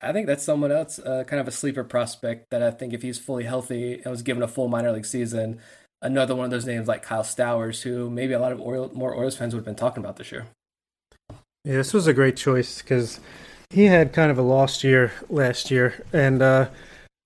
I 0.00 0.12
think 0.12 0.26
that's 0.26 0.42
someone 0.42 0.72
else, 0.72 0.98
uh, 0.98 1.24
kind 1.24 1.40
of 1.40 1.46
a 1.48 1.52
sleeper 1.52 1.84
prospect 1.84 2.50
that 2.50 2.62
I 2.62 2.70
think 2.70 2.92
if 2.92 3.02
he's 3.02 3.18
fully 3.18 3.44
healthy 3.44 3.94
and 3.94 4.06
was 4.06 4.22
given 4.22 4.42
a 4.42 4.48
full 4.48 4.68
minor 4.68 4.92
league 4.92 5.06
season, 5.06 5.60
another 6.02 6.34
one 6.34 6.44
of 6.44 6.50
those 6.50 6.66
names 6.66 6.88
like 6.88 7.02
Kyle 7.02 7.22
Stowers, 7.22 7.82
who 7.82 8.10
maybe 8.10 8.32
a 8.32 8.40
lot 8.40 8.52
of 8.52 8.60
Oriole, 8.60 8.90
more 8.92 9.12
Orioles 9.12 9.36
fans 9.36 9.54
would 9.54 9.60
have 9.60 9.64
been 9.64 9.76
talking 9.76 10.02
about 10.02 10.16
this 10.16 10.32
year. 10.32 10.46
Yeah, 11.64 11.76
this 11.76 11.94
was 11.94 12.06
a 12.06 12.14
great 12.14 12.36
choice 12.36 12.82
because 12.82 13.20
he 13.70 13.84
had 13.86 14.12
kind 14.12 14.30
of 14.30 14.38
a 14.38 14.42
lost 14.42 14.84
year 14.84 15.12
last 15.28 15.70
year, 15.70 16.04
and 16.12 16.42
uh, 16.42 16.68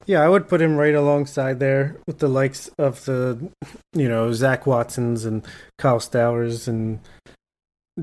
yeah, 0.06 0.22
I 0.22 0.28
would 0.28 0.48
put 0.48 0.62
him 0.62 0.76
right 0.76 0.94
alongside 0.94 1.60
there 1.60 1.96
with 2.06 2.18
the 2.18 2.28
likes 2.28 2.68
of 2.78 3.04
the, 3.04 3.50
you 3.92 4.08
know, 4.08 4.32
Zach 4.32 4.66
Watsons 4.66 5.24
and 5.24 5.46
Kyle 5.78 6.00
Stowers 6.00 6.66
and 6.66 7.00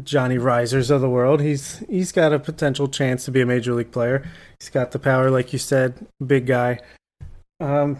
Johnny 0.04 0.38
Rizers 0.38 0.92
of 0.92 1.02
the 1.02 1.10
world. 1.10 1.42
He's 1.42 1.80
he's 1.90 2.12
got 2.12 2.34
a 2.34 2.40
potential 2.40 2.88
chance 2.88 3.26
to 3.26 3.32
be 3.32 3.42
a 3.42 3.46
major 3.46 3.74
league 3.74 3.92
player. 3.92 4.26
He's 4.60 4.70
got 4.70 4.92
the 4.92 5.00
power, 5.00 5.32
like 5.32 5.54
you 5.54 5.60
said, 5.60 6.06
big 6.26 6.46
guy. 6.46 6.80
Um, 7.60 8.00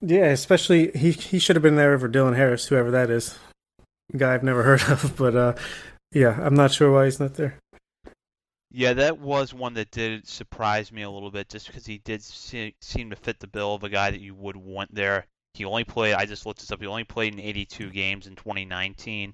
yeah, 0.00 0.26
especially 0.26 0.90
he 0.92 1.12
he 1.12 1.38
should 1.38 1.56
have 1.56 1.62
been 1.62 1.76
there 1.76 1.98
for 1.98 2.08
Dylan 2.08 2.36
Harris, 2.36 2.66
whoever 2.66 2.90
that 2.90 3.10
is, 3.10 3.38
guy 4.16 4.34
I've 4.34 4.42
never 4.42 4.62
heard 4.64 4.82
of. 4.82 5.16
But 5.16 5.36
uh, 5.36 5.54
yeah, 6.12 6.38
I'm 6.42 6.54
not 6.54 6.72
sure 6.72 6.92
why 6.92 7.06
he's 7.06 7.20
not 7.20 7.34
there. 7.34 7.56
Yeah, 8.76 8.94
that 8.94 9.20
was 9.20 9.54
one 9.54 9.74
that 9.74 9.92
did 9.92 10.26
surprise 10.26 10.90
me 10.90 11.02
a 11.02 11.10
little 11.10 11.30
bit, 11.30 11.48
just 11.48 11.68
because 11.68 11.86
he 11.86 11.98
did 11.98 12.20
see, 12.24 12.74
seem 12.80 13.08
to 13.10 13.14
fit 13.14 13.38
the 13.38 13.46
bill 13.46 13.72
of 13.76 13.84
a 13.84 13.88
guy 13.88 14.10
that 14.10 14.20
you 14.20 14.34
would 14.34 14.56
want 14.56 14.92
there. 14.92 15.28
He 15.52 15.64
only 15.64 15.84
played. 15.84 16.14
I 16.14 16.26
just 16.26 16.44
looked 16.44 16.58
this 16.58 16.72
up. 16.72 16.80
He 16.80 16.88
only 16.88 17.04
played 17.04 17.34
in 17.34 17.38
82 17.38 17.90
games 17.90 18.26
in 18.26 18.34
2019, 18.34 19.32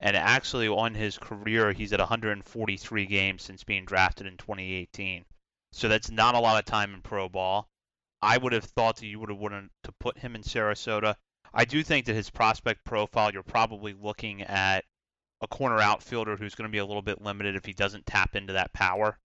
and 0.00 0.16
actually 0.18 0.68
on 0.68 0.92
his 0.92 1.16
career, 1.16 1.72
he's 1.72 1.94
at 1.94 1.98
143 1.98 3.06
games 3.06 3.42
since 3.42 3.64
being 3.64 3.86
drafted 3.86 4.26
in 4.26 4.36
2018. 4.36 5.24
So 5.72 5.88
that's 5.88 6.10
not 6.10 6.34
a 6.34 6.40
lot 6.40 6.58
of 6.58 6.66
time 6.66 6.92
in 6.92 7.00
pro 7.00 7.30
ball. 7.30 7.66
I 8.20 8.36
would 8.36 8.52
have 8.52 8.64
thought 8.64 8.96
that 8.96 9.06
you 9.06 9.18
would 9.18 9.30
have 9.30 9.38
wanted 9.38 9.70
to 9.84 9.92
put 9.92 10.18
him 10.18 10.34
in 10.34 10.42
Sarasota. 10.42 11.16
I 11.54 11.64
do 11.64 11.82
think 11.82 12.04
that 12.04 12.14
his 12.14 12.28
prospect 12.28 12.84
profile, 12.84 13.32
you're 13.32 13.42
probably 13.42 13.94
looking 13.94 14.42
at 14.42 14.84
a 15.44 15.48
corner 15.48 15.78
outfielder 15.78 16.36
who's 16.36 16.54
going 16.54 16.68
to 16.68 16.72
be 16.72 16.78
a 16.78 16.86
little 16.86 17.02
bit 17.02 17.22
limited 17.22 17.54
if 17.54 17.64
he 17.64 17.72
doesn't 17.72 18.06
tap 18.06 18.34
into 18.34 18.54
that 18.54 18.72
power. 18.72 19.18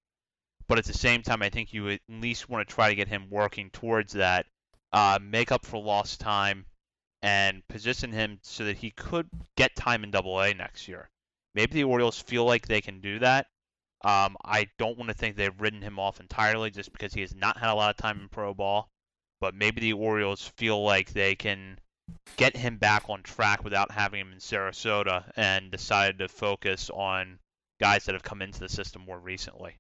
But 0.67 0.78
at 0.78 0.86
the 0.86 0.93
same 0.93 1.24
time, 1.24 1.41
I 1.41 1.49
think 1.49 1.74
you 1.74 1.89
at 1.89 2.01
least 2.07 2.49
want 2.49 2.67
to 2.67 2.74
try 2.74 2.89
to 2.89 2.95
get 2.95 3.07
him 3.07 3.30
working 3.30 3.72
towards 3.72 4.13
that, 4.13 4.45
uh, 4.93 5.17
make 5.22 5.51
up 5.51 5.65
for 5.65 5.82
lost 5.82 6.20
time, 6.20 6.65
and 7.22 7.67
position 7.67 8.11
him 8.11 8.39
so 8.43 8.65
that 8.65 8.78
he 8.78 8.91
could 8.91 9.28
get 9.55 9.76
time 9.76 10.03
in 10.03 10.11
Double 10.11 10.39
A 10.39 10.53
next 10.53 10.88
year. 10.88 11.09
Maybe 11.55 11.74
the 11.74 11.86
Orioles 11.86 12.20
feel 12.20 12.45
like 12.45 12.67
they 12.67 12.82
can 12.82 13.01
do 13.01 13.20
that. 13.20 13.47
Um, 14.03 14.38
I 14.45 14.67
don't 14.78 14.97
want 14.97 15.09
to 15.09 15.15
think 15.15 15.36
they've 15.36 15.59
ridden 15.59 15.82
him 15.82 15.99
off 15.99 16.20
entirely 16.20 16.70
just 16.70 16.91
because 16.91 17.13
he 17.13 17.22
has 17.22 17.36
not 17.36 17.57
had 17.57 17.72
a 17.72 17.76
lot 17.76 17.89
of 17.89 17.97
time 17.97 18.20
in 18.22 18.30
pro 18.30 18.53
ball. 18.53 18.89
But 19.41 19.55
maybe 19.55 19.82
the 19.82 19.93
Orioles 19.93 20.47
feel 20.57 20.84
like 20.84 21.13
they 21.13 21.36
can 21.36 21.80
get 22.38 22.55
him 22.55 22.78
back 22.78 23.10
on 23.10 23.24
track 23.24 23.64
without 23.64 23.91
having 23.91 24.22
him 24.22 24.34
in 24.34 24.39
Sarasota 24.39 25.30
and 25.36 25.72
decided 25.72 26.20
to 26.20 26.28
focus 26.28 26.89
on 26.89 27.39
guys 27.80 28.05
that 28.05 28.16
have 28.16 28.24
come 28.24 28.41
into 28.41 28.60
the 28.60 28.70
system 28.70 29.03
more 29.05 29.20
recently. 29.20 29.78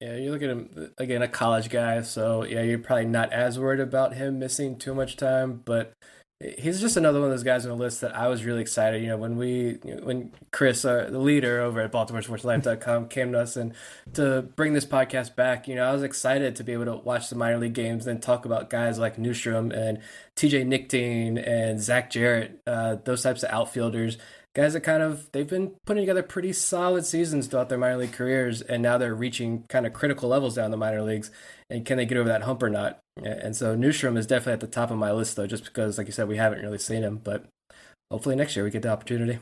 Yeah, 0.00 0.16
you 0.16 0.30
look 0.30 0.42
at 0.42 0.50
him 0.50 0.92
again, 0.98 1.22
a 1.22 1.28
college 1.28 1.70
guy, 1.70 2.02
so 2.02 2.44
yeah, 2.44 2.60
you're 2.60 2.78
probably 2.78 3.06
not 3.06 3.32
as 3.32 3.58
worried 3.58 3.80
about 3.80 4.14
him 4.14 4.38
missing 4.38 4.78
too 4.78 4.94
much 4.94 5.16
time, 5.16 5.62
but 5.64 5.94
he's 6.40 6.80
just 6.80 6.98
another 6.98 7.18
one 7.18 7.30
of 7.30 7.32
those 7.32 7.42
guys 7.42 7.64
on 7.64 7.70
the 7.70 7.82
list 7.82 8.02
that 8.02 8.14
I 8.14 8.28
was 8.28 8.44
really 8.44 8.60
excited. 8.60 9.02
You 9.02 9.08
know, 9.08 9.16
when 9.16 9.36
we, 9.36 9.78
when 10.02 10.32
Chris, 10.50 10.84
uh, 10.84 11.08
the 11.10 11.18
leader 11.18 11.60
over 11.60 11.80
at 11.80 11.92
BaltimoreSportsLife.com, 11.92 13.08
came 13.08 13.32
to 13.32 13.40
us 13.40 13.56
and 13.56 13.72
to 14.14 14.42
bring 14.42 14.74
this 14.74 14.84
podcast 14.84 15.34
back, 15.34 15.66
you 15.66 15.74
know, 15.74 15.88
I 15.88 15.92
was 15.92 16.02
excited 16.02 16.54
to 16.56 16.64
be 16.64 16.72
able 16.72 16.84
to 16.86 16.96
watch 16.96 17.30
the 17.30 17.36
minor 17.36 17.58
league 17.58 17.72
games 17.72 18.06
and 18.06 18.20
talk 18.20 18.44
about 18.44 18.68
guys 18.68 18.98
like 18.98 19.16
Neustrom 19.16 19.74
and 19.74 19.98
TJ 20.36 20.66
Nichting 20.66 21.42
and 21.46 21.80
Zach 21.80 22.10
Jarrett, 22.10 22.60
uh, 22.66 22.96
those 23.04 23.22
types 23.22 23.42
of 23.42 23.50
outfielders. 23.50 24.18
Guys 24.52 24.72
that 24.72 24.80
kind 24.80 25.02
of 25.02 25.30
they've 25.32 25.48
been 25.48 25.72
putting 25.84 26.02
together 26.02 26.22
pretty 26.22 26.50
solid 26.50 27.04
seasons 27.04 27.46
throughout 27.46 27.68
their 27.68 27.76
minor 27.76 27.98
league 27.98 28.12
careers, 28.12 28.62
and 28.62 28.82
now 28.82 28.96
they're 28.96 29.14
reaching 29.14 29.64
kind 29.68 29.86
of 29.86 29.92
critical 29.92 30.30
levels 30.30 30.54
down 30.54 30.70
the 30.70 30.78
minor 30.78 31.02
leagues. 31.02 31.30
And 31.68 31.84
can 31.84 31.96
they 31.96 32.06
get 32.06 32.18
over 32.18 32.28
that 32.28 32.42
hump 32.42 32.62
or 32.62 32.70
not? 32.70 33.00
And 33.22 33.56
so 33.56 33.76
Neustrom 33.76 34.16
is 34.16 34.26
definitely 34.26 34.54
at 34.54 34.60
the 34.60 34.66
top 34.66 34.90
of 34.90 34.98
my 34.98 35.10
list, 35.10 35.36
though, 35.36 35.46
just 35.46 35.64
because, 35.64 35.98
like 35.98 36.06
you 36.06 36.12
said, 36.12 36.28
we 36.28 36.36
haven't 36.36 36.62
really 36.62 36.78
seen 36.78 37.02
him. 37.02 37.20
But 37.22 37.46
hopefully 38.10 38.36
next 38.36 38.54
year 38.54 38.64
we 38.64 38.70
get 38.70 38.82
the 38.82 38.90
opportunity. 38.90 39.38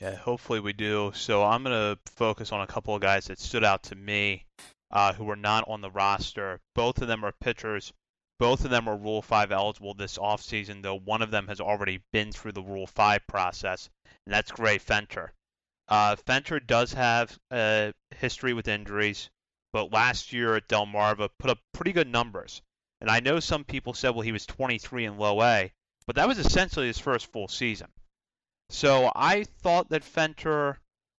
Yeah, 0.00 0.16
hopefully 0.16 0.60
we 0.60 0.72
do. 0.72 1.12
So 1.14 1.44
I'm 1.44 1.62
going 1.62 1.74
to 1.74 2.12
focus 2.12 2.50
on 2.50 2.60
a 2.60 2.66
couple 2.66 2.94
of 2.94 3.02
guys 3.02 3.26
that 3.26 3.38
stood 3.38 3.62
out 3.62 3.82
to 3.84 3.94
me 3.94 4.44
uh, 4.90 5.12
who 5.12 5.24
were 5.24 5.36
not 5.36 5.68
on 5.68 5.80
the 5.80 5.90
roster. 5.90 6.60
Both 6.74 7.02
of 7.02 7.08
them 7.08 7.24
are 7.24 7.32
pitchers. 7.40 7.92
Both 8.38 8.64
of 8.64 8.70
them 8.70 8.88
are 8.88 8.96
Rule 8.96 9.22
5 9.22 9.52
eligible 9.52 9.94
this 9.94 10.18
offseason, 10.18 10.82
though 10.82 10.98
one 10.98 11.22
of 11.22 11.30
them 11.30 11.46
has 11.46 11.60
already 11.60 12.02
been 12.12 12.32
through 12.32 12.52
the 12.52 12.62
Rule 12.62 12.88
5 12.88 13.24
process, 13.28 13.88
and 14.26 14.34
that's 14.34 14.50
Gray 14.50 14.78
Fenter. 14.78 15.32
Uh, 15.86 16.16
Fenter 16.16 16.58
does 16.58 16.92
have 16.94 17.38
a 17.52 17.92
history 18.10 18.52
with 18.52 18.66
injuries 18.66 19.30
but 19.72 19.92
last 19.92 20.32
year 20.32 20.54
at 20.54 20.68
Delmarva 20.68 21.30
put 21.38 21.50
up 21.50 21.58
pretty 21.72 21.92
good 21.92 22.08
numbers. 22.08 22.62
And 23.00 23.10
I 23.10 23.20
know 23.20 23.40
some 23.40 23.64
people 23.64 23.94
said, 23.94 24.10
well, 24.10 24.20
he 24.20 24.32
was 24.32 24.46
23 24.46 25.06
in 25.06 25.18
low 25.18 25.42
A, 25.42 25.72
but 26.06 26.16
that 26.16 26.28
was 26.28 26.38
essentially 26.38 26.86
his 26.86 26.98
first 26.98 27.26
full 27.32 27.48
season. 27.48 27.88
So 28.68 29.10
I 29.14 29.44
thought 29.44 29.88
that 29.90 30.04
Fenter, 30.04 30.76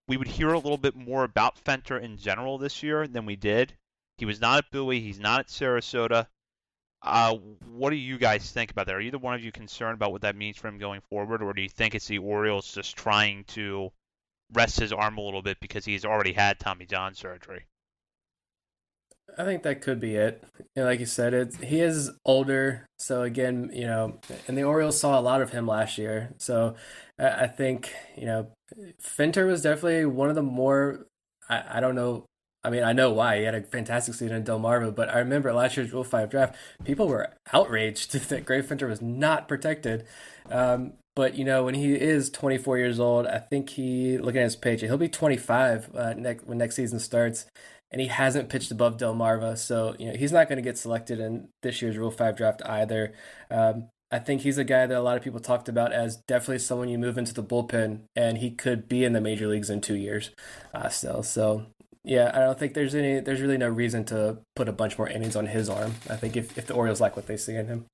we 0.08 0.16
would 0.16 0.28
hear 0.28 0.52
a 0.52 0.58
little 0.58 0.78
bit 0.78 0.96
more 0.96 1.24
about 1.24 1.58
Fenter 1.58 1.98
in 1.98 2.16
general 2.16 2.58
this 2.58 2.82
year 2.82 3.06
than 3.06 3.26
we 3.26 3.36
did. 3.36 3.76
He 4.18 4.24
was 4.24 4.40
not 4.40 4.58
at 4.58 4.70
Bowie, 4.70 5.00
he's 5.00 5.18
not 5.18 5.40
at 5.40 5.48
Sarasota. 5.48 6.28
Uh, 7.02 7.36
what 7.66 7.90
do 7.90 7.96
you 7.96 8.16
guys 8.16 8.50
think 8.50 8.70
about 8.70 8.86
that? 8.86 8.94
Are 8.94 9.00
either 9.00 9.18
one 9.18 9.34
of 9.34 9.44
you 9.44 9.52
concerned 9.52 9.94
about 9.94 10.10
what 10.10 10.22
that 10.22 10.36
means 10.36 10.56
for 10.56 10.68
him 10.68 10.78
going 10.78 11.02
forward, 11.02 11.42
or 11.42 11.52
do 11.52 11.60
you 11.60 11.68
think 11.68 11.94
it's 11.94 12.06
the 12.06 12.18
Orioles 12.18 12.72
just 12.72 12.96
trying 12.96 13.44
to 13.44 13.92
rest 14.52 14.80
his 14.80 14.92
arm 14.92 15.18
a 15.18 15.20
little 15.20 15.42
bit 15.42 15.60
because 15.60 15.84
he's 15.84 16.06
already 16.06 16.32
had 16.32 16.58
Tommy 16.58 16.86
John 16.86 17.14
surgery? 17.14 17.66
I 19.36 19.44
think 19.44 19.62
that 19.62 19.80
could 19.80 20.00
be 20.00 20.16
it. 20.16 20.44
Like 20.76 21.00
you 21.00 21.06
said, 21.06 21.34
it's 21.34 21.56
he 21.58 21.80
is 21.80 22.10
older, 22.24 22.86
so 22.98 23.22
again, 23.22 23.70
you 23.72 23.86
know, 23.86 24.18
and 24.46 24.56
the 24.56 24.64
Orioles 24.64 24.98
saw 24.98 25.18
a 25.18 25.22
lot 25.22 25.42
of 25.42 25.50
him 25.50 25.66
last 25.66 25.98
year. 25.98 26.34
So 26.38 26.76
I 27.18 27.46
think 27.46 27.92
you 28.16 28.26
know, 28.26 28.48
Fenter 29.00 29.46
was 29.46 29.62
definitely 29.62 30.06
one 30.06 30.28
of 30.28 30.34
the 30.34 30.42
more. 30.42 31.06
I, 31.48 31.78
I 31.78 31.80
don't 31.80 31.94
know. 31.94 32.26
I 32.62 32.70
mean, 32.70 32.82
I 32.82 32.92
know 32.92 33.12
why 33.12 33.38
he 33.38 33.44
had 33.44 33.54
a 33.54 33.62
fantastic 33.62 34.14
season 34.14 34.36
in 34.36 34.44
Delmarva, 34.44 34.94
but 34.94 35.10
I 35.10 35.18
remember 35.18 35.52
last 35.52 35.76
year's 35.76 35.92
Rule 35.92 36.04
Five 36.04 36.30
draft, 36.30 36.56
people 36.84 37.08
were 37.08 37.34
outraged 37.52 38.12
that 38.28 38.46
Gray 38.46 38.62
Fenter 38.62 38.88
was 38.88 39.02
not 39.02 39.48
protected. 39.48 40.06
Um, 40.50 40.94
but 41.16 41.36
you 41.36 41.44
know, 41.44 41.64
when 41.64 41.74
he 41.74 41.94
is 41.94 42.30
24 42.30 42.78
years 42.78 42.98
old, 42.98 43.26
I 43.26 43.38
think 43.38 43.70
he 43.70 44.18
looking 44.18 44.40
at 44.40 44.44
his 44.44 44.56
page, 44.56 44.80
he'll 44.80 44.96
be 44.96 45.08
25 45.08 45.94
uh, 45.94 46.14
next 46.14 46.46
when 46.46 46.58
next 46.58 46.76
season 46.76 46.98
starts 46.98 47.46
and 47.94 48.00
he 48.00 48.08
hasn't 48.08 48.48
pitched 48.48 48.72
above 48.72 48.96
Delmarva, 48.96 49.56
so 49.56 49.94
you 50.00 50.08
know 50.08 50.16
he's 50.16 50.32
not 50.32 50.48
going 50.48 50.56
to 50.56 50.62
get 50.62 50.76
selected 50.76 51.20
in 51.20 51.48
this 51.62 51.80
year's 51.80 51.96
Rule 51.96 52.10
Five 52.10 52.36
draft 52.36 52.60
either. 52.66 53.12
Um, 53.52 53.88
I 54.10 54.18
think 54.18 54.40
he's 54.40 54.58
a 54.58 54.64
guy 54.64 54.84
that 54.84 54.98
a 54.98 55.00
lot 55.00 55.16
of 55.16 55.22
people 55.22 55.38
talked 55.38 55.68
about 55.68 55.92
as 55.92 56.16
definitely 56.26 56.58
someone 56.58 56.88
you 56.88 56.98
move 56.98 57.16
into 57.16 57.32
the 57.32 57.44
bullpen, 57.44 58.00
and 58.16 58.38
he 58.38 58.50
could 58.50 58.88
be 58.88 59.04
in 59.04 59.12
the 59.12 59.20
major 59.20 59.46
leagues 59.46 59.70
in 59.70 59.80
two 59.80 59.94
years 59.94 60.32
uh, 60.74 60.88
still. 60.88 61.22
So 61.22 61.66
yeah, 62.02 62.32
I 62.34 62.40
don't 62.40 62.58
think 62.58 62.74
there's 62.74 62.96
any. 62.96 63.20
There's 63.20 63.40
really 63.40 63.58
no 63.58 63.68
reason 63.68 64.04
to 64.06 64.38
put 64.56 64.68
a 64.68 64.72
bunch 64.72 64.98
more 64.98 65.08
innings 65.08 65.36
on 65.36 65.46
his 65.46 65.68
arm. 65.68 65.94
I 66.10 66.16
think 66.16 66.36
if 66.36 66.58
if 66.58 66.66
the 66.66 66.74
Orioles 66.74 67.00
like 67.00 67.14
what 67.14 67.28
they 67.28 67.36
see 67.36 67.54
in 67.54 67.68
him. 67.68 67.86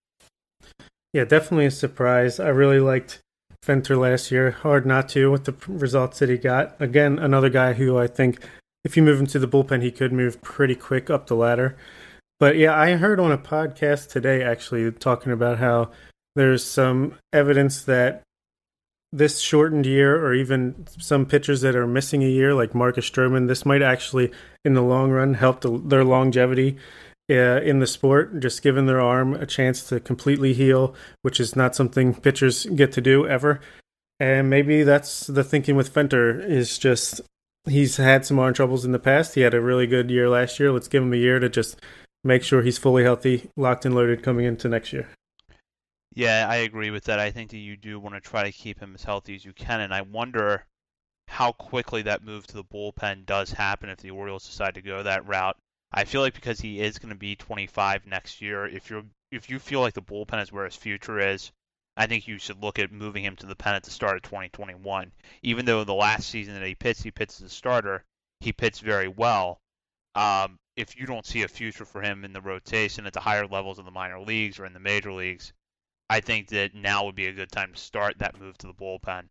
Yeah, 1.12 1.24
definitely 1.24 1.66
a 1.66 1.70
surprise. 1.70 2.40
I 2.40 2.48
really 2.48 2.80
liked 2.80 3.20
Fenter 3.62 3.98
last 3.98 4.30
year. 4.30 4.51
Hard 4.51 4.86
not 4.86 5.11
to 5.11 5.30
with 5.30 5.44
the 5.44 5.55
results 5.68 6.20
that 6.20 6.30
he 6.30 6.38
got. 6.38 6.80
Again, 6.80 7.18
another 7.18 7.51
guy 7.51 7.74
who 7.74 7.98
I 7.98 8.07
think 8.07 8.38
if 8.84 8.96
you 8.96 9.02
move 9.02 9.20
him 9.20 9.26
to 9.26 9.38
the 9.38 9.48
bullpen, 9.48 9.82
he 9.82 9.90
could 9.90 10.12
move 10.12 10.40
pretty 10.42 10.74
quick 10.74 11.10
up 11.10 11.26
the 11.26 11.36
ladder. 11.36 11.76
But 12.38 12.56
yeah, 12.56 12.78
I 12.78 12.96
heard 12.96 13.20
on 13.20 13.32
a 13.32 13.38
podcast 13.38 14.08
today 14.08 14.42
actually 14.42 14.90
talking 14.92 15.32
about 15.32 15.58
how 15.58 15.90
there's 16.36 16.64
some 16.64 17.14
evidence 17.32 17.82
that 17.84 18.22
this 19.12 19.40
shortened 19.40 19.86
year, 19.86 20.24
or 20.24 20.32
even 20.34 20.86
some 20.98 21.26
pitchers 21.26 21.60
that 21.62 21.74
are 21.74 21.86
missing 21.86 22.22
a 22.22 22.28
year, 22.28 22.54
like 22.54 22.74
Marcus 22.74 23.10
Stroman, 23.10 23.48
this 23.48 23.66
might 23.66 23.82
actually, 23.82 24.30
in 24.64 24.74
the 24.74 24.82
long 24.82 25.10
run, 25.10 25.34
help 25.34 25.60
the, 25.62 25.78
their 25.84 26.04
longevity 26.04 26.76
uh, 27.28 27.60
in 27.62 27.80
the 27.80 27.86
sport, 27.86 28.40
just 28.40 28.62
giving 28.62 28.86
their 28.86 29.00
arm 29.00 29.34
a 29.34 29.46
chance 29.46 29.88
to 29.88 29.98
completely 29.98 30.54
heal, 30.54 30.94
which 31.22 31.40
is 31.40 31.56
not 31.56 31.74
something 31.74 32.14
pitchers 32.14 32.66
get 32.66 32.92
to 32.92 33.00
do 33.00 33.26
ever. 33.26 33.60
And 34.20 34.48
maybe 34.48 34.84
that's 34.84 35.26
the 35.26 35.42
thinking 35.42 35.76
with 35.76 35.92
Fenter 35.92 36.38
is 36.38 36.78
just 36.78 37.20
he's 37.70 37.96
had 37.96 38.26
some 38.26 38.38
arm 38.38 38.54
troubles 38.54 38.84
in 38.84 38.92
the 38.92 38.98
past. 38.98 39.34
He 39.34 39.40
had 39.42 39.54
a 39.54 39.60
really 39.60 39.86
good 39.86 40.10
year 40.10 40.28
last 40.28 40.60
year. 40.60 40.72
Let's 40.72 40.88
give 40.88 41.02
him 41.02 41.12
a 41.12 41.16
year 41.16 41.38
to 41.38 41.48
just 41.48 41.80
make 42.22 42.42
sure 42.42 42.62
he's 42.62 42.78
fully 42.78 43.04
healthy, 43.04 43.50
locked 43.56 43.84
and 43.84 43.94
loaded 43.94 44.22
coming 44.22 44.44
into 44.44 44.68
next 44.68 44.92
year. 44.92 45.08
Yeah, 46.14 46.46
I 46.48 46.56
agree 46.56 46.90
with 46.90 47.04
that. 47.04 47.20
I 47.20 47.30
think 47.30 47.50
that 47.50 47.58
you 47.58 47.76
do 47.76 48.00
want 48.00 48.16
to 48.16 48.20
try 48.20 48.42
to 48.42 48.52
keep 48.52 48.80
him 48.80 48.94
as 48.94 49.04
healthy 49.04 49.34
as 49.34 49.44
you 49.44 49.52
can, 49.52 49.80
and 49.80 49.94
I 49.94 50.02
wonder 50.02 50.66
how 51.28 51.52
quickly 51.52 52.02
that 52.02 52.24
move 52.24 52.46
to 52.48 52.54
the 52.54 52.64
bullpen 52.64 53.24
does 53.24 53.52
happen 53.52 53.88
if 53.88 53.98
the 53.98 54.10
Orioles 54.10 54.46
decide 54.46 54.74
to 54.74 54.82
go 54.82 55.02
that 55.02 55.26
route. 55.26 55.56
I 55.92 56.04
feel 56.04 56.20
like 56.20 56.34
because 56.34 56.60
he 56.60 56.80
is 56.80 56.98
going 56.98 57.10
to 57.10 57.18
be 57.18 57.36
25 57.36 58.06
next 58.06 58.40
year, 58.40 58.66
if 58.66 58.90
you're 58.90 59.04
if 59.30 59.48
you 59.48 59.60
feel 59.60 59.80
like 59.80 59.94
the 59.94 60.02
bullpen 60.02 60.42
is 60.42 60.52
where 60.52 60.64
his 60.64 60.74
future 60.74 61.20
is, 61.20 61.52
I 61.97 62.07
think 62.07 62.26
you 62.26 62.38
should 62.38 62.62
look 62.62 62.78
at 62.78 62.93
moving 62.93 63.24
him 63.24 63.36
to 63.36 63.47
the 63.47 63.57
pen 63.57 63.74
at 63.74 63.82
the 63.82 63.91
start 63.91 64.16
of 64.16 64.22
2021. 64.22 65.12
Even 65.43 65.64
though 65.64 65.84
the 65.84 65.93
last 65.93 66.28
season 66.28 66.55
that 66.55 66.66
he 66.66 66.74
pitched, 66.74 67.03
he 67.03 67.11
pitched 67.11 67.41
as 67.41 67.47
a 67.47 67.49
starter, 67.51 68.05
he 68.41 68.53
pitched 68.53 68.82
very 68.82 69.09
well. 69.09 69.61
Um, 70.14 70.59
if 70.76 70.97
you 70.97 71.07
don't 71.07 71.26
see 71.26 71.43
a 71.43 71.49
future 71.49 71.84
for 71.84 72.01
him 72.01 72.24
in 72.24 72.32
the 72.32 72.41
rotation 72.41 73.07
at 73.07 73.12
the 73.12 73.20
higher 73.20 73.47
levels 73.47 73.78
of 73.78 73.84
the 73.84 73.91
minor 73.91 74.20
leagues 74.20 74.59
or 74.59 74.66
in 74.66 74.72
the 74.72 74.80
major 74.80 75.12
leagues, 75.12 75.53
I 76.09 76.20
think 76.20 76.49
that 76.49 76.74
now 76.74 77.05
would 77.05 77.14
be 77.14 77.26
a 77.26 77.32
good 77.32 77.53
time 77.53 77.72
to 77.72 77.78
start 77.78 78.18
that 78.18 78.41
move 78.41 78.57
to 78.59 78.66
the 78.66 78.74
bullpen. 78.74 79.28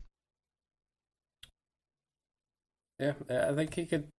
Yeah, 3.00 3.14
I 3.30 3.54
think 3.54 3.74
he 3.74 3.86
could 3.86 4.10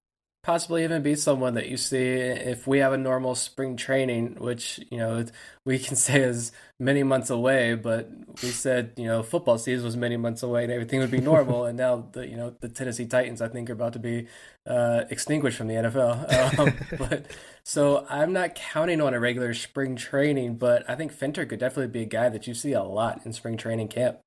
possibly 0.43 0.85
even 0.85 1.03
be 1.03 1.15
someone 1.15 1.55
that 1.55 1.69
you 1.69 1.77
see 1.77 1.99
if 1.99 2.67
we 2.67 2.79
have 2.79 2.93
a 2.93 2.99
normal 2.99 3.35
spring 3.35 3.77
training, 3.77 4.37
which 4.39 4.81
you 4.91 4.99
know 4.99 5.25
we 5.65 5.79
can 5.79 5.97
say 5.97 6.21
is 6.21 6.53
many 6.79 7.03
months 7.03 7.31
away. 7.31 7.75
But 7.75 8.11
we 8.43 8.51
said 8.51 8.93
you 8.97 9.07
know 9.07 9.23
football 9.23 9.59
season 9.59 9.85
was 9.85 9.97
many 9.97 10.17
months 10.17 10.43
away 10.43 10.65
and 10.65 10.73
everything 10.73 11.01
would 11.01 11.11
be 11.11 11.21
normal, 11.21 11.65
and 11.67 11.77
now 11.77 12.09
the 12.13 12.27
you 12.27 12.37
know 12.37 12.55
the 12.61 12.69
Tennessee 12.69 13.07
Titans 13.07 13.43
I 13.43 13.49
think 13.49 13.69
are 13.69 13.75
about 13.75 13.93
to 13.95 13.99
be 13.99 14.27
uh, 14.67 15.05
extinguished 15.11 15.59
from 15.59 15.69
the 15.69 15.75
NFL. 15.75 16.29
Um, 16.61 16.75
but 16.99 17.27
so 17.65 18.05
I'm 18.09 18.33
not 18.33 18.55
counting 18.55 19.01
on 19.01 19.15
a 19.15 19.21
regular 19.21 19.55
spring 19.55 19.95
training, 19.95 20.57
but 20.57 20.89
I 20.89 20.95
think 20.95 21.13
Fenter 21.13 21.47
could 21.47 21.61
definitely 21.61 21.93
be 21.93 22.03
a 22.03 22.07
guy 22.07 22.29
that 22.29 22.47
you 22.47 22.55
see 22.55 22.73
a 22.73 22.83
lot 22.83 23.25
in 23.25 23.33
spring 23.33 23.57
training 23.57 23.89
camp, 23.89 24.19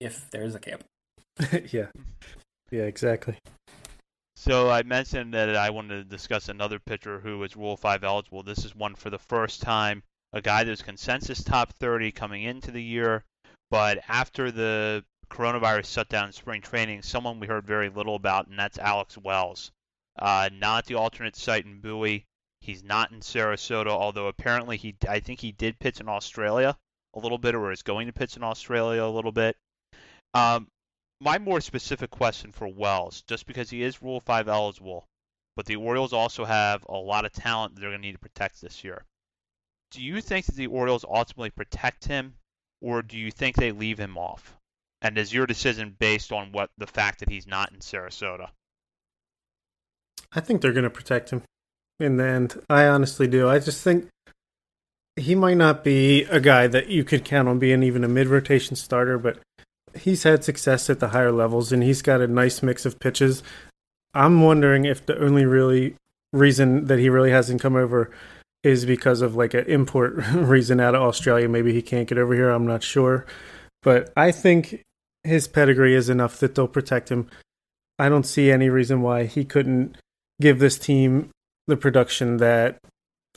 if 0.00 0.28
there 0.30 0.42
is 0.42 0.54
a 0.54 0.58
camp. 0.58 0.84
yeah, 1.70 1.86
yeah, 2.70 2.82
exactly. 2.82 3.36
So 4.44 4.68
I 4.68 4.82
mentioned 4.82 5.34
that 5.34 5.54
I 5.54 5.70
wanted 5.70 5.98
to 5.98 6.16
discuss 6.16 6.48
another 6.48 6.80
pitcher 6.80 7.20
who 7.20 7.40
is 7.44 7.54
Rule 7.54 7.76
5 7.76 8.02
eligible. 8.02 8.42
This 8.42 8.64
is 8.64 8.74
one 8.74 8.96
for 8.96 9.08
the 9.08 9.20
first 9.20 9.62
time, 9.62 10.02
a 10.32 10.42
guy 10.42 10.64
that 10.64 10.70
was 10.70 10.82
consensus 10.82 11.44
top 11.44 11.72
30 11.74 12.10
coming 12.10 12.42
into 12.42 12.72
the 12.72 12.82
year, 12.82 13.24
but 13.70 14.00
after 14.08 14.50
the 14.50 15.04
coronavirus 15.30 15.92
shut 15.92 16.08
down 16.08 16.32
spring 16.32 16.60
training, 16.60 17.02
someone 17.02 17.38
we 17.38 17.46
heard 17.46 17.64
very 17.64 17.88
little 17.88 18.16
about, 18.16 18.48
and 18.48 18.58
that's 18.58 18.80
Alex 18.80 19.16
Wells. 19.16 19.70
Uh, 20.18 20.50
not 20.52 20.86
the 20.86 20.96
alternate 20.96 21.36
site 21.36 21.64
in 21.64 21.78
Bowie. 21.78 22.26
He's 22.62 22.82
not 22.82 23.12
in 23.12 23.20
Sarasota, 23.20 23.90
although 23.90 24.26
apparently 24.26 24.76
he, 24.76 24.96
I 25.08 25.20
think 25.20 25.38
he 25.38 25.52
did 25.52 25.78
pitch 25.78 26.00
in 26.00 26.08
Australia 26.08 26.76
a 27.14 27.20
little 27.20 27.38
bit, 27.38 27.54
or 27.54 27.70
is 27.70 27.82
going 27.84 28.08
to 28.08 28.12
pitch 28.12 28.36
in 28.36 28.42
Australia 28.42 29.04
a 29.04 29.06
little 29.06 29.30
bit. 29.30 29.56
Um, 30.34 30.66
my 31.22 31.38
more 31.38 31.60
specific 31.60 32.10
question 32.10 32.50
for 32.50 32.66
Wells, 32.66 33.22
just 33.28 33.46
because 33.46 33.70
he 33.70 33.82
is 33.82 34.02
Rule 34.02 34.20
5 34.20 34.48
eligible, 34.48 35.06
but 35.54 35.66
the 35.66 35.76
Orioles 35.76 36.12
also 36.12 36.44
have 36.44 36.84
a 36.88 36.96
lot 36.96 37.24
of 37.24 37.32
talent 37.32 37.74
that 37.74 37.80
they're 37.80 37.90
going 37.90 38.02
to 38.02 38.06
need 38.06 38.14
to 38.14 38.18
protect 38.18 38.60
this 38.60 38.82
year. 38.82 39.04
Do 39.92 40.02
you 40.02 40.20
think 40.20 40.46
that 40.46 40.56
the 40.56 40.66
Orioles 40.66 41.04
ultimately 41.08 41.50
protect 41.50 42.06
him, 42.06 42.34
or 42.80 43.02
do 43.02 43.16
you 43.16 43.30
think 43.30 43.54
they 43.54 43.70
leave 43.70 43.98
him 43.98 44.18
off? 44.18 44.56
And 45.00 45.16
is 45.16 45.32
your 45.32 45.46
decision 45.46 45.94
based 45.96 46.32
on 46.32 46.50
what 46.50 46.70
the 46.76 46.86
fact 46.86 47.20
that 47.20 47.30
he's 47.30 47.46
not 47.46 47.72
in 47.72 47.78
Sarasota? 47.78 48.48
I 50.32 50.40
think 50.40 50.60
they're 50.60 50.72
going 50.72 50.84
to 50.84 50.90
protect 50.90 51.30
him 51.30 51.42
in 52.00 52.16
the 52.16 52.24
end. 52.24 52.60
I 52.68 52.86
honestly 52.86 53.28
do. 53.28 53.48
I 53.48 53.58
just 53.60 53.82
think 53.82 54.08
he 55.14 55.34
might 55.34 55.56
not 55.56 55.84
be 55.84 56.24
a 56.24 56.40
guy 56.40 56.66
that 56.66 56.88
you 56.88 57.04
could 57.04 57.24
count 57.24 57.48
on 57.48 57.58
being 57.58 57.82
even 57.82 58.02
a 58.02 58.08
mid 58.08 58.28
rotation 58.28 58.74
starter, 58.76 59.18
but 59.18 59.38
he's 59.96 60.22
had 60.22 60.44
success 60.44 60.90
at 60.90 61.00
the 61.00 61.08
higher 61.08 61.32
levels 61.32 61.72
and 61.72 61.82
he's 61.82 62.02
got 62.02 62.20
a 62.20 62.26
nice 62.26 62.62
mix 62.62 62.84
of 62.86 62.98
pitches. 62.98 63.42
I'm 64.14 64.42
wondering 64.42 64.84
if 64.84 65.06
the 65.06 65.18
only 65.18 65.46
really 65.46 65.94
reason 66.32 66.86
that 66.86 66.98
he 66.98 67.08
really 67.08 67.30
hasn't 67.30 67.62
come 67.62 67.76
over 67.76 68.10
is 68.62 68.84
because 68.84 69.22
of 69.22 69.34
like 69.34 69.54
an 69.54 69.66
import 69.66 70.14
reason 70.34 70.80
out 70.80 70.94
of 70.94 71.02
Australia. 71.02 71.48
Maybe 71.48 71.72
he 71.72 71.82
can't 71.82 72.08
get 72.08 72.18
over 72.18 72.34
here. 72.34 72.50
I'm 72.50 72.66
not 72.66 72.82
sure. 72.82 73.26
But 73.82 74.12
I 74.16 74.30
think 74.30 74.82
his 75.24 75.48
pedigree 75.48 75.94
is 75.94 76.08
enough 76.08 76.38
that 76.38 76.54
they'll 76.54 76.68
protect 76.68 77.10
him. 77.10 77.28
I 77.98 78.08
don't 78.08 78.26
see 78.26 78.50
any 78.50 78.68
reason 78.68 79.02
why 79.02 79.24
he 79.24 79.44
couldn't 79.44 79.96
give 80.40 80.58
this 80.58 80.78
team 80.78 81.30
the 81.66 81.76
production 81.76 82.38
that 82.38 82.78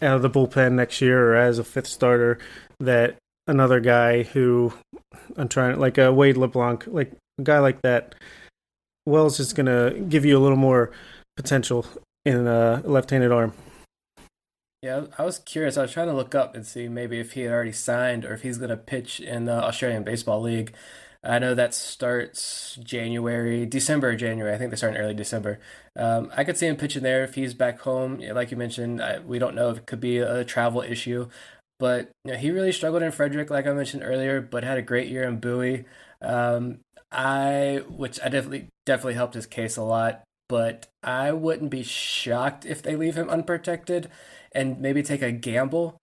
out 0.02 0.16
of 0.16 0.22
the 0.22 0.30
bullpen 0.30 0.74
next 0.74 1.02
year 1.02 1.32
or 1.32 1.36
as 1.36 1.60
a 1.60 1.64
fifth 1.64 1.88
starter 1.88 2.38
that 2.80 3.18
another 3.48 3.80
guy 3.80 4.24
who 4.24 4.74
I'm 5.38 5.48
trying 5.48 5.80
like 5.80 5.98
a 5.98 6.12
Wade 6.12 6.38
LeBlanc, 6.38 6.86
like 6.88 7.14
a 7.40 7.44
guy 7.44 7.60
like 7.60 7.82
that. 7.82 8.16
Wells 9.06 9.40
is 9.40 9.54
to 9.68 10.06
give 10.10 10.26
you 10.26 10.38
a 10.38 10.42
little 10.42 10.58
more 10.58 10.92
potential 11.38 11.86
in 12.26 12.48
a 12.48 12.82
left-handed 12.84 13.32
arm. 13.32 13.54
Yeah, 14.82 15.06
I 15.18 15.24
was 15.24 15.40
curious. 15.40 15.78
I 15.78 15.84
was 15.84 15.92
trying 15.92 16.08
to 16.08 16.14
look 16.14 16.36
up 16.36 16.56
and 16.56 16.66
see 16.66 16.88
maybe 16.88 17.20
if 17.20 17.34
he 17.34 17.42
had 17.42 17.52
already 17.52 17.72
signed 17.72 18.26
or 18.26 18.34
if 18.34 18.42
he's 18.42 18.58
to 18.70 18.78
pitch 18.78 19.20
in 19.20 19.46
the 19.46 19.64
Australian 19.64 20.04
Baseball 20.04 20.42
League. 20.42 20.74
I 21.24 21.40
know 21.40 21.56
that 21.56 21.74
starts 21.74 22.78
January, 22.84 23.66
December 23.66 24.10
or 24.10 24.16
January. 24.16 24.54
I 24.54 24.60
think 24.60 24.70
they 24.70 24.78
start 24.78 24.94
in 24.94 25.02
early 25.02 25.16
December. 25.16 25.60
Um, 25.96 26.32
I 26.38 26.44
could 26.44 26.56
see 26.56 26.68
him 26.68 26.76
pitching 26.76 27.02
there 27.02 27.24
if 27.24 27.34
he's 27.34 27.56
back 27.56 27.80
home. 27.80 28.20
Like 28.20 28.52
you 28.52 28.58
mentioned, 28.58 29.02
I, 29.02 29.20
we 29.20 29.40
don't 29.40 29.56
know 29.56 29.72
if 29.72 29.78
it 29.80 29.86
could 29.88 30.00
be 30.00 30.20
a 30.20 30.46
travel 30.46 30.84
issue. 30.84 31.30
But 31.80 32.12
you 32.24 32.32
know, 32.32 32.38
he 32.38 32.52
really 32.52 32.72
struggled 32.72 33.04
in 33.04 33.12
Frederick, 33.12 33.50
like 33.50 33.68
I 33.68 33.74
mentioned 33.74 34.04
earlier, 34.04 34.42
but 34.42 34.64
had 34.64 34.78
a 34.78 34.82
great 34.82 35.10
year 35.10 35.24
in 35.24 35.40
Bowie. 35.40 35.86
Um, 36.22 36.80
I, 37.12 37.84
which 37.90 38.20
I 38.22 38.30
definitely 38.30 38.70
definitely 38.86 39.14
helped 39.16 39.34
his 39.36 39.46
case 39.46 39.78
a 39.78 39.84
lot. 39.84 40.24
But 40.48 40.88
I 41.04 41.32
wouldn't 41.32 41.72
be 41.72 41.84
shocked 41.84 42.66
if 42.66 42.82
they 42.82 42.96
leave 42.96 43.16
him 43.16 43.30
unprotected 43.30 44.10
and 44.52 44.80
maybe 44.80 45.02
take 45.02 45.24
a 45.24 45.32
gamble. 45.32 45.98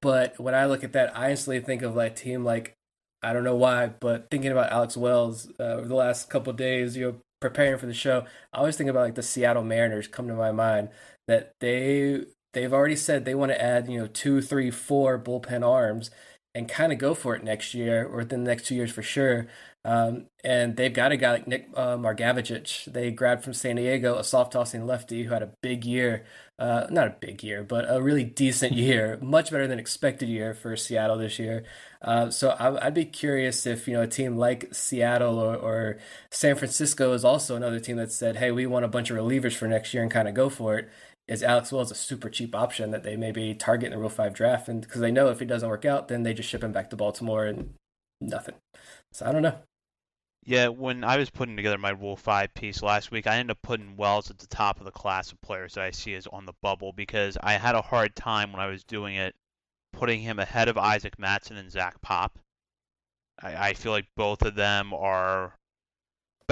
But 0.00 0.38
when 0.38 0.54
I 0.54 0.66
look 0.66 0.84
at 0.84 0.92
that, 0.92 1.16
I 1.16 1.30
instantly 1.30 1.60
think 1.60 1.82
of 1.82 1.94
like 1.96 2.16
team 2.16 2.44
like 2.44 2.74
I 3.22 3.32
don't 3.32 3.44
know 3.44 3.56
why, 3.56 3.86
but 3.86 4.28
thinking 4.30 4.50
about 4.50 4.72
Alex 4.72 4.96
Wells 4.96 5.48
uh, 5.60 5.74
over 5.74 5.86
the 5.88 5.94
last 5.94 6.28
couple 6.28 6.52
days, 6.52 6.96
you 6.96 7.06
know, 7.06 7.16
preparing 7.40 7.78
for 7.78 7.86
the 7.86 7.94
show, 7.94 8.24
I 8.52 8.58
always 8.58 8.76
think 8.76 8.90
about 8.90 9.02
like 9.02 9.14
the 9.14 9.22
Seattle 9.22 9.62
Mariners 9.62 10.08
come 10.08 10.26
to 10.26 10.34
my 10.34 10.50
mind 10.50 10.88
that 11.28 11.52
they 11.60 12.24
they've 12.52 12.72
already 12.72 12.96
said 12.96 13.24
they 13.24 13.34
want 13.34 13.52
to 13.52 13.62
add, 13.62 13.88
you 13.88 13.98
know, 13.98 14.06
two, 14.06 14.40
three, 14.42 14.70
four 14.70 15.18
bullpen 15.18 15.66
arms 15.66 16.10
and 16.54 16.68
kind 16.68 16.92
of 16.92 16.98
go 16.98 17.14
for 17.14 17.34
it 17.34 17.42
next 17.42 17.74
year 17.74 18.06
or 18.06 18.18
within 18.18 18.44
the 18.44 18.50
next 18.50 18.66
two 18.66 18.74
years 18.74 18.92
for 18.92 19.02
sure. 19.02 19.48
Um, 19.84 20.26
and 20.44 20.76
they've 20.76 20.92
got 20.92 21.10
a 21.10 21.16
guy 21.16 21.32
like 21.32 21.48
Nick 21.48 21.68
uh. 21.74 21.96
They 21.96 23.10
grabbed 23.10 23.42
from 23.42 23.54
San 23.54 23.76
Diego 23.76 24.16
a 24.16 24.22
soft 24.24 24.52
tossing 24.52 24.86
lefty 24.86 25.24
who 25.24 25.32
had 25.32 25.42
a 25.42 25.52
big 25.60 25.84
year. 25.84 26.24
Uh, 26.58 26.86
not 26.90 27.08
a 27.08 27.16
big 27.18 27.42
year, 27.42 27.64
but 27.64 27.86
a 27.88 28.00
really 28.00 28.22
decent 28.22 28.72
year, 28.74 29.18
much 29.20 29.50
better 29.50 29.66
than 29.66 29.80
expected 29.80 30.28
year 30.28 30.54
for 30.54 30.76
Seattle 30.76 31.18
this 31.18 31.38
year. 31.38 31.64
Uh, 32.00 32.30
so 32.30 32.50
I, 32.50 32.84
would 32.84 32.94
be 32.94 33.04
curious 33.04 33.66
if 33.66 33.88
you 33.88 33.94
know 33.94 34.02
a 34.02 34.06
team 34.06 34.36
like 34.36 34.72
Seattle 34.72 35.38
or, 35.40 35.56
or 35.56 35.98
San 36.30 36.54
Francisco 36.54 37.12
is 37.14 37.24
also 37.24 37.56
another 37.56 37.80
team 37.80 37.96
that 37.96 38.12
said, 38.12 38.36
"Hey, 38.36 38.52
we 38.52 38.66
want 38.66 38.84
a 38.84 38.88
bunch 38.88 39.10
of 39.10 39.16
relievers 39.16 39.56
for 39.56 39.66
next 39.66 39.92
year 39.92 40.02
and 40.04 40.12
kind 40.12 40.28
of 40.28 40.34
go 40.34 40.48
for 40.48 40.78
it." 40.78 40.88
Is 41.28 41.42
Alex 41.42 41.70
Wells 41.70 41.90
a 41.90 41.94
super 41.94 42.28
cheap 42.28 42.54
option 42.54 42.90
that 42.90 43.04
they 43.04 43.16
maybe 43.16 43.54
target 43.54 43.86
in 43.86 43.92
the 43.92 43.98
Rule 43.98 44.08
Five 44.08 44.34
draft, 44.34 44.68
and 44.68 44.80
because 44.80 45.00
they 45.00 45.12
know 45.12 45.28
if 45.28 45.38
he 45.38 45.46
doesn't 45.46 45.68
work 45.68 45.84
out, 45.84 46.08
then 46.08 46.24
they 46.24 46.34
just 46.34 46.48
ship 46.48 46.64
him 46.64 46.72
back 46.72 46.90
to 46.90 46.96
Baltimore 46.96 47.46
and 47.46 47.74
nothing. 48.20 48.54
So 49.12 49.26
I 49.26 49.32
don't 49.32 49.42
know. 49.42 49.58
Yeah, 50.44 50.68
when 50.68 51.04
I 51.04 51.18
was 51.18 51.30
putting 51.30 51.54
together 51.56 51.78
my 51.78 51.90
Rule 51.90 52.16
5 52.16 52.52
piece 52.54 52.82
last 52.82 53.12
week, 53.12 53.28
I 53.28 53.36
ended 53.36 53.52
up 53.52 53.62
putting 53.62 53.96
Wells 53.96 54.28
at 54.28 54.38
the 54.38 54.48
top 54.48 54.80
of 54.80 54.84
the 54.84 54.90
class 54.90 55.30
of 55.30 55.40
players 55.40 55.74
that 55.74 55.84
I 55.84 55.92
see 55.92 56.14
as 56.14 56.26
on 56.26 56.46
the 56.46 56.54
bubble 56.62 56.92
because 56.92 57.38
I 57.40 57.52
had 57.52 57.76
a 57.76 57.82
hard 57.82 58.16
time 58.16 58.50
when 58.50 58.60
I 58.60 58.66
was 58.66 58.82
doing 58.82 59.14
it 59.14 59.36
putting 59.92 60.20
him 60.20 60.38
ahead 60.38 60.68
of 60.68 60.76
Isaac 60.76 61.16
Mattson 61.16 61.56
and 61.56 61.70
Zach 61.70 62.00
Pop. 62.00 62.38
I, 63.40 63.68
I 63.68 63.74
feel 63.74 63.92
like 63.92 64.06
both 64.16 64.42
of 64.42 64.54
them 64.54 64.92
are 64.92 65.54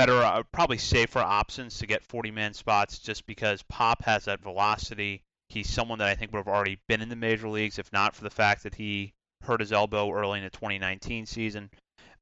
better, 0.01 0.23
uh, 0.23 0.43
probably 0.51 0.79
safer 0.79 1.19
options 1.19 1.77
to 1.77 1.87
get 1.87 2.03
40 2.03 2.31
man 2.31 2.55
spots 2.55 2.99
just 2.99 3.27
because 3.27 3.63
Pop 3.65 4.03
has 4.05 4.25
that 4.25 4.41
velocity. 4.41 5.23
He's 5.51 5.69
someone 5.69 5.99
that 5.99 6.09
I 6.09 6.15
think 6.15 6.33
would 6.33 6.39
have 6.39 6.49
already 6.49 6.81
been 6.89 7.03
in 7.03 7.11
the 7.11 7.17
major 7.17 7.51
leagues 7.51 7.79
if 7.79 7.93
not 7.93 8.17
for 8.17 8.25
the 8.25 8.31
fact 8.31 8.63
that 8.63 8.75
he 8.75 9.13
hurt 9.43 9.61
his 9.61 9.73
elbow 9.73 10.11
early 10.11 10.39
in 10.39 10.45
the 10.45 10.51
2019 10.51 11.27
season. 11.27 11.69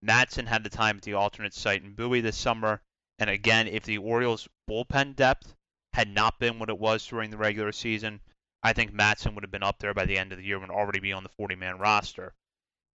Mattson 0.05 0.45
had 0.49 0.65
the 0.65 0.71
time 0.71 0.97
at 0.97 1.03
the 1.03 1.15
alternate 1.15 1.55
site 1.55 1.85
in 1.85 1.95
Bowie 1.95 2.21
this 2.21 2.37
summer. 2.37 2.81
And 3.21 3.31
again, 3.31 3.69
if 3.69 3.85
the 3.85 3.99
Orioles' 3.99 4.49
bullpen 4.69 5.15
depth 5.15 5.55
had 5.93 6.09
not 6.09 6.41
been 6.41 6.59
what 6.59 6.71
it 6.71 6.79
was 6.81 7.07
during 7.07 7.31
the 7.31 7.39
regular 7.39 7.71
season, 7.71 8.21
I 8.61 8.73
think 8.73 8.91
Mattson 8.91 9.37
would 9.37 9.45
have 9.45 9.53
been 9.53 9.63
up 9.63 9.79
there 9.79 9.95
by 9.95 10.05
the 10.05 10.19
end 10.19 10.33
of 10.33 10.39
the 10.39 10.45
year 10.45 10.61
and 10.61 10.73
already 10.73 10.99
be 10.99 11.13
on 11.13 11.23
the 11.23 11.29
40 11.29 11.55
man 11.55 11.79
roster. 11.79 12.35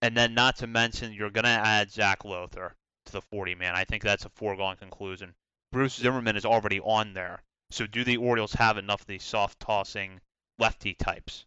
And 0.01 0.17
then, 0.17 0.33
not 0.33 0.57
to 0.57 0.67
mention, 0.67 1.13
you're 1.13 1.29
going 1.29 1.45
to 1.45 1.49
add 1.49 1.89
Zach 1.89 2.25
Lowther 2.25 2.75
to 3.05 3.11
the 3.11 3.21
40 3.21 3.55
man. 3.55 3.75
I 3.75 3.83
think 3.83 4.03
that's 4.03 4.25
a 4.25 4.29
foregone 4.29 4.77
conclusion. 4.77 5.35
Bruce 5.71 5.95
Zimmermann 5.95 6.37
is 6.37 6.45
already 6.45 6.79
on 6.79 7.13
there. 7.13 7.43
So, 7.71 7.87
do 7.87 8.03
the 8.03 8.17
Orioles 8.17 8.53
have 8.53 8.77
enough 8.77 9.01
of 9.01 9.07
these 9.07 9.23
soft 9.23 9.59
tossing 9.59 10.21
lefty 10.59 10.93
types? 10.93 11.45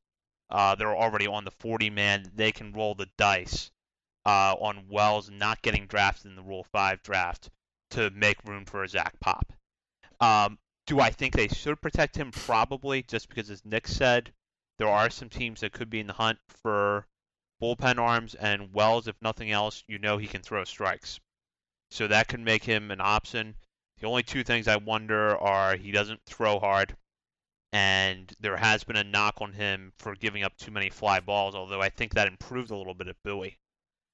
Uh, 0.51 0.75
they're 0.75 0.97
already 0.97 1.27
on 1.27 1.45
the 1.45 1.51
40 1.51 1.91
man. 1.91 2.31
They 2.35 2.53
can 2.53 2.73
roll 2.73 2.95
the 2.95 3.09
dice 3.17 3.71
uh, 4.25 4.55
on 4.59 4.89
Wells 4.89 5.31
not 5.31 5.63
getting 5.63 5.87
drafted 5.87 6.27
in 6.27 6.37
the 6.37 6.43
Rule 6.43 6.65
5 6.65 7.03
draft 7.03 7.51
to 7.91 8.11
make 8.11 8.45
room 8.45 8.65
for 8.65 8.83
a 8.83 8.89
Zach 8.89 9.19
Pop. 9.21 9.53
Um, 10.21 10.59
do 10.87 11.01
I 11.01 11.11
think 11.11 11.35
they 11.35 11.49
should 11.49 11.81
protect 11.81 12.17
him? 12.17 12.33
Probably, 12.33 13.03
just 13.03 13.29
because, 13.29 13.51
as 13.51 13.65
Nick 13.65 13.87
said, 13.87 14.33
there 14.79 14.89
are 14.89 15.11
some 15.11 15.29
teams 15.29 15.61
that 15.61 15.73
could 15.73 15.91
be 15.91 16.01
in 16.01 16.07
the 16.07 16.13
hunt 16.13 16.39
for 16.49 17.07
bullpen 17.63 17.99
arms, 17.99 18.35
and 18.35 18.73
Wells, 18.73 19.09
if 19.09 19.21
nothing 19.23 19.51
else, 19.51 19.85
you 19.87 19.99
know 19.99 20.19
he 20.19 20.27
can 20.27 20.43
throw 20.43 20.65
strikes. 20.65 21.21
So 21.91 22.09
that 22.09 22.29
could 22.29 22.41
make 22.41 22.65
him 22.65 22.91
an 22.91 23.01
option. 23.01 23.55
The 23.99 24.07
only 24.07 24.23
two 24.23 24.45
things 24.45 24.69
I 24.69 24.77
wonder 24.77 25.37
are 25.39 25.77
he 25.77 25.91
doesn't 25.91 26.21
throw 26.27 26.59
hard, 26.59 26.97
and 27.73 28.33
there 28.41 28.57
has 28.57 28.85
been 28.85 28.97
a 28.97 29.05
knock 29.05 29.41
on 29.41 29.53
him 29.53 29.93
for 29.99 30.15
giving 30.15 30.43
up 30.43 30.57
too 30.57 30.71
many 30.71 30.91
fly 30.91 31.21
balls, 31.21 31.55
although 31.55 31.81
I 31.81 31.89
think 31.89 32.15
that 32.15 32.29
improved 32.29 32.71
a 32.71 32.77
little 32.77 32.95
bit 32.95 33.09
at 33.09 33.23
Bowie. 33.23 33.59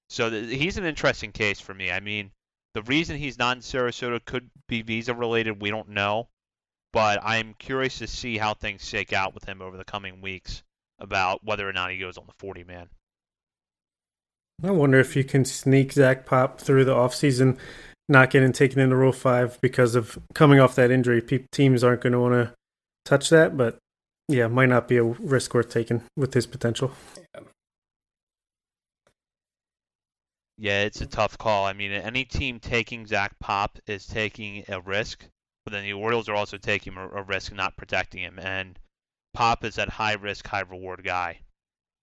So 0.08 0.30
th- 0.30 0.56
he's 0.56 0.78
an 0.78 0.84
interesting 0.84 1.32
case 1.32 1.60
for 1.60 1.74
me. 1.74 1.90
I 1.90 2.00
mean, 2.00 2.30
the 2.74 2.82
reason 2.82 3.16
he's 3.16 3.38
not 3.38 3.56
in 3.56 3.62
Sarasota 3.62 4.24
could 4.24 4.50
be 4.68 4.82
visa 4.82 5.14
related. 5.14 5.60
We 5.60 5.70
don't 5.70 5.88
know, 5.88 6.28
but 6.92 7.18
I'm 7.22 7.54
curious 7.54 7.98
to 7.98 8.06
see 8.06 8.38
how 8.38 8.54
things 8.54 8.86
shake 8.86 9.12
out 9.12 9.34
with 9.34 9.44
him 9.44 9.60
over 9.60 9.76
the 9.76 9.84
coming 9.84 10.20
weeks 10.20 10.62
about 10.98 11.44
whether 11.44 11.68
or 11.68 11.72
not 11.72 11.90
he 11.90 11.98
goes 11.98 12.18
on 12.18 12.26
the 12.26 12.34
40 12.38 12.64
man. 12.64 12.88
I 14.64 14.70
wonder 14.70 15.00
if 15.00 15.16
you 15.16 15.24
can 15.24 15.44
sneak 15.44 15.92
Zach 15.92 16.24
Pop 16.24 16.60
through 16.60 16.84
the 16.84 16.94
offseason, 16.94 17.58
not 18.08 18.30
getting 18.30 18.52
taken 18.52 18.78
into 18.78 18.96
Rule 18.96 19.12
5 19.12 19.60
because 19.60 19.94
of 19.94 20.18
coming 20.34 20.60
off 20.60 20.76
that 20.76 20.90
injury. 20.90 21.20
Pe- 21.20 21.46
teams 21.50 21.82
aren't 21.82 22.02
going 22.02 22.12
to 22.12 22.20
want 22.20 22.34
to 22.34 22.54
touch 23.04 23.28
that, 23.30 23.56
but 23.56 23.78
yeah, 24.28 24.46
might 24.46 24.68
not 24.68 24.88
be 24.88 24.96
a 24.96 25.02
risk 25.02 25.54
worth 25.54 25.70
taking 25.70 26.02
with 26.16 26.34
his 26.34 26.46
potential. 26.46 26.92
Yeah, 30.58 30.82
it's 30.82 31.00
a 31.00 31.06
tough 31.06 31.36
call. 31.38 31.66
I 31.66 31.72
mean, 31.72 31.90
any 31.90 32.24
team 32.24 32.60
taking 32.60 33.06
Zach 33.06 33.36
Pop 33.40 33.78
is 33.86 34.06
taking 34.06 34.64
a 34.68 34.80
risk, 34.80 35.24
but 35.64 35.72
then 35.72 35.82
the 35.82 35.92
Orioles 35.92 36.28
are 36.28 36.36
also 36.36 36.56
taking 36.56 36.96
a, 36.96 37.08
a 37.08 37.22
risk 37.22 37.52
not 37.52 37.76
protecting 37.76 38.22
him. 38.22 38.38
And 38.38 38.78
Pop 39.34 39.64
is 39.64 39.74
that 39.74 39.88
high 39.88 40.12
risk, 40.12 40.46
high 40.46 40.60
reward 40.60 41.02
guy 41.02 41.41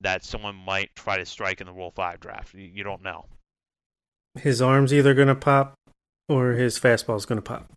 that 0.01 0.23
someone 0.23 0.55
might 0.55 0.95
try 0.95 1.17
to 1.17 1.25
strike 1.25 1.61
in 1.61 1.67
the 1.67 1.73
Rule 1.73 1.91
5 1.91 2.19
draft. 2.19 2.53
You, 2.53 2.69
you 2.73 2.83
don't 2.83 3.03
know. 3.03 3.25
His 4.35 4.61
arm's 4.61 4.93
either 4.93 5.13
going 5.13 5.27
to 5.27 5.35
pop 5.35 5.75
or 6.27 6.51
his 6.51 6.79
fastball's 6.79 7.25
going 7.25 7.37
to 7.37 7.41
pop. 7.41 7.71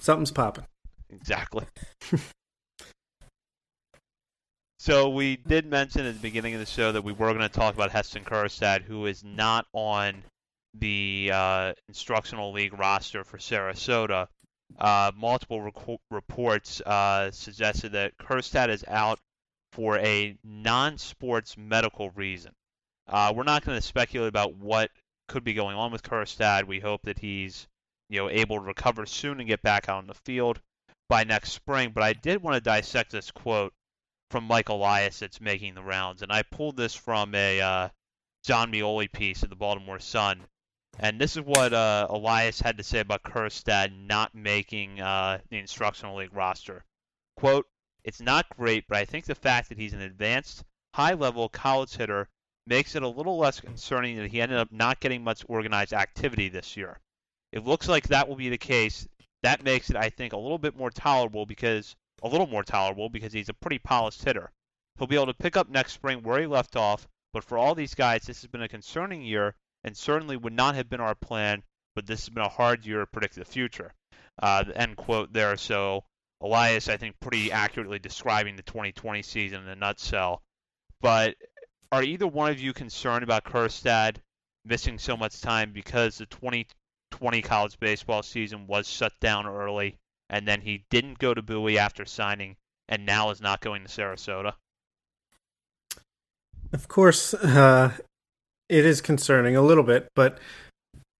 Something's 0.00 0.32
popping. 0.32 0.66
Exactly. 1.10 1.66
So 4.82 5.10
we 5.10 5.36
did 5.36 5.66
mention 5.66 6.06
at 6.06 6.14
the 6.14 6.20
beginning 6.20 6.54
of 6.54 6.58
the 6.58 6.66
show 6.66 6.90
that 6.90 7.04
we 7.04 7.12
were 7.12 7.28
going 7.32 7.38
to 7.38 7.48
talk 7.48 7.72
about 7.72 7.92
Heston 7.92 8.24
Kjerstad, 8.24 8.82
who 8.82 9.06
is 9.06 9.22
not 9.22 9.64
on 9.72 10.24
the 10.74 11.30
uh, 11.32 11.72
instructional 11.86 12.50
league 12.50 12.76
roster 12.76 13.22
for 13.22 13.38
Sarasota. 13.38 14.26
Uh, 14.76 15.12
multiple 15.16 15.62
rec- 15.62 16.00
reports 16.10 16.80
uh, 16.80 17.30
suggested 17.30 17.92
that 17.92 18.18
Kjerstad 18.18 18.70
is 18.70 18.84
out 18.88 19.20
for 19.72 19.98
a 19.98 20.36
non-sports 20.44 21.56
medical 21.56 22.10
reason. 22.10 22.52
Uh, 23.08 23.32
we're 23.34 23.42
not 23.42 23.64
going 23.64 23.76
to 23.78 23.86
speculate 23.86 24.28
about 24.28 24.54
what 24.54 24.90
could 25.28 25.44
be 25.44 25.54
going 25.54 25.76
on 25.76 25.90
with 25.90 26.02
Kjerstad. 26.02 26.66
We 26.66 26.78
hope 26.78 27.02
that 27.02 27.18
he's 27.18 27.66
you 28.08 28.20
know 28.20 28.30
able 28.30 28.56
to 28.56 28.64
recover 28.64 29.06
soon 29.06 29.40
and 29.40 29.48
get 29.48 29.62
back 29.62 29.88
out 29.88 29.98
on 29.98 30.06
the 30.06 30.14
field 30.14 30.60
by 31.08 31.24
next 31.24 31.52
spring. 31.52 31.90
But 31.94 32.04
I 32.04 32.12
did 32.12 32.42
want 32.42 32.54
to 32.54 32.60
dissect 32.60 33.10
this 33.10 33.30
quote 33.30 33.72
from 34.30 34.44
Mike 34.44 34.68
Elias 34.68 35.18
that's 35.18 35.40
making 35.40 35.74
the 35.74 35.82
rounds, 35.82 36.22
and 36.22 36.30
I 36.30 36.42
pulled 36.42 36.76
this 36.76 36.94
from 36.94 37.34
a 37.34 37.60
uh, 37.60 37.88
Jon 38.44 38.70
Meoli 38.70 39.10
piece 39.10 39.42
in 39.42 39.50
the 39.50 39.56
Baltimore 39.56 39.98
Sun, 39.98 40.42
and 40.98 41.20
this 41.20 41.36
is 41.36 41.42
what 41.42 41.72
uh, 41.72 42.06
Elias 42.10 42.60
had 42.60 42.78
to 42.78 42.84
say 42.84 43.00
about 43.00 43.22
Kjerstad 43.22 44.06
not 44.06 44.34
making 44.34 45.00
uh, 45.00 45.38
the 45.50 45.58
instructional 45.58 46.16
league 46.16 46.34
roster. 46.34 46.84
Quote, 47.36 47.66
it's 48.04 48.20
not 48.20 48.48
great, 48.56 48.84
but 48.88 48.98
I 48.98 49.04
think 49.04 49.24
the 49.24 49.34
fact 49.34 49.68
that 49.68 49.78
he's 49.78 49.92
an 49.92 50.00
advanced, 50.00 50.64
high-level 50.94 51.48
college 51.50 51.94
hitter 51.94 52.28
makes 52.66 52.94
it 52.94 53.02
a 53.02 53.08
little 53.08 53.38
less 53.38 53.60
concerning 53.60 54.16
that 54.16 54.30
he 54.30 54.40
ended 54.40 54.58
up 54.58 54.70
not 54.70 55.00
getting 55.00 55.24
much 55.24 55.44
organized 55.48 55.92
activity 55.92 56.48
this 56.48 56.76
year. 56.76 57.00
It 57.52 57.64
looks 57.64 57.88
like 57.88 58.08
that 58.08 58.28
will 58.28 58.36
be 58.36 58.48
the 58.48 58.58
case. 58.58 59.06
That 59.42 59.64
makes 59.64 59.90
it, 59.90 59.96
I 59.96 60.10
think, 60.10 60.32
a 60.32 60.38
little 60.38 60.58
bit 60.58 60.76
more 60.76 60.90
tolerable 60.90 61.46
because 61.46 61.96
a 62.22 62.28
little 62.28 62.46
more 62.46 62.62
tolerable 62.62 63.08
because 63.08 63.32
he's 63.32 63.48
a 63.48 63.54
pretty 63.54 63.78
polished 63.78 64.22
hitter. 64.22 64.50
He'll 64.96 65.08
be 65.08 65.16
able 65.16 65.26
to 65.26 65.34
pick 65.34 65.56
up 65.56 65.68
next 65.68 65.92
spring 65.92 66.22
where 66.22 66.40
he 66.40 66.46
left 66.46 66.76
off, 66.76 67.08
but 67.32 67.44
for 67.44 67.58
all 67.58 67.74
these 67.74 67.94
guys, 67.94 68.22
this 68.22 68.42
has 68.42 68.50
been 68.50 68.62
a 68.62 68.68
concerning 68.68 69.22
year 69.22 69.54
and 69.84 69.96
certainly 69.96 70.36
would 70.36 70.52
not 70.52 70.76
have 70.76 70.88
been 70.88 71.00
our 71.00 71.14
plan, 71.14 71.62
but 71.96 72.06
this 72.06 72.20
has 72.20 72.28
been 72.28 72.44
a 72.44 72.48
hard 72.48 72.86
year 72.86 73.00
to 73.00 73.06
predict 73.06 73.34
the 73.34 73.44
future. 73.44 73.92
Uh, 74.40 74.62
the 74.62 74.76
end 74.76 74.96
quote 74.96 75.32
there. 75.32 75.56
So 75.56 76.04
Elias, 76.42 76.88
I 76.88 76.96
think, 76.96 77.18
pretty 77.20 77.52
accurately 77.52 77.98
describing 77.98 78.56
the 78.56 78.62
2020 78.62 79.22
season 79.22 79.62
in 79.62 79.68
a 79.68 79.76
nutshell. 79.76 80.42
But 81.00 81.36
are 81.90 82.02
either 82.02 82.26
one 82.26 82.50
of 82.50 82.60
you 82.60 82.72
concerned 82.72 83.22
about 83.22 83.44
Kjerstad 83.44 84.16
missing 84.64 84.98
so 84.98 85.16
much 85.16 85.40
time 85.40 85.72
because 85.72 86.18
the 86.18 86.26
2020 86.26 87.42
college 87.42 87.78
baseball 87.80 88.22
season 88.22 88.66
was 88.66 88.88
shut 88.88 89.12
down 89.20 89.46
early 89.46 89.98
and 90.32 90.48
then 90.48 90.62
he 90.62 90.84
didn't 90.90 91.18
go 91.18 91.34
to 91.34 91.42
Bowie 91.42 91.78
after 91.78 92.06
signing, 92.06 92.56
and 92.88 93.06
now 93.06 93.30
is 93.30 93.40
not 93.40 93.60
going 93.60 93.84
to 93.84 93.88
Sarasota. 93.88 94.54
Of 96.72 96.88
course, 96.88 97.34
uh, 97.34 97.92
it 98.68 98.86
is 98.86 99.02
concerning 99.02 99.54
a 99.54 99.62
little 99.62 99.84
bit, 99.84 100.08
but 100.16 100.38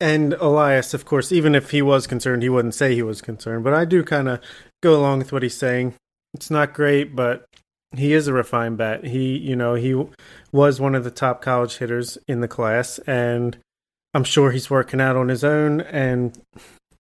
and 0.01 0.33
Elias, 0.35 0.95
of 0.95 1.05
course, 1.05 1.31
even 1.31 1.55
if 1.55 1.71
he 1.71 1.83
was 1.83 2.07
concerned, 2.07 2.43
he 2.43 2.49
wouldn't 2.49 2.75
say 2.75 2.95
he 2.95 3.03
was 3.03 3.21
concerned. 3.21 3.63
But 3.63 3.75
I 3.75 3.85
do 3.85 4.03
kind 4.03 4.29
of 4.29 4.41
go 4.83 4.95
along 4.99 5.19
with 5.19 5.33
what 5.33 5.43
he's 5.43 5.57
saying. 5.57 5.95
It's 6.35 6.51
not 6.51 6.75
great, 6.75 7.15
but 7.17 7.45
he 7.95 8.13
is 8.13 8.27
a 8.27 8.33
refined 8.33 8.79
bat. 8.79 9.05
He, 9.05 9.37
you 9.37 9.57
know, 9.57 9.75
he 9.75 10.03
was 10.51 10.81
one 10.81 10.95
of 10.95 11.05
the 11.05 11.11
top 11.11 11.43
college 11.43 11.77
hitters 11.77 12.19
in 12.27 12.41
the 12.41 12.49
class, 12.49 12.99
and 13.01 13.59
I'm 14.15 14.25
sure 14.25 14.51
he's 14.51 14.71
working 14.71 15.01
out 15.01 15.17
on 15.17 15.29
his 15.29 15.45
own. 15.45 15.81
And 15.83 16.39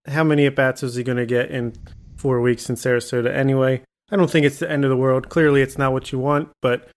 how 0.07 0.25
many 0.25 0.47
at 0.47 0.55
bats 0.55 0.83
is 0.83 0.95
he 0.95 1.03
going 1.03 1.19
to 1.19 1.27
get 1.27 1.51
in 1.51 1.75
four 2.17 2.41
weeks 2.41 2.71
in 2.71 2.77
Sarasota 2.77 3.35
anyway. 3.35 3.83
I 4.11 4.17
don't 4.17 4.31
think 4.31 4.47
it's 4.47 4.61
the 4.61 4.71
end 4.71 4.85
of 4.85 4.91
the 4.91 4.97
world. 4.97 5.29
Clearly, 5.29 5.61
it's 5.61 5.79
not 5.79 5.93
what 5.93 6.13
you 6.13 6.19
want, 6.19 6.51
but 6.61 6.89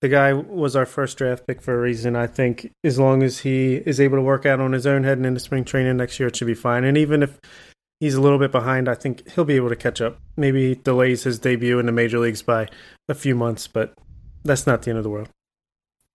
the 0.00 0.08
guy 0.08 0.32
was 0.32 0.76
our 0.76 0.86
first 0.86 1.18
draft 1.18 1.46
pick 1.46 1.60
for 1.60 1.74
a 1.74 1.80
reason. 1.80 2.14
I 2.14 2.28
think 2.28 2.70
as 2.84 2.98
long 2.98 3.22
as 3.22 3.40
he 3.40 3.74
is 3.74 4.00
able 4.00 4.18
to 4.18 4.22
work 4.22 4.46
out 4.46 4.60
on 4.60 4.72
his 4.72 4.86
own 4.86 5.02
heading 5.02 5.24
into 5.24 5.40
spring 5.40 5.64
training 5.64 5.96
next 5.96 6.20
year, 6.20 6.28
it 6.28 6.36
should 6.36 6.46
be 6.46 6.54
fine. 6.54 6.84
And 6.84 6.96
even 6.96 7.22
if 7.22 7.40
he's 8.00 8.14
a 8.14 8.20
little 8.20 8.38
bit 8.38 8.52
behind, 8.52 8.88
I 8.88 8.94
think 8.94 9.30
he'll 9.32 9.44
be 9.44 9.56
able 9.56 9.68
to 9.68 9.76
catch 9.76 10.00
up. 10.00 10.18
Maybe 10.36 10.74
delays 10.74 11.24
his 11.24 11.38
debut 11.38 11.78
in 11.78 11.86
the 11.86 11.92
major 11.92 12.18
leagues 12.18 12.42
by 12.42 12.68
a 13.08 13.14
few 13.14 13.34
months, 13.34 13.66
but 13.66 13.94
that's 14.44 14.66
not 14.66 14.82
the 14.82 14.90
end 14.90 14.98
of 14.98 15.04
the 15.04 15.10
world. 15.10 15.28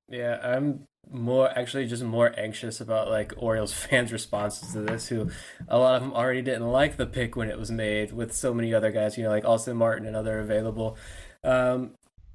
Yeah, 0.10 0.40
I'm 0.44 0.86
more 1.12 1.50
actually 1.58 1.86
just 1.88 2.04
more 2.04 2.34
anxious 2.38 2.80
about 2.80 3.10
like 3.10 3.34
Orioles 3.38 3.74
fans' 3.74 4.12
responses 4.12 4.74
to 4.74 4.82
this. 4.82 5.08
Who 5.08 5.30
a 5.68 5.78
lot 5.78 5.96
of 5.96 6.02
them 6.02 6.14
already 6.14 6.42
didn't 6.42 6.68
like 6.68 6.98
the 6.98 7.06
pick 7.06 7.36
when 7.36 7.50
it 7.50 7.58
was 7.58 7.72
made, 7.72 8.12
with 8.14 8.34
so 8.34 8.54
many 8.54 8.74
other 8.74 8.92
guys, 8.92 9.18
you 9.18 9.24
know, 9.24 9.30
like 9.30 9.46
Austin 9.46 9.78
Martin 9.78 10.08
and 10.08 10.16
other 10.16 10.40
available. 10.40 10.98
Um, 11.44 11.92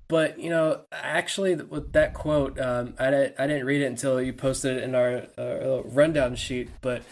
But 0.09 0.39
you 0.41 0.49
know, 0.49 0.83
actually, 0.91 1.55
with 1.55 1.93
that 1.93 2.15
quote, 2.15 2.59
um, 2.59 2.95
I, 2.99 3.09
I 3.39 3.47
didn't 3.47 3.67
read 3.67 3.83
it 3.83 3.87
until 3.87 4.21
you 4.23 4.33
posted 4.33 4.79
it 4.79 4.83
in 4.83 4.95
our 4.95 5.25
uh, 5.37 5.83
rundown 5.85 6.35
sheet. 6.35 6.71
But 6.81 7.03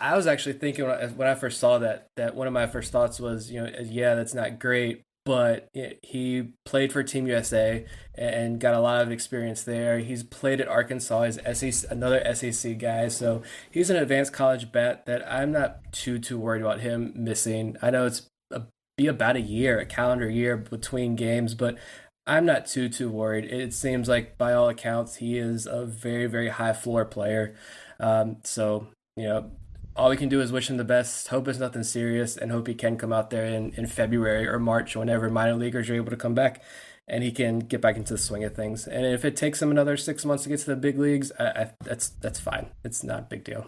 I 0.00 0.14
was 0.14 0.26
actually 0.26 0.54
thinking 0.54 0.84
when 0.84 0.94
I, 0.94 1.06
when 1.06 1.26
I 1.26 1.34
first 1.34 1.58
saw 1.58 1.78
that 1.78 2.08
that 2.16 2.34
one 2.34 2.46
of 2.46 2.52
my 2.52 2.66
first 2.66 2.92
thoughts 2.92 3.18
was, 3.18 3.50
you 3.50 3.62
know, 3.62 3.70
yeah, 3.82 4.14
that's 4.14 4.34
not 4.34 4.58
great, 4.58 5.02
but 5.24 5.68
he 6.02 6.50
played 6.66 6.92
for 6.92 7.02
Team 7.02 7.26
USA 7.26 7.86
and 8.14 8.60
got 8.60 8.74
a 8.74 8.80
lot 8.80 9.00
of 9.00 9.10
experience 9.10 9.62
there. 9.62 10.00
He's 10.00 10.22
played 10.22 10.60
at 10.60 10.68
Arkansas. 10.68 11.22
He's 11.22 11.72
SEC, 11.72 11.90
another 11.90 12.22
SEC 12.34 12.78
guy, 12.78 13.08
so 13.08 13.42
he's 13.70 13.88
an 13.88 13.96
advanced 13.96 14.34
college 14.34 14.70
bet 14.70 15.06
that 15.06 15.26
I'm 15.30 15.50
not 15.50 15.92
too 15.92 16.18
too 16.18 16.38
worried 16.38 16.62
about 16.62 16.80
him 16.80 17.12
missing. 17.16 17.76
I 17.80 17.90
know 17.90 18.04
it's 18.04 18.28
a, 18.50 18.62
be 18.98 19.06
about 19.06 19.36
a 19.36 19.40
year, 19.40 19.80
a 19.80 19.86
calendar 19.86 20.28
year 20.28 20.58
between 20.58 21.16
games, 21.16 21.54
but 21.54 21.78
I'm 22.26 22.46
not 22.46 22.66
too 22.66 22.88
too 22.88 23.10
worried. 23.10 23.44
It 23.44 23.74
seems 23.74 24.08
like 24.08 24.38
by 24.38 24.52
all 24.54 24.68
accounts 24.68 25.16
he 25.16 25.38
is 25.38 25.66
a 25.66 25.84
very 25.84 26.26
very 26.26 26.48
high 26.48 26.72
floor 26.72 27.04
player. 27.04 27.54
Um, 28.00 28.38
so 28.44 28.88
you 29.16 29.24
know 29.24 29.50
all 29.96 30.10
we 30.10 30.16
can 30.16 30.28
do 30.28 30.40
is 30.40 30.50
wish 30.50 30.68
him 30.68 30.76
the 30.76 30.84
best, 30.84 31.28
hope 31.28 31.46
it's 31.46 31.58
nothing 31.58 31.84
serious, 31.84 32.36
and 32.36 32.50
hope 32.50 32.66
he 32.66 32.74
can 32.74 32.96
come 32.96 33.12
out 33.12 33.30
there 33.30 33.44
in, 33.44 33.72
in 33.74 33.86
February 33.86 34.48
or 34.48 34.58
March, 34.58 34.96
whenever 34.96 35.30
minor 35.30 35.54
leaguers 35.54 35.88
are 35.88 35.94
able 35.94 36.10
to 36.10 36.16
come 36.16 36.34
back 36.34 36.62
and 37.06 37.22
he 37.22 37.30
can 37.30 37.60
get 37.60 37.80
back 37.80 37.96
into 37.96 38.14
the 38.14 38.18
swing 38.18 38.44
of 38.44 38.54
things. 38.54 38.86
And 38.86 39.04
if 39.04 39.24
it 39.24 39.36
takes 39.36 39.60
him 39.60 39.70
another 39.70 39.96
six 39.96 40.24
months 40.24 40.44
to 40.44 40.48
get 40.48 40.60
to 40.60 40.66
the 40.66 40.76
big 40.76 40.98
leagues, 40.98 41.30
I, 41.38 41.44
I, 41.44 41.70
that's 41.82 42.08
that's 42.08 42.40
fine. 42.40 42.70
It's 42.82 43.04
not 43.04 43.18
a 43.20 43.22
big 43.22 43.44
deal. 43.44 43.66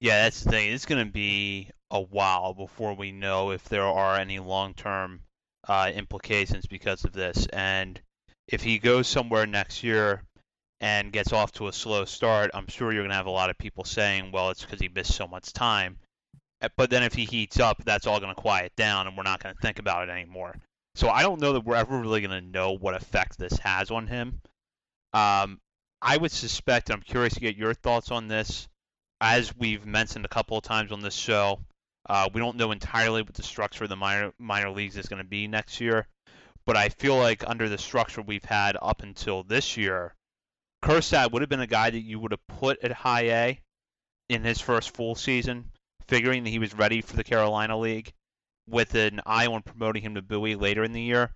Yeah, 0.00 0.24
that's 0.24 0.42
the 0.42 0.50
thing. 0.50 0.72
It's 0.72 0.86
going 0.86 1.04
to 1.04 1.10
be 1.10 1.70
a 1.90 2.00
while 2.00 2.52
before 2.52 2.94
we 2.94 3.12
know 3.12 3.50
if 3.50 3.64
there 3.68 3.84
are 3.84 4.16
any 4.16 4.38
long-term 4.38 5.20
uh, 5.68 5.90
implications 5.94 6.66
because 6.66 7.04
of 7.04 7.12
this. 7.12 7.46
And 7.46 8.00
if 8.48 8.62
he 8.62 8.78
goes 8.78 9.06
somewhere 9.06 9.46
next 9.46 9.82
year 9.82 10.22
and 10.80 11.12
gets 11.12 11.32
off 11.32 11.52
to 11.52 11.68
a 11.68 11.72
slow 11.72 12.04
start, 12.04 12.50
I'm 12.54 12.68
sure 12.68 12.92
you're 12.92 13.02
going 13.02 13.10
to 13.10 13.16
have 13.16 13.26
a 13.26 13.30
lot 13.30 13.50
of 13.50 13.58
people 13.58 13.84
saying, 13.84 14.32
well, 14.32 14.50
it's 14.50 14.64
because 14.64 14.80
he 14.80 14.88
missed 14.88 15.14
so 15.14 15.26
much 15.26 15.52
time. 15.52 15.96
Eh, 16.62 16.68
but 16.76 16.90
then 16.90 17.02
if 17.02 17.14
he 17.14 17.24
heats 17.24 17.58
up, 17.58 17.82
that's 17.84 18.06
all 18.06 18.20
going 18.20 18.34
to 18.34 18.40
quiet 18.40 18.72
down 18.76 19.06
and 19.06 19.16
we're 19.16 19.22
not 19.22 19.42
going 19.42 19.54
to 19.54 19.60
think 19.60 19.78
about 19.78 20.08
it 20.08 20.12
anymore. 20.12 20.54
So 20.94 21.08
I 21.08 21.22
don't 21.22 21.40
know 21.40 21.52
that 21.54 21.64
we're 21.64 21.76
ever 21.76 21.98
really 21.98 22.22
going 22.22 22.42
to 22.42 22.50
know 22.50 22.72
what 22.72 22.94
effect 22.94 23.38
this 23.38 23.58
has 23.58 23.90
on 23.90 24.06
him. 24.06 24.40
Um, 25.12 25.60
I 26.00 26.16
would 26.16 26.32
suspect, 26.32 26.88
and 26.88 26.96
I'm 26.96 27.02
curious 27.02 27.34
to 27.34 27.40
get 27.40 27.56
your 27.56 27.74
thoughts 27.74 28.10
on 28.10 28.28
this, 28.28 28.68
as 29.20 29.54
we've 29.56 29.84
mentioned 29.84 30.24
a 30.24 30.28
couple 30.28 30.56
of 30.56 30.64
times 30.64 30.92
on 30.92 31.00
this 31.00 31.14
show, 31.14 31.60
uh, 32.08 32.28
we 32.32 32.40
don't 32.40 32.56
know 32.56 32.72
entirely 32.72 33.22
what 33.22 33.34
the 33.34 33.42
structure 33.42 33.84
of 33.84 33.90
the 33.90 33.96
minor, 33.96 34.32
minor 34.38 34.70
leagues 34.70 34.96
is 34.96 35.08
going 35.08 35.22
to 35.22 35.28
be 35.28 35.46
next 35.48 35.80
year. 35.80 36.06
But 36.64 36.76
I 36.76 36.88
feel 36.88 37.16
like 37.16 37.48
under 37.48 37.68
the 37.68 37.78
structure 37.78 38.22
we've 38.22 38.44
had 38.44 38.76
up 38.80 39.02
until 39.02 39.42
this 39.44 39.76
year, 39.76 40.14
Kjerstad 40.82 41.32
would 41.32 41.42
have 41.42 41.48
been 41.48 41.60
a 41.60 41.66
guy 41.66 41.90
that 41.90 42.00
you 42.00 42.18
would 42.18 42.32
have 42.32 42.46
put 42.46 42.82
at 42.82 42.92
high 42.92 43.28
A 43.28 43.60
in 44.28 44.42
his 44.42 44.60
first 44.60 44.94
full 44.94 45.14
season, 45.14 45.70
figuring 46.08 46.44
that 46.44 46.50
he 46.50 46.58
was 46.58 46.74
ready 46.74 47.00
for 47.00 47.16
the 47.16 47.24
Carolina 47.24 47.78
League, 47.78 48.12
with 48.68 48.94
an 48.94 49.20
eye 49.24 49.46
on 49.46 49.62
promoting 49.62 50.02
him 50.02 50.16
to 50.16 50.22
Bowie 50.22 50.56
later 50.56 50.84
in 50.84 50.92
the 50.92 51.02
year. 51.02 51.32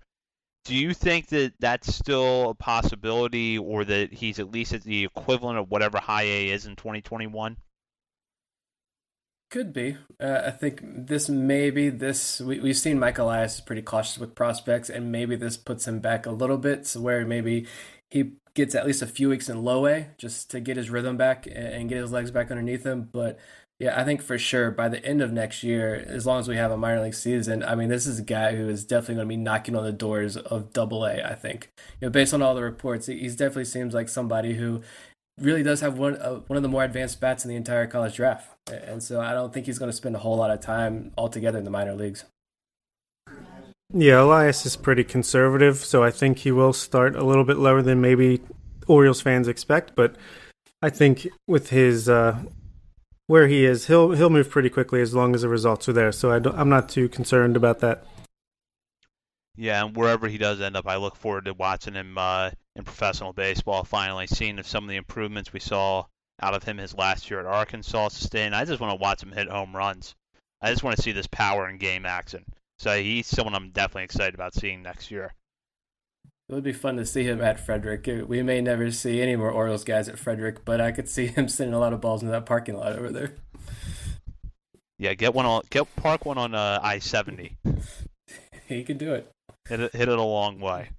Do 0.65 0.75
you 0.75 0.93
think 0.93 1.29
that 1.29 1.55
that's 1.59 1.95
still 1.95 2.51
a 2.51 2.55
possibility, 2.55 3.57
or 3.57 3.85
that 3.85 4.13
he's 4.13 4.39
at 4.41 4.51
least 4.51 4.73
at 4.73 4.83
the 4.83 5.05
equivalent 5.05 5.59
of 5.59 5.71
whatever 5.71 5.99
high 5.99 6.25
A 6.25 6.51
is 6.51 6.67
in 6.67 6.77
2021? 6.77 7.57
Could 9.51 9.73
be. 9.73 9.97
Uh, 10.21 10.43
I 10.47 10.51
think 10.53 10.81
this 10.85 11.29
maybe 11.29 11.91
this 11.91 12.41
we, 12.41 12.61
we've 12.61 12.77
seen 12.77 13.01
Mike 13.01 13.19
Elias 13.19 13.57
is 13.57 13.61
pretty 13.61 13.83
cautious 13.83 14.17
with 14.17 14.37
prospects, 14.37 14.89
and 14.89 15.11
maybe 15.11 15.35
this 15.35 15.57
puts 15.57 15.89
him 15.89 15.99
back 15.99 16.25
a 16.25 16.31
little 16.31 16.57
bit, 16.57 16.87
so 16.87 17.01
where 17.01 17.27
maybe 17.27 17.67
he 18.09 18.35
gets 18.55 18.77
at 18.77 18.87
least 18.87 19.03
a 19.03 19.09
few 19.09 19.29
weeks 19.29 19.49
in 19.49 19.65
low 19.65 19.87
A 19.89 20.07
just 20.19 20.53
to 20.53 20.61
get 20.61 20.77
his 20.77 20.89
rhythm 20.89 21.17
back 21.17 21.49
and 21.53 21.89
get 21.89 21.99
his 21.99 22.13
legs 22.13 22.31
back 22.31 22.53
underneath 22.53 22.87
him. 22.87 23.09
But 23.13 23.41
yeah, 23.81 23.99
I 24.01 24.05
think 24.05 24.23
for 24.23 24.39
sure 24.39 24.71
by 24.71 24.89
the 24.89 25.05
end 25.05 25.21
of 25.21 25.33
next 25.33 25.65
year, 25.65 26.05
as 26.07 26.27
long 26.27 26.39
as 26.39 26.47
we 26.47 26.57
have 26.57 26.71
a 26.71 26.77
minor 26.77 27.03
league 27.03 27.15
season, 27.15 27.65
I 27.65 27.75
mean, 27.75 27.89
this 27.89 28.07
is 28.07 28.21
a 28.21 28.23
guy 28.23 28.55
who 28.55 28.69
is 28.69 28.85
definitely 28.85 29.17
going 29.17 29.27
to 29.27 29.33
be 29.33 29.37
knocking 29.37 29.75
on 29.75 29.83
the 29.83 29.91
doors 29.91 30.37
of 30.37 30.73
Double 30.73 31.05
A. 31.05 31.25
I 31.25 31.35
think, 31.35 31.73
you 32.01 32.07
know, 32.07 32.11
based 32.11 32.35
on 32.35 32.43
all 32.43 32.55
the 32.55 32.63
reports, 32.63 33.07
he 33.07 33.27
definitely 33.29 33.65
seems 33.65 33.95
like 33.95 34.09
somebody 34.09 34.55
who 34.55 34.83
really 35.39 35.63
does 35.63 35.81
have 35.81 35.99
one 35.99 36.17
uh, 36.17 36.41
one 36.47 36.57
of 36.57 36.63
the 36.63 36.69
more 36.69 36.85
advanced 36.85 37.21
bats 37.21 37.45
in 37.45 37.49
the 37.49 37.57
entire 37.57 37.87
college 37.87 38.17
draft, 38.17 38.57
and 38.71 39.03
so 39.03 39.21
I 39.21 39.33
don't 39.33 39.53
think 39.53 39.67
he's 39.67 39.79
going 39.79 39.91
to 39.91 39.97
spend 39.97 40.15
a 40.17 40.19
whole 40.19 40.37
lot 40.37 40.51
of 40.51 40.61
time 40.61 41.13
altogether 41.17 41.59
in 41.59 41.65
the 41.65 41.71
minor 41.71 41.95
leagues. 41.95 42.25
Yeah, 43.93 44.23
Elias 44.23 44.65
is 44.67 44.77
pretty 44.77 45.03
conservative, 45.03 45.79
so 45.79 46.05
I 46.05 46.11
think 46.11 46.39
he 46.39 46.53
will 46.53 46.73
start 46.73 47.17
a 47.17 47.25
little 47.25 47.45
bit 47.45 47.57
lower 47.57 47.83
than 47.83 48.01
maybe 48.01 48.41
Orioles 48.87 49.21
fans 49.21 49.49
expect. 49.49 49.97
But 49.97 50.15
I 50.81 50.91
think 50.91 51.27
with 51.49 51.71
his 51.71 52.09
uh, 52.09 52.39
where 53.27 53.49
he 53.49 53.65
is, 53.65 53.87
he'll 53.89 54.13
he'll 54.13 54.31
move 54.31 54.51
pretty 54.51 54.71
quickly 54.71 55.01
as 55.01 55.15
long 55.15 55.35
as 55.35 55.43
the 55.43 55.49
results 55.49 55.89
are 55.89 55.93
there. 55.93 56.13
So 56.13 56.31
I 56.31 56.61
am 56.61 56.69
not 56.69 56.89
too 56.89 57.09
concerned 57.09 57.57
about 57.57 57.81
that. 57.81 58.05
Yeah, 59.57 59.85
and 59.85 59.97
wherever 59.97 60.29
he 60.29 60.39
does 60.39 60.61
end 60.61 60.77
up, 60.77 60.87
I 60.87 60.97
look 60.97 61.17
forward 61.17 61.45
to 61.47 61.55
watching 61.55 61.95
him 61.95 62.17
uh, 62.17 62.51
in 62.77 62.85
professional 62.85 63.33
baseball. 63.33 63.85
Finally, 63.85 64.27
seeing 64.27 64.59
if 64.59 64.67
some 64.67 64.85
of 64.85 64.91
the 64.91 64.97
improvements 64.97 65.53
we 65.53 65.61
saw 65.61 66.05
out 66.43 66.55
of 66.55 66.63
him 66.63 66.79
his 66.79 66.95
last 66.95 67.31
year 67.31 67.41
at 67.41 67.47
Arkansas 67.47 68.09
sustain. 68.09 68.55
I 68.55 68.65
just 68.65 68.81
want 68.81 68.93
to 68.93 69.03
watch 69.03 69.23
him 69.23 69.33
hit 69.33 69.49
home 69.49 69.77
runs. 69.77 70.15
I 70.63 70.71
just 70.71 70.83
want 70.83 70.97
to 70.97 71.03
see 71.03 71.13
this 71.13 71.27
power 71.27 71.69
in 71.69 71.79
game 71.79 72.07
action. 72.07 72.45
So 72.79 72.99
he's 73.01 73.27
someone 73.27 73.55
I'm 73.55 73.71
definitely 73.71 74.05
excited 74.05 74.35
about 74.35 74.55
seeing 74.55 74.83
next 74.83 75.11
year. 75.11 75.35
It 76.49 76.55
would 76.55 76.65
be 76.65 76.73
fun 76.73 76.97
to 76.97 77.07
see 77.07 77.23
him 77.23 77.41
at 77.41 77.65
Frederick. 77.65 78.09
We 78.27 78.43
may 78.43 78.61
never 78.61 78.91
see 78.91 79.21
any 79.23 79.37
more 79.37 79.51
Orioles 79.51 79.85
guys 79.85 80.09
at 80.09 80.19
Frederick, 80.19 80.65
but 80.65 80.81
I 80.81 80.91
could 80.91 81.09
see 81.09 81.27
him 81.29 81.49
sending 81.49 81.75
a 81.75 81.79
lot 81.79 81.93
of 81.93 82.01
balls 82.01 82.23
into 82.23 82.33
that 82.33 82.47
parking 82.47 82.77
lot 82.77 82.99
over 82.99 83.11
there. 83.11 83.37
Yeah, 84.99 85.15
get 85.15 85.33
one 85.33 85.47
on 85.47 85.63
get 85.71 85.87
park 85.97 86.27
one 86.27 86.37
on 86.37 86.55
uh, 86.55 86.79
I 86.83 86.99
seventy. 86.99 87.57
he 88.67 88.85
can 88.85 88.99
do 88.99 89.15
it. 89.15 89.31
Hit 89.69 89.81
it 89.81 89.95
hit 89.95 90.09
it 90.09 90.19
a 90.19 90.23
long 90.23 90.61
way. 90.61 90.91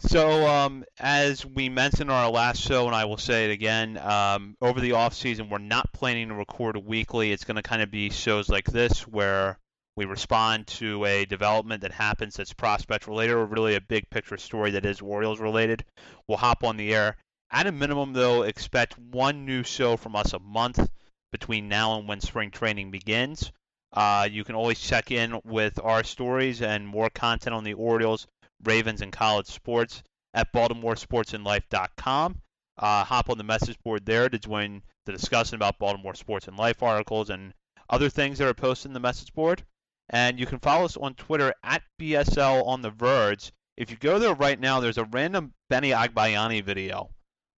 So, 0.00 0.46
um, 0.46 0.84
as 1.00 1.44
we 1.44 1.68
mentioned 1.68 2.10
in 2.10 2.10
our 2.10 2.30
last 2.30 2.60
show, 2.60 2.86
and 2.86 2.94
I 2.94 3.04
will 3.04 3.16
say 3.16 3.46
it 3.46 3.50
again, 3.50 3.98
um, 3.98 4.56
over 4.62 4.80
the 4.80 4.92
off 4.92 5.12
season, 5.12 5.50
we're 5.50 5.58
not 5.58 5.92
planning 5.92 6.28
to 6.28 6.34
record 6.34 6.76
weekly. 6.76 7.32
It's 7.32 7.44
going 7.44 7.56
to 7.56 7.62
kind 7.62 7.82
of 7.82 7.90
be 7.90 8.08
shows 8.10 8.48
like 8.48 8.66
this 8.66 9.08
where 9.08 9.58
we 9.96 10.04
respond 10.04 10.68
to 10.68 11.04
a 11.04 11.24
development 11.24 11.80
that 11.80 11.90
happens 11.90 12.36
that's 12.36 12.52
prospect 12.52 13.08
related 13.08 13.34
or 13.34 13.44
really 13.46 13.74
a 13.74 13.80
big 13.80 14.08
picture 14.08 14.36
story 14.36 14.70
that 14.70 14.86
is 14.86 15.00
Orioles 15.00 15.40
related. 15.40 15.84
We'll 16.28 16.38
hop 16.38 16.62
on 16.62 16.76
the 16.76 16.94
air. 16.94 17.16
At 17.50 17.66
a 17.66 17.72
minimum, 17.72 18.12
though, 18.12 18.42
expect 18.42 18.96
one 18.96 19.44
new 19.44 19.64
show 19.64 19.96
from 19.96 20.14
us 20.14 20.32
a 20.32 20.38
month 20.38 20.88
between 21.32 21.68
now 21.68 21.98
and 21.98 22.06
when 22.06 22.20
spring 22.20 22.52
training 22.52 22.92
begins. 22.92 23.50
Uh, 23.92 24.28
you 24.30 24.44
can 24.44 24.54
always 24.54 24.78
check 24.78 25.10
in 25.10 25.40
with 25.44 25.80
our 25.82 26.04
stories 26.04 26.62
and 26.62 26.86
more 26.86 27.10
content 27.10 27.54
on 27.54 27.64
the 27.64 27.74
Orioles, 27.74 28.28
Ravens, 28.64 29.02
and 29.02 29.12
college 29.12 29.46
sports 29.46 30.02
at 30.34 30.52
BaltimoreSportsAndLife.com. 30.52 32.40
Uh, 32.76 33.04
hop 33.04 33.28
on 33.28 33.38
the 33.38 33.44
message 33.44 33.78
board 33.80 34.06
there 34.06 34.28
to 34.28 34.38
join 34.38 34.82
the 35.04 35.12
discussion 35.12 35.56
about 35.56 35.78
Baltimore 35.78 36.14
Sports 36.14 36.46
and 36.48 36.56
Life 36.56 36.82
articles 36.82 37.30
and 37.30 37.52
other 37.90 38.08
things 38.08 38.38
that 38.38 38.46
are 38.46 38.54
posted 38.54 38.90
in 38.90 38.92
the 38.94 39.00
message 39.00 39.32
board. 39.32 39.64
And 40.10 40.38
you 40.38 40.46
can 40.46 40.58
follow 40.60 40.84
us 40.84 40.96
on 40.96 41.14
Twitter 41.14 41.54
at 41.62 41.82
BSL 42.00 42.66
on 42.66 42.82
the 42.82 42.90
Verge. 42.90 43.52
If 43.76 43.90
you 43.90 43.96
go 43.96 44.18
there 44.18 44.34
right 44.34 44.58
now, 44.58 44.80
there's 44.80 44.98
a 44.98 45.04
random 45.04 45.54
Benny 45.68 45.90
Agbayani 45.90 46.62
video, 46.62 47.10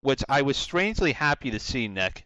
which 0.01 0.23
I 0.29 0.41
was 0.41 0.57
strangely 0.57 1.11
happy 1.11 1.51
to 1.51 1.59
see, 1.59 1.87
Nick. 1.87 2.25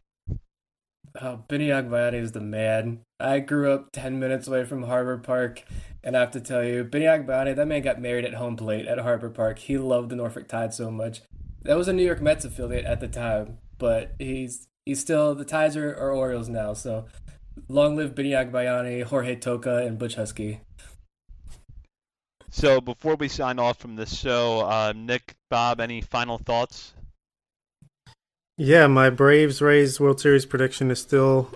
Oh, 1.21 1.43
Benny 1.47 1.67
Agbayani 1.67 2.15
is 2.15 2.31
the 2.31 2.41
man. 2.41 3.01
I 3.19 3.39
grew 3.39 3.71
up 3.71 3.91
10 3.91 4.19
minutes 4.19 4.47
away 4.47 4.65
from 4.65 4.83
Harbor 4.83 5.17
Park, 5.19 5.63
and 6.03 6.17
I 6.17 6.21
have 6.21 6.31
to 6.31 6.41
tell 6.41 6.63
you, 6.63 6.83
Benny 6.83 7.05
Agbayani, 7.05 7.55
that 7.55 7.67
man 7.67 7.83
got 7.83 8.01
married 8.01 8.25
at 8.25 8.33
home 8.33 8.55
plate 8.55 8.87
at 8.87 8.97
Harbor 8.97 9.29
Park. 9.29 9.59
He 9.59 9.77
loved 9.77 10.09
the 10.09 10.15
Norfolk 10.15 10.47
Tide 10.47 10.73
so 10.73 10.89
much. 10.89 11.21
That 11.61 11.77
was 11.77 11.87
a 11.87 11.93
New 11.93 12.03
York 12.03 12.21
Mets 12.21 12.45
affiliate 12.45 12.85
at 12.85 12.99
the 12.99 13.07
time, 13.07 13.59
but 13.77 14.13
he's 14.17 14.67
he's 14.85 14.99
still 14.99 15.35
the 15.35 15.45
Tides 15.45 15.77
are, 15.77 15.95
are 15.95 16.11
Orioles 16.11 16.49
now, 16.49 16.73
so 16.73 17.05
Long 17.67 17.95
live 17.95 18.15
Benny 18.15 18.31
Agbayani, 18.31 19.03
Jorge 19.03 19.35
Toca, 19.35 19.85
and 19.85 19.97
Butch 19.97 20.15
Huskey. 20.15 20.61
So 22.49 22.81
before 22.81 23.15
we 23.15 23.27
sign 23.27 23.59
off 23.59 23.77
from 23.77 23.95
this 23.95 24.15
show, 24.15 24.61
uh, 24.61 24.93
Nick, 24.95 25.35
Bob, 25.49 25.79
any 25.79 26.01
final 26.01 26.37
thoughts? 26.37 26.93
Yeah, 28.57 28.85
my 28.85 29.09
Braves 29.09 29.61
Rays 29.61 29.99
World 29.99 30.19
Series 30.19 30.45
prediction 30.45 30.91
is 30.91 31.01
still 31.01 31.49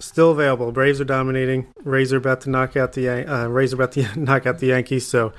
still 0.00 0.30
available. 0.30 0.70
Braves 0.70 1.00
are 1.00 1.04
dominating. 1.04 1.66
Rays 1.82 2.12
are 2.12 2.16
about 2.18 2.42
to 2.42 2.50
knock 2.50 2.76
out 2.76 2.92
the 2.92 3.08
uh, 3.08 3.48
Rays 3.48 3.72
are 3.72 3.76
about 3.76 3.92
to 3.92 4.06
knock 4.20 4.46
out 4.46 4.58
the 4.60 4.68
Yankees. 4.68 5.06
So 5.06 5.32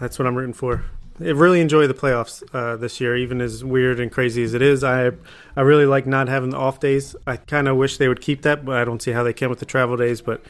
that's 0.00 0.18
what 0.18 0.26
I'm 0.26 0.34
rooting 0.34 0.54
for. 0.54 0.84
I 1.20 1.30
really 1.30 1.60
enjoy 1.60 1.86
the 1.86 1.94
playoffs 1.94 2.42
uh, 2.52 2.76
this 2.76 3.00
year, 3.00 3.16
even 3.16 3.40
as 3.40 3.62
weird 3.62 4.00
and 4.00 4.10
crazy 4.10 4.42
as 4.42 4.54
it 4.54 4.62
is. 4.62 4.82
I 4.82 5.12
I 5.54 5.60
really 5.60 5.86
like 5.86 6.06
not 6.06 6.28
having 6.28 6.50
the 6.50 6.56
off 6.56 6.80
days. 6.80 7.14
I 7.28 7.36
kind 7.36 7.68
of 7.68 7.76
wish 7.76 7.98
they 7.98 8.08
would 8.08 8.20
keep 8.20 8.42
that, 8.42 8.64
but 8.64 8.76
I 8.76 8.84
don't 8.84 9.00
see 9.00 9.12
how 9.12 9.22
they 9.22 9.32
can 9.32 9.50
with 9.50 9.60
the 9.60 9.66
travel 9.66 9.96
days. 9.96 10.20
But 10.20 10.44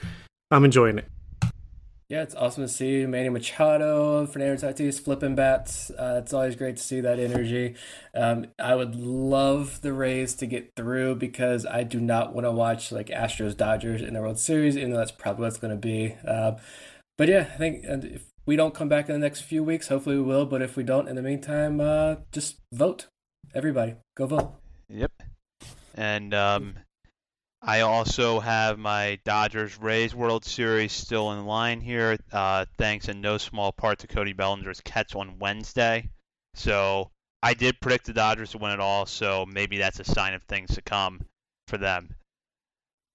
I'm 0.51 0.65
enjoying 0.65 0.97
it. 0.97 1.05
Yeah, 2.11 2.23
it's 2.23 2.35
awesome 2.35 2.65
to 2.65 2.69
see 2.69 3.07
Manny 3.07 3.29
Machado, 3.29 4.27
Fernando 4.27 4.67
Tatis 4.67 5.01
flipping 5.01 5.37
bats. 5.37 5.91
Uh, 5.91 6.21
it's 6.21 6.33
always 6.33 6.57
great 6.57 6.77
to 6.77 6.83
see 6.83 7.01
that 7.01 7.21
energy. 7.21 7.77
Um, 8.17 8.47
I 8.59 8.75
would 8.75 8.97
love 8.97 9.81
the 9.83 9.93
Rays 9.93 10.35
to 10.35 10.47
get 10.47 10.73
through 10.75 11.15
because 11.15 11.65
I 11.65 11.85
do 11.85 12.01
not 12.01 12.35
want 12.35 12.47
to 12.47 12.51
watch 12.51 12.91
like 12.91 13.11
Astros 13.11 13.57
Dodgers 13.57 14.03
in 14.03 14.15
the 14.15 14.21
World 14.21 14.41
Series, 14.41 14.77
even 14.77 14.91
though 14.91 14.97
that's 14.97 15.13
probably 15.13 15.45
what's 15.45 15.59
going 15.59 15.71
to 15.71 15.77
be. 15.77 16.17
Uh, 16.27 16.55
but 17.17 17.29
yeah, 17.29 17.47
I 17.55 17.57
think 17.59 17.85
if 17.85 18.25
we 18.45 18.57
don't 18.57 18.75
come 18.75 18.89
back 18.89 19.09
in 19.09 19.13
the 19.13 19.21
next 19.21 19.43
few 19.43 19.63
weeks, 19.63 19.87
hopefully 19.87 20.17
we 20.17 20.23
will. 20.23 20.47
But 20.47 20.63
if 20.63 20.77
we 20.77 20.83
don't, 20.83 21.07
in 21.07 21.15
the 21.15 21.23
meantime, 21.23 21.81
uh, 21.81 22.17
just 22.33 22.57
vote. 22.73 23.07
Everybody, 23.55 23.95
go 24.17 24.27
vote. 24.27 24.55
Yep. 24.89 25.13
And 25.95 26.35
um, 26.35 26.75
I 27.63 27.81
also 27.81 28.41
have 28.41 28.79
my 28.79 29.19
Dodgers 29.25 29.79
Rays 29.79 30.15
World 30.15 30.45
Series 30.45 30.93
still 30.93 31.33
in 31.33 31.45
line 31.45 31.81
here, 31.81 32.19
uh, 32.33 32.65
thanks 32.79 33.09
in 33.09 33.21
no 33.21 33.37
small 33.37 33.71
part 33.71 33.99
to 33.99 34.07
Cody 34.07 34.33
Bellinger's 34.33 34.81
catch 34.81 35.15
on 35.15 35.39
Wednesday. 35.39 36.09
So 36.55 37.11
I 37.43 37.53
did 37.53 37.81
predict 37.81 38.07
the 38.07 38.15
Dodgers 38.15 38.53
to 38.53 38.59
win 38.59 38.73
it 38.73 38.81
all, 38.81 39.05
so 39.05 39.45
maybe 39.47 39.79
that's 39.79 40.01
a 40.01 40.05
sign 40.05 40.33
of 40.33 40.43
things 40.45 40.75
to 40.75 40.83
come 40.83 41.21
for 41.69 41.77
them. 41.77 42.15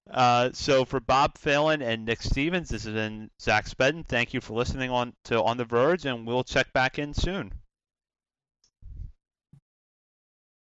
Uh, 0.10 0.52
so 0.54 0.86
for 0.86 1.00
Bob 1.00 1.38
Phelan 1.40 1.82
and 1.82 2.06
Nick 2.06 2.22
Stevens, 2.22 2.70
this 2.70 2.84
has 2.84 2.94
been 2.94 3.32
Zach 3.42 3.66
Spedden. 3.66 4.06
Thank 4.06 4.36
you 4.36 4.42
for 4.42 4.54
listening 4.54 4.92
on 4.92 5.14
to 5.26 5.42
On 5.42 5.58
the 5.58 5.66
Verge, 5.66 6.06
and 6.06 6.28
we'll 6.28 6.44
check 6.44 6.72
back 6.72 7.00
in 7.00 7.16
soon. 7.16 7.52